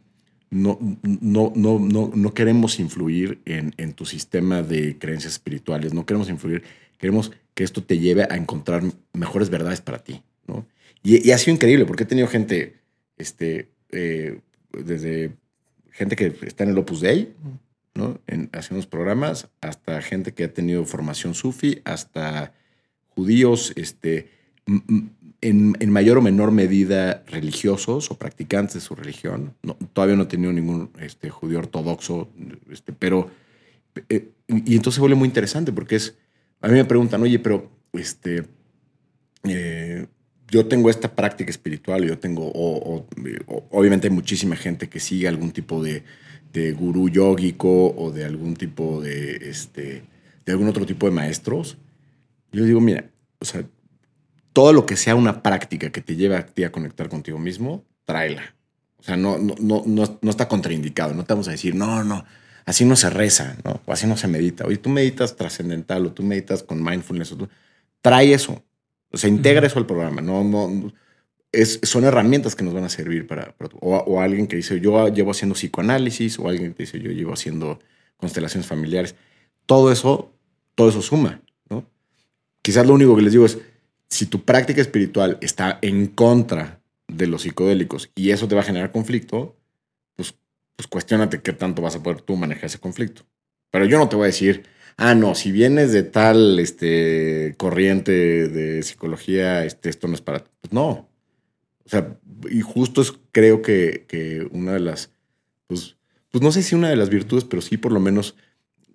[0.50, 6.04] no, no, no, no, no queremos influir en, en, tu sistema de creencias espirituales, no
[6.04, 6.64] queremos influir,
[6.98, 8.82] queremos que esto te lleve a encontrar
[9.12, 10.66] mejores verdades para ti, ¿no?
[11.02, 12.80] Y, ha sido increíble, porque he tenido gente,
[13.16, 14.40] este, eh,
[14.72, 15.30] desde
[15.92, 17.32] gente que está en el Opus Dei,
[17.96, 18.20] ¿no?
[18.26, 22.52] En, haciendo programas, hasta gente que ha tenido formación sufi, hasta
[23.08, 24.28] judíos, este,
[25.40, 29.54] en, mayor o menor medida religiosos o practicantes de su religión.
[29.92, 32.28] todavía no he tenido ningún este, judío ortodoxo,
[32.70, 33.30] este, pero...
[34.08, 36.14] Eh, y entonces vuelve muy interesante porque es...
[36.60, 38.44] A mí me preguntan, oye, pero este,
[39.44, 40.06] eh,
[40.48, 42.50] yo tengo esta práctica espiritual, yo tengo,
[43.70, 46.02] obviamente hay muchísima gente que sigue algún tipo de,
[46.60, 50.02] de gurú yógico o de algún tipo de, este,
[50.44, 51.76] de algún otro tipo de maestros.
[52.50, 53.62] Yo digo, mira, o sea,
[54.54, 57.84] todo lo que sea una práctica que te lleve a ti a conectar contigo mismo,
[58.06, 58.54] tráela.
[58.98, 61.12] O sea, no, no, no, no, está contraindicado.
[61.12, 62.24] No te vamos a decir, no, no,
[62.64, 63.82] así no se reza, ¿no?
[63.84, 64.64] O así no se medita.
[64.64, 67.32] Oye, tú meditas trascendental o tú meditas con mindfulness.
[67.32, 67.48] O tú,
[68.00, 68.64] trae eso.
[69.12, 70.22] O sea, integra eso al programa.
[70.22, 70.90] No, no,
[71.52, 75.30] es, son herramientas que nos van a servir para, o, alguien que dice, yo llevo
[75.30, 77.78] haciendo psicoanálisis, o alguien que dice, yo llevo haciendo
[78.16, 79.14] constelaciones familiares.
[79.66, 80.32] Todo eso,
[80.74, 81.84] todo eso suma, ¿no?
[82.62, 83.58] Quizás lo único que les digo es,
[84.08, 88.64] si tu práctica espiritual está en contra de los psicodélicos y eso te va a
[88.64, 89.56] generar conflicto,
[90.14, 90.34] pues,
[90.76, 93.22] pues cuestionate qué tanto vas a poder tú manejar ese conflicto.
[93.70, 94.64] Pero yo no te voy a decir,
[94.96, 98.12] ah, no, si vienes de tal este, corriente
[98.48, 100.44] de psicología, este, esto no es para...
[100.60, 101.08] Pues no.
[101.86, 102.18] O sea,
[102.50, 105.10] y justo es creo que, una de las,
[105.66, 105.96] pues,
[106.30, 108.36] pues no sé si una de las virtudes, pero sí por lo menos,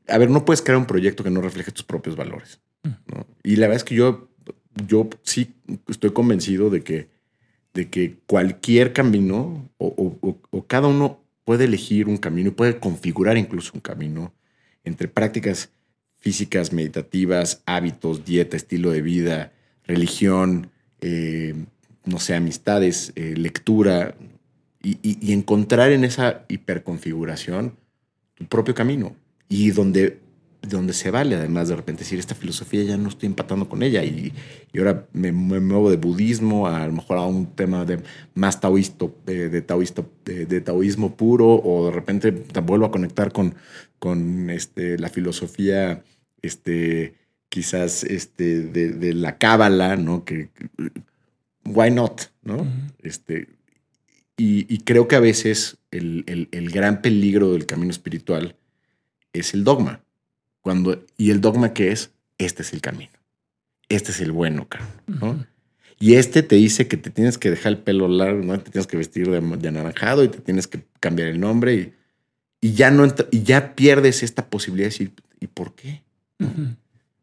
[0.08, 2.60] a ver, no puedes crear un proyecto que no refleje tus propios valores.
[2.84, 3.22] Mm.
[3.44, 4.30] Y la verdad es que yo,
[4.88, 5.54] yo sí
[5.88, 7.10] estoy convencido de que,
[7.74, 10.18] de que cualquier camino o,
[10.52, 14.34] o cada uno puede elegir un camino y puede configurar incluso un camino
[14.84, 15.72] entre prácticas
[16.20, 19.52] físicas, meditativas, hábitos, dieta, estilo de vida,
[19.86, 20.70] religión,
[21.02, 21.56] eh,
[22.06, 24.16] no sé, amistades, eh, lectura,
[24.84, 27.78] y, encontrar en esa hiperconfiguración
[28.36, 29.16] tu propio camino.
[29.48, 30.20] Y donde,
[30.62, 34.04] donde se vale, además, de repente decir, esta filosofía ya no estoy empatando con ella,
[34.04, 34.34] y,
[34.78, 38.00] ahora me, muevo de budismo a, lo mejor a un tema de
[38.34, 42.32] más taoísta, eh, de, taoísta, de, taoísmo puro, o de repente
[42.64, 43.56] vuelvo a conectar con,
[44.00, 46.04] con este, la filosofía
[46.42, 47.16] este,
[47.50, 50.24] quizás este, de, la cábala, ¿no?
[50.26, 50.50] Que,
[51.66, 52.68] why not, ¿no?
[53.00, 53.48] este,
[54.38, 58.56] y, creo que a veces el, gran peligro del camino espiritual
[59.34, 60.04] es el dogma.
[60.62, 63.12] Cuando, y el dogma que es, este es el camino.
[63.88, 64.68] Este es el bueno,
[65.06, 65.46] ¿no?
[66.00, 68.60] Y este te dice que te tienes que dejar el pelo largo, ¿no?
[68.60, 71.94] Te tienes que vestir de, anaranjado y te tienes que cambiar el nombre y,
[72.62, 76.02] y ya no y ya pierdes esta posibilidad de decir, ¿y por qué?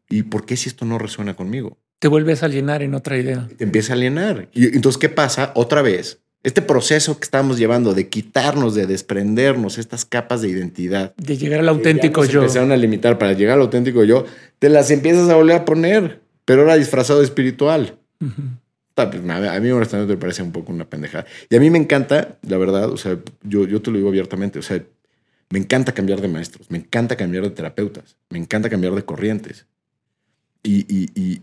[0.09, 1.77] ¿Y por qué si esto no resuena conmigo?
[1.99, 3.47] Te vuelves a alienar en otra idea.
[3.57, 4.47] Te empieza a alienar.
[4.53, 5.51] Y entonces, ¿qué pasa?
[5.55, 11.13] Otra vez, este proceso que estamos llevando de quitarnos, de desprendernos estas capas de identidad.
[11.17, 12.41] De llegar al auténtico yo.
[12.41, 14.25] Empezaron a limitar para llegar al auténtico yo.
[14.59, 17.97] Te las empiezas a volver a poner, pero ahora disfrazado de espiritual.
[18.95, 21.25] Pues, a mí honestamente me parece un poco una pendejada.
[21.49, 24.59] Y a mí me encanta, la verdad, o sea, yo, yo te lo digo abiertamente,
[24.59, 24.83] o sea,
[25.49, 29.65] me encanta cambiar de maestros, me encanta cambiar de terapeutas, me encanta cambiar de corrientes.
[30.61, 31.41] Y, y, y,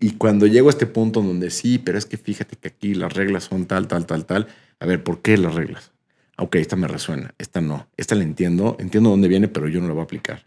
[0.00, 3.12] y, cuando llego a este punto donde sí, pero es que fíjate que aquí las
[3.12, 4.48] reglas son tal, tal, tal, tal.
[4.78, 5.92] A ver, ¿por qué las reglas?
[6.38, 7.86] Ok, esta me resuena, esta no.
[7.98, 10.46] Esta la entiendo, entiendo dónde viene, pero yo no la voy a aplicar.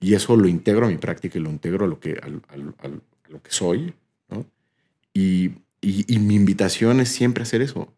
[0.00, 3.42] Y eso lo integro a mi práctica y lo integro a lo que, a, lo
[3.42, 3.94] que soy.
[4.28, 4.44] ¿no?
[5.12, 5.52] Y,
[6.18, 7.94] mi invitación es siempre hacer eso.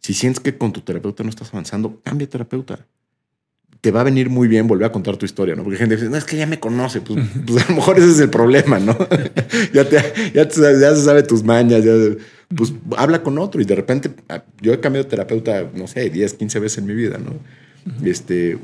[0.00, 2.86] Si sientes que con tu terapeuta no estás avanzando, cambia de terapeuta
[3.80, 5.62] te va a venir muy bien volver a contar tu historia, ¿no?
[5.62, 8.10] Porque gente dice, no, es que ya me conoce, pues, pues a lo mejor ese
[8.10, 8.96] es el problema, ¿no?
[9.72, 9.96] ya, te,
[10.34, 11.92] ya, ya, se sabe tus mañas, ya,
[12.54, 16.10] pues habla con otro y de repente ah, yo he cambiado de terapeuta, no sé,
[16.10, 17.34] 10, 15 veces en mi vida, ¿no?
[18.04, 18.58] Este,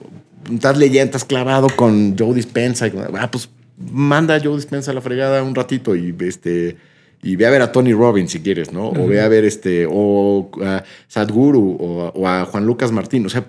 [0.53, 4.95] estás leyendo, estás clavado con Joe Dispensa, y, ah, pues manda a Joe Dispensa a
[4.95, 6.77] la fregada un ratito y este
[7.23, 8.91] y ve a ver a Tony Robbins si quieres, ¿no?
[8.91, 13.31] O ve a ver este, o a Sadhguru o, o a Juan Lucas Martín, o
[13.31, 13.47] sea,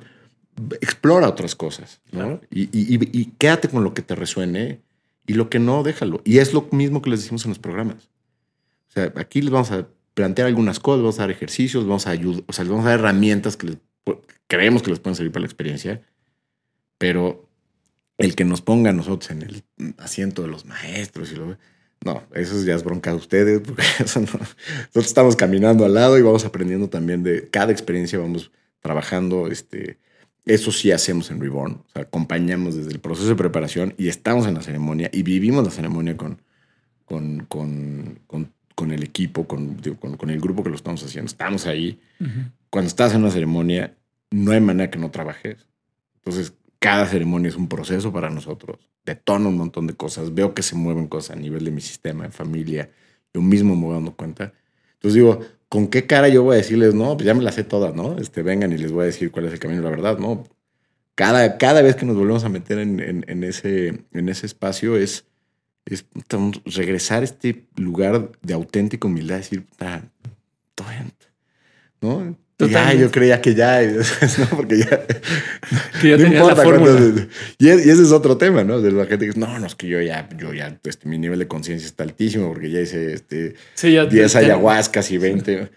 [0.81, 2.39] explora otras cosas, ¿no?
[2.49, 4.81] Y, quédate con lo que te resuene
[5.27, 6.21] y lo que no, déjalo.
[6.23, 8.09] Y es lo mismo que les decimos en los programas.
[8.89, 12.11] O sea, aquí les vamos a plantear algunas cosas, vamos a dar ejercicios, vamos a
[12.11, 13.77] ayudar, o sea, les vamos a dar herramientas que
[14.47, 16.01] creemos que les pueden servir para la experiencia,
[16.97, 17.49] pero
[18.17, 19.63] el que nos ponga a nosotros en el
[19.97, 21.57] asiento de los maestros y lo
[22.05, 24.55] no, eso ya es bronca de ustedes, porque nosotros
[24.93, 29.97] estamos caminando al lado y vamos aprendiendo también de cada experiencia, vamos trabajando, este,
[30.45, 31.73] eso sí hacemos en Reborn.
[31.73, 35.63] O sea, acompañamos desde el proceso de preparación y estamos en la ceremonia y vivimos
[35.65, 36.41] la ceremonia con,
[37.05, 38.19] con, con,
[38.75, 39.75] con, el equipo, con,
[40.17, 41.27] con, el grupo que lo estamos haciendo.
[41.27, 41.99] Estamos ahí.
[42.69, 43.95] Cuando estás en una ceremonia,
[44.29, 45.65] no hay manera que no trabajes.
[46.17, 48.89] Entonces, cada ceremonia es un proceso para nosotros.
[49.05, 50.33] Detono un montón de cosas.
[50.33, 52.91] Veo que se mueven cosas a nivel de mi sistema, de familia.
[53.33, 54.53] Yo mismo me voy dando cuenta.
[54.93, 55.39] Entonces digo,
[55.69, 58.17] ¿con qué cara yo voy a decirles, no, pues ya me las sé todas, ¿no?
[58.17, 60.43] Este, vengan y les voy a decir cuál es el camino, la verdad, ¿no?
[61.15, 65.25] Cada, cada vez que nos volvemos a meter en, ese, en ese espacio es,
[65.85, 66.05] es
[66.65, 70.01] regresar a este lugar de auténtica humildad, decir, ah,
[72.01, 72.35] ¿no?
[72.57, 73.81] Ya, yo creía que ya,
[74.39, 74.45] ¿no?
[74.55, 75.05] Porque ya.
[76.01, 76.63] Que no importa
[77.57, 78.79] y, ese es otro tema, ¿no?
[78.79, 81.17] De la gente que dice, no, no, es que yo ya, yo ya, este, mi
[81.17, 85.69] nivel de conciencia está altísimo porque ya hice este, sí, ya, 10 ayahuascas y 20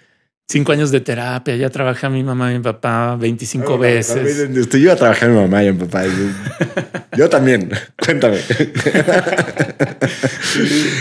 [0.48, 4.38] cinco años de terapia, ya trabajé mi mamá y mi papá 25 veces.
[4.38, 6.04] Estoy yo a trabajar mi mamá y mi papá.
[7.16, 7.70] Yo también.
[8.04, 8.38] Cuéntame.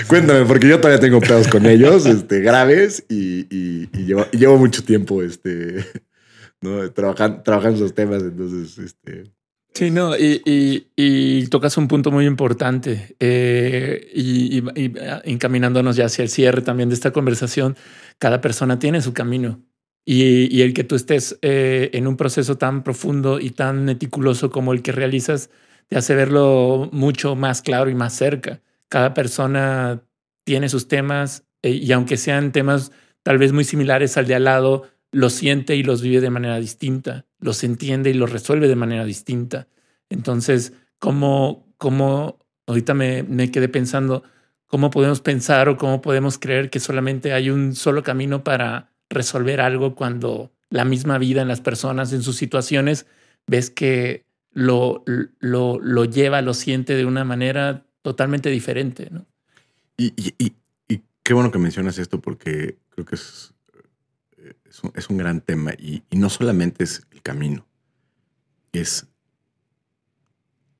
[0.07, 3.87] Cuéntame, porque yo todavía tengo pedos con ellos, este, graves, y,
[4.33, 5.85] llevo, mucho tiempo este,
[6.61, 6.91] ¿no?
[6.91, 8.23] trabajando, trabajando esos temas.
[8.23, 9.31] Entonces, este,
[9.77, 14.63] Sí, no, y, tocas un punto muy importante eh, y,
[15.23, 17.77] encaminándonos ya hacia el cierre también de esta conversación,
[18.19, 19.61] cada persona tiene su camino
[20.09, 24.71] y, el que tú estés eh, en un proceso tan profundo y tan meticuloso como
[24.71, 25.49] el que realizas
[25.87, 28.61] te hace verlo mucho más claro y más cerca.
[28.87, 30.01] Cada persona
[30.45, 34.45] tiene sus temas eh, y aunque sean temas tal vez muy similares al de al
[34.45, 38.75] lado, los siente y los vive de manera distinta, los entiende y los resuelve de
[38.77, 39.67] manera distinta.
[40.09, 44.23] Entonces, ¿cómo, cómo ahorita me quedé pensando,
[44.67, 49.61] cómo podemos pensar o cómo podemos creer que solamente hay un solo camino para resolver
[49.61, 53.05] algo cuando la misma vida en las personas, en sus situaciones,
[53.47, 55.03] ves que lo,
[55.39, 59.09] lo, lo lleva, lo siente de una manera totalmente diferente.
[59.11, 59.25] ¿no?
[59.97, 60.33] Y, y,
[60.87, 63.53] y, qué bueno que mencionas esto porque creo que es,
[64.95, 67.65] es un, gran tema y, no solamente es el camino,
[68.71, 69.07] es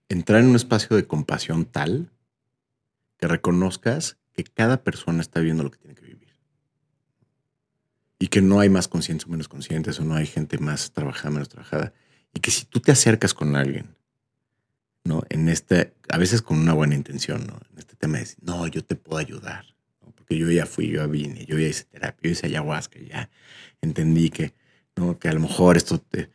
[0.10, 2.12] entrar en un espacio de compasión tal
[3.18, 6.36] que reconozcas que cada persona está viviendo lo que tiene que vivir.
[8.20, 11.32] Y que no hay más conscientes o menos conscientes, o no hay gente más trabajada,
[11.32, 11.94] menos trabajada.
[12.34, 13.96] Y que si tú te acercas con alguien,
[15.04, 15.24] ¿no?
[15.30, 17.60] En este, a veces con una buena intención, ¿no?
[17.72, 19.66] En este tema de no, yo te puedo ayudar
[20.28, 23.30] que yo ya fui, yo ya vine, yo ya hice terapia, yo hice ayahuasca, ya
[23.82, 24.54] entendí que,
[24.96, 25.18] ¿no?
[25.18, 26.30] que a lo mejor esto te,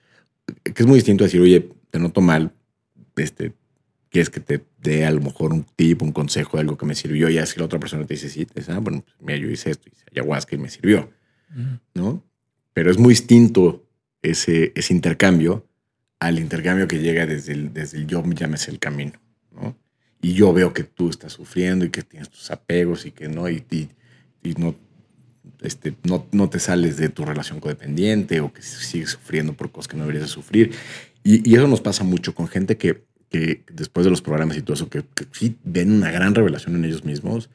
[0.62, 2.54] que es muy distinto decir, oye, te noto mal,
[3.16, 3.52] este,
[4.12, 7.28] quieres que te dé a lo mejor un tip, un consejo, algo que me sirvió,
[7.28, 9.50] y así la otra persona te dice, sí, te dice, ah, bueno, pues, mira, yo
[9.50, 11.10] hice esto, hice ayahuasca y me sirvió,
[11.94, 12.22] ¿no?
[12.72, 13.84] Pero es muy distinto
[14.22, 15.66] ese, ese intercambio
[16.20, 19.20] al intercambio que llega desde el, desde el yo, llámese el camino,
[19.50, 19.76] ¿no?
[20.22, 23.50] y yo veo que tú estás sufriendo y que tienes tus apegos y que no,
[23.50, 23.64] y,
[24.42, 24.76] y, no,
[25.60, 29.88] este, no, no, te sales de tu relación codependiente o que sigues sufriendo por cosas
[29.88, 30.72] que no deberías de sufrir.
[31.24, 34.62] Y, y eso nos pasa mucho con gente que, que, después de los programas y
[34.62, 37.48] todo eso, que, sí ven una gran revelación en ellos mismos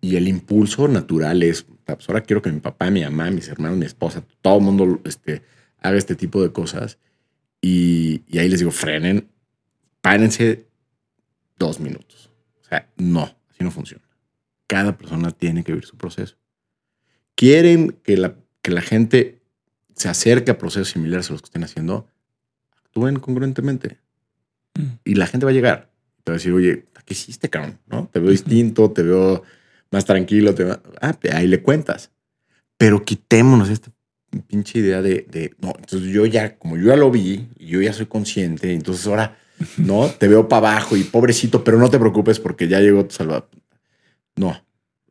[0.00, 3.78] y el impulso natural es, pues ahora quiero que mi papá, mi mamá, mis hermanos,
[3.78, 5.42] mi esposa, todo el mundo este,
[5.80, 6.98] haga este tipo de cosas.
[7.60, 9.28] Y, y ahí les digo, frenen,
[10.00, 10.66] párense
[11.56, 12.32] dos minutos.
[12.60, 14.02] O sea, no, así no funciona.
[14.66, 16.34] Cada persona tiene que vivir su proceso.
[17.36, 19.40] Quieren que la, que la gente
[19.94, 22.08] se acerque a procesos similares a los que estén haciendo,
[22.76, 24.02] actúen congruentemente.
[24.74, 24.82] Mm.
[25.04, 25.90] Y la gente va a llegar.
[26.24, 27.78] Te va a decir, oye, ¿qué hiciste, cabrón?
[27.86, 28.08] ¿No?
[28.12, 29.42] Te veo distinto, te veo
[29.90, 30.54] más tranquilo.
[30.54, 30.70] Te
[31.00, 32.10] Ah, ahí le cuentas.
[32.76, 33.90] Pero quitémonos esta
[34.46, 37.92] pinche idea de, de, no, entonces yo ya, como yo ya lo vi yo ya
[37.92, 39.36] soy consciente, entonces ahora
[39.76, 40.08] ¿no?
[40.08, 43.48] Te veo para abajo y pobrecito, pero no te preocupes porque ya llegó tu salvador.
[44.36, 44.64] No,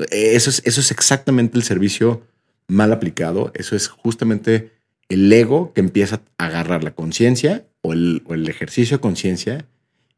[0.09, 2.23] eso es, eso es exactamente el servicio
[2.67, 3.51] mal aplicado.
[3.53, 4.71] Eso es justamente
[5.13, 9.65] el ego que empieza a agarrar la conciencia o el, ejercicio de conciencia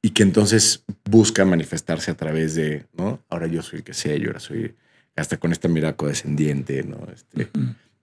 [0.01, 3.19] y que entonces busca manifestarse a través de, ¿no?
[3.29, 4.75] Ahora yo soy el que sé, yo ahora soy
[5.15, 7.07] hasta con este miraco descendiente, ¿no?
[7.11, 7.49] Este,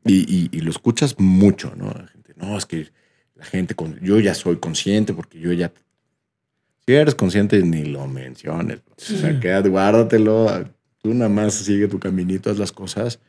[0.05, 1.87] y, y, lo escuchas mucho, ¿no?
[1.87, 2.89] La gente, no, es que
[3.35, 5.73] la gente, con, yo ya soy consciente porque yo ya
[6.87, 8.81] si eres consciente, ni lo menciones.
[8.97, 10.71] O sea, quédate, guárdatelo.
[11.03, 13.21] Tú nada más sigue tu caminito, haz las cosas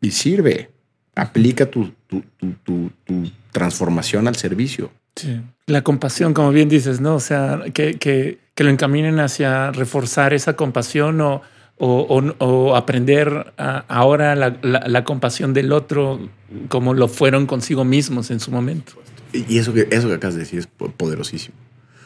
[0.00, 0.70] y sirve.
[1.16, 4.92] Aplica tu, tu, tu, tu transformación al servicio.
[5.16, 5.40] Sí.
[5.66, 7.16] La compasión, como bien dices, ¿no?
[7.16, 11.42] O sea, que, que, que lo encaminen hacia reforzar esa compasión o,
[11.78, 16.20] o, o, aprender ahora la, la, compasión del otro
[16.68, 18.92] como lo fueron consigo mismos en su momento.
[19.32, 21.56] Y eso que, eso que acabas de decir es poderosísimo.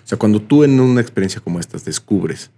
[0.04, 2.50] O sea, cuando tú en una experiencia como esta descubres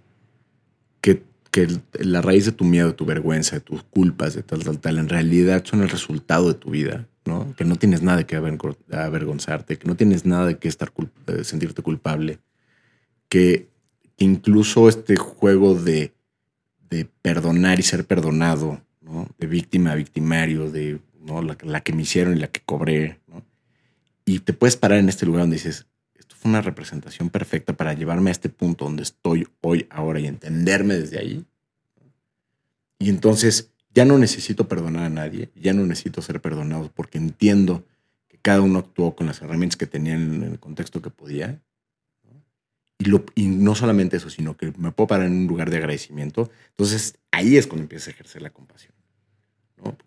[1.01, 1.21] que,
[1.53, 1.67] que
[1.99, 4.97] la raíz de tu miedo, de tu vergüenza, de tus culpas, de tal, tal, tal,
[4.97, 7.55] en realidad son el resultado de tu vida, ¿no?
[7.55, 10.91] Que no tienes nada de que avergonzarte, que no tienes nada de que estar
[11.27, 12.39] eh, sentirte culpable,
[13.29, 13.69] que,
[14.17, 16.15] incluso este juego de,
[16.89, 19.27] de perdonar y ser perdonado, ¿no?
[19.37, 21.43] De víctima a victimario, de ¿no?
[21.43, 23.43] La, que me hicieron y la que cobré, ¿no?
[24.25, 25.85] Y te puedes parar en este lugar donde dices,
[26.43, 30.95] fue una representación perfecta para llevarme a este punto donde estoy hoy, ahora y entenderme
[30.95, 31.45] desde ahí.
[32.99, 37.85] Y entonces ya no necesito perdonar a nadie, ya no necesito ser perdonado porque entiendo
[38.27, 41.61] que cada uno actuó con las herramientas que tenía en el contexto que podía.
[42.97, 45.77] Y, lo, y no solamente eso, sino que me puedo parar en un lugar de
[45.77, 46.51] agradecimiento.
[46.71, 48.93] Entonces ahí es cuando empieza a ejercer la compasión.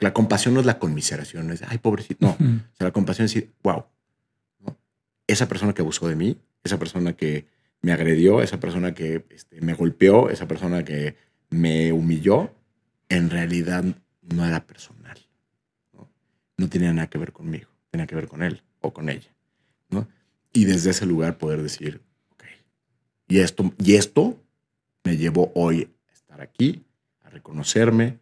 [0.01, 2.27] La compasión no es la conmiseración, no es, ay, pobrecito.
[2.27, 3.85] No, o sea, la compasión es decir, wow,
[5.27, 7.47] esa persona que abusó de mí, esa persona que
[7.83, 11.17] me agredió, esa persona que este, me golpeó, esa persona que
[11.51, 12.51] me humilló,
[13.09, 13.85] en realidad
[14.23, 15.19] no era personal.
[15.93, 16.09] ¿no?
[16.57, 19.31] no tenía nada que ver conmigo, tenía que ver con él o con ella.
[19.91, 20.09] ¿no?
[20.53, 22.01] Y desde ese lugar poder decir,
[22.31, 22.45] ok,
[23.29, 24.41] y esto, y esto
[25.05, 26.85] me llevó hoy a estar aquí,
[27.23, 28.19] a reconocerme,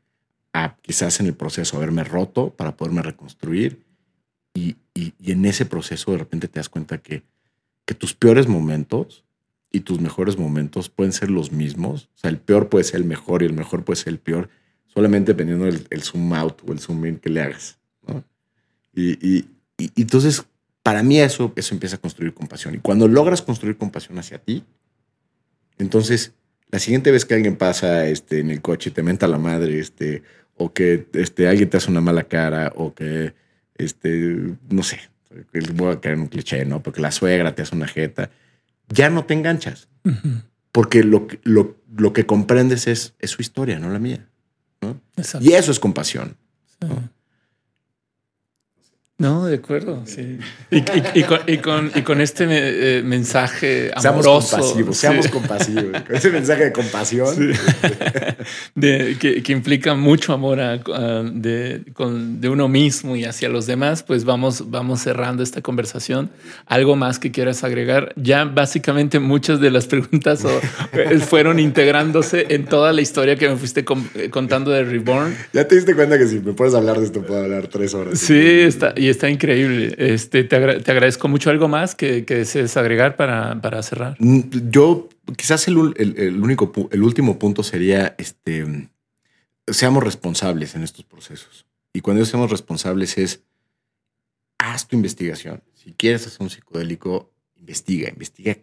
[0.53, 3.84] a quizás en el proceso haberme roto para poderme reconstruir.
[4.55, 4.77] Y,
[5.27, 7.25] en ese proceso de repente te das cuenta que,
[7.85, 9.25] que tus peores momentos
[9.73, 12.09] y tus mejores momentos pueden ser los mismos.
[12.15, 14.49] O sea, el peor puede ser el mejor y el mejor puede ser el peor,
[14.87, 17.79] solamente dependiendo del zoom out o el zoom in que le hagas.
[18.95, 19.47] Y, y,
[19.97, 20.45] entonces,
[20.85, 22.77] para mí eso, eso empieza a construir compasión.
[22.77, 24.63] Y cuando logras construir compasión hacia ti,
[25.79, 26.33] entonces
[26.71, 29.79] la siguiente vez que alguien pasa este, en el coche y te menta la madre,
[29.79, 30.23] este,
[30.57, 33.35] o que este, alguien te hace una mala cara, o que,
[33.77, 35.01] este, no sé,
[35.75, 36.83] voy a caer en un cliché, ¿no?
[36.83, 38.31] Porque la suegra te hace una jeta,
[38.89, 39.89] ya no te enganchas.
[40.73, 44.27] Porque lo, lo, lo, que comprendes es, es su historia, no la mía.
[44.81, 45.01] ¿no?
[45.41, 46.37] Y eso es compasión.
[46.81, 47.09] No,
[49.17, 50.39] de acuerdo, sí.
[50.73, 50.83] Y,
[51.23, 54.57] con, y, con, este eh, mensaje amoroso.
[54.57, 56.03] Seamos compasivos, seamos compasivos.
[56.03, 57.53] Con ese mensaje de compasión.
[58.75, 64.71] De, que, implica mucho amor de, de, uno mismo y hacia los demás, pues vamos,
[64.71, 66.31] vamos cerrando esta conversación.
[66.67, 68.13] ¿Algo más que quieras agregar?
[68.17, 70.45] Ya básicamente muchas de las preguntas
[70.93, 73.85] eh, fueron integrándose en toda la historia que me fuiste
[74.17, 75.37] eh, contando de Reborn.
[75.53, 78.19] Ya te diste cuenta que si me puedes hablar de esto, puedo hablar tres horas.
[78.19, 79.95] Sí, está y está increíble.
[79.99, 81.51] Este, te, agradezco mucho.
[81.51, 84.17] ¿Algo más que, que desees agregar para, para, cerrar?
[84.19, 88.89] Mm, yo, quizás el, el, único, el último punto sería, este,
[89.67, 91.67] seamos responsables en estos procesos.
[91.93, 93.43] Y cuando seamos responsables es,
[94.57, 95.63] haz tu investigación.
[95.75, 98.57] Si quieres hacer un psicodélico, investiga, investiga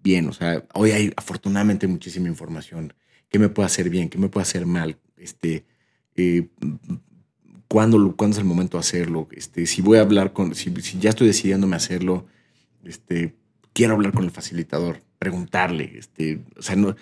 [0.00, 0.28] bien.
[0.28, 2.94] O sea, hoy hay afortunadamente muchísima información.
[3.28, 4.08] ¿Qué me puede hacer bien?
[4.08, 4.96] ¿Qué me puede hacer mal?
[5.18, 5.66] Este,
[6.16, 6.48] eh,
[7.68, 11.10] cuándo, cuándo es el momento de hacerlo, este, si voy a hablar con, si, ya
[11.10, 12.26] estoy decidiéndome hacerlo,
[12.84, 13.34] este,
[13.72, 16.94] quiero hablar con el facilitador, preguntarle, este, o sea, no,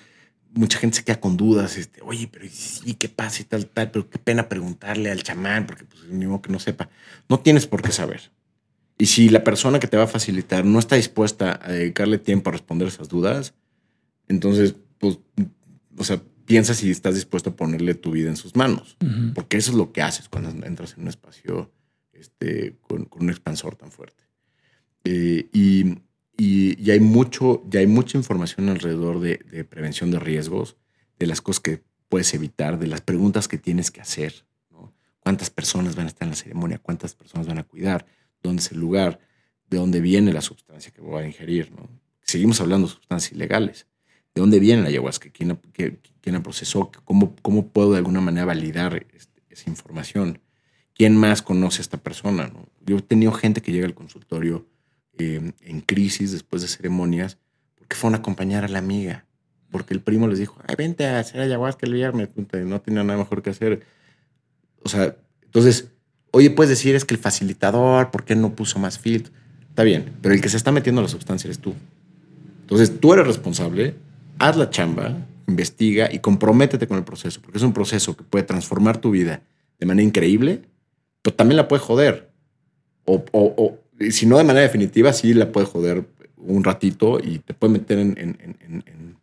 [0.55, 3.91] mucha gente se queda con dudas, este, oye, pero sí, ¿qué pasa y tal, tal?
[3.91, 6.89] Pero qué pena preguntarle al chamán, porque pues ni modo que no sepa.
[7.29, 8.31] No tienes por qué saber.
[8.99, 12.51] Y si la persona que te va a facilitar no está dispuesta a dedicarle tiempo
[12.51, 13.55] a responder esas dudas,
[14.29, 15.19] entonces, pues,
[15.97, 18.97] o sea, piensa si estás dispuesto a ponerle tu vida en sus manos,
[19.35, 21.71] porque eso es lo que haces cuando entras en un espacio
[22.13, 24.23] este, con, un expansor tan fuerte.
[25.05, 25.99] Eh, y,
[26.37, 30.77] y, hay mucho, ya hay mucha información alrededor de, prevención de riesgos,
[31.19, 34.47] de las cosas que puedes evitar, de las preguntas que tienes que hacer.
[35.21, 36.79] ¿Cuántas personas van a estar en la ceremonia?
[36.79, 38.07] ¿Cuántas personas van a cuidar?
[38.43, 39.21] ¿Dónde es el lugar?
[39.71, 41.71] ¿De dónde viene la sustancia que voy a ingerir?
[41.71, 41.89] ¿no?
[42.23, 43.87] Seguimos hablando de sustancias ilegales
[44.35, 48.47] de dónde viene la ayahuasca, quién, quién la procesó, cómo, cómo puedo de alguna manera
[48.47, 50.39] validar este, esa información,
[50.95, 52.51] quién más conoce a esta persona.
[52.85, 54.67] Yo he tenido gente que llega al consultorio
[55.19, 57.39] em, en crisis después de ceremonias
[57.77, 59.27] porque fueron a acompañar a la amiga,
[59.71, 63.19] porque el primo les dijo, ay, vente a hacer ayahuasca el viernes, no tenía nada
[63.19, 63.83] mejor que hacer.
[64.83, 65.89] O sea, entonces,
[66.31, 69.35] oye, puedes decir es que el facilitador, ¿por qué no puso más filtros?
[69.69, 71.75] Está bien, pero el que se está metiendo la sustancia eres tú.
[72.63, 73.95] Entonces, tú eres responsable
[74.43, 78.45] haz la chamba, investiga y comprométete con el proceso, porque es un proceso que puede
[78.45, 79.43] transformar tu vida
[79.79, 80.63] de manera increíble,
[81.23, 82.33] pero también la puede joder.
[83.05, 83.79] O, o,
[84.11, 86.05] si no de manera definitiva, sí la puede joder
[86.37, 89.17] un ratito y te puede meter en, en, en, en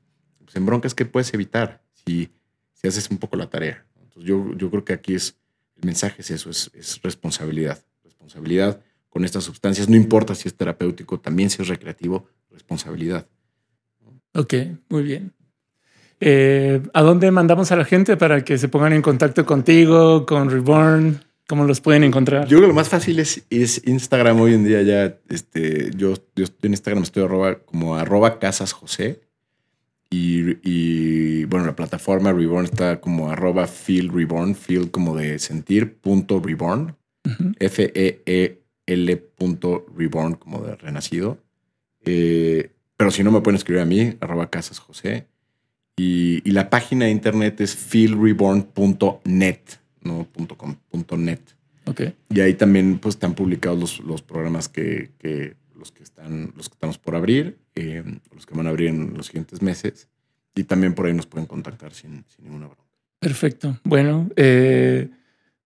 [0.46, 2.30] pues, broncas que puedes evitar si,
[2.74, 3.86] si haces un poco la tarea.
[4.02, 5.36] Entonces yo, yo creo que aquí es,
[5.76, 7.84] el mensaje es eso, es, es responsabilidad.
[8.06, 8.80] Responsabilidad
[9.10, 13.28] con estas sustancias, no importa si es terapéutico, también si es recreativo, responsabilidad.
[14.34, 14.54] Ok,
[14.90, 15.34] muy bien.
[16.20, 20.50] Eh, ¿A dónde mandamos a la gente para que se pongan en contacto contigo, con
[20.50, 21.22] Reborn?
[21.48, 22.44] ¿Cómo los pueden encontrar?
[22.44, 25.18] Yo creo que lo más fácil es, Instagram hoy en día ya.
[25.30, 27.28] Este, yo, yo en Instagram estoy
[27.66, 29.22] como arroba casas José.
[30.12, 36.40] Y, bueno, la plataforma Reborn está como arroba feel reborn, feel como de sentir, punto
[36.40, 36.96] reborn.
[37.60, 39.18] F-E-E-L.
[40.40, 41.38] como de renacido.
[42.06, 45.26] Eh, pero si no, me pueden escribir a mí, arroba casas José.
[45.96, 49.60] Y, y, la página de internet es feelreborn.net,
[50.02, 50.28] no
[50.58, 50.76] .com,
[51.18, 51.40] .net.
[51.86, 52.14] Okay.
[52.30, 56.68] Y ahí también pues, están publicados los, los programas que, que, los que están, los
[56.68, 58.04] que estamos por abrir, eh,
[58.36, 60.10] los que van a abrir en los siguientes meses.
[60.54, 62.84] Y también por ahí nos pueden contactar sin, sin ninguna broma.
[63.20, 63.80] Perfecto.
[63.86, 65.08] Bueno, eh,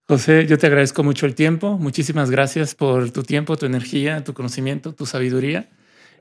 [0.08, 1.80] José, yo te agradezco mucho el tiempo.
[1.80, 5.72] Muchísimas gracias por tu tiempo, tu energía, tu conocimiento, tu sabiduría.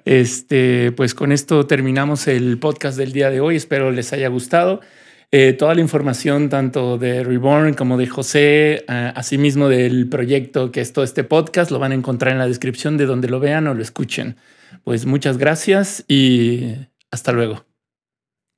[0.05, 3.57] Este, pues con esto terminamos el podcast del día de hoy.
[3.57, 4.81] Espero les haya gustado.
[5.35, 10.83] Eh, toda la información, tanto de Reborn como de José, uh, asimismo del proyecto que
[10.83, 13.67] es todo este podcast, lo van a encontrar en la descripción de donde lo vean
[13.67, 14.37] o lo escuchen.
[14.85, 16.75] Pues muchas gracias y
[17.11, 17.65] hasta luego.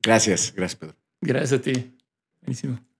[0.02, 0.96] Gracias, gracias, Pedro.
[1.20, 1.96] Gracias a ti.
[2.42, 2.93] Buenísimo.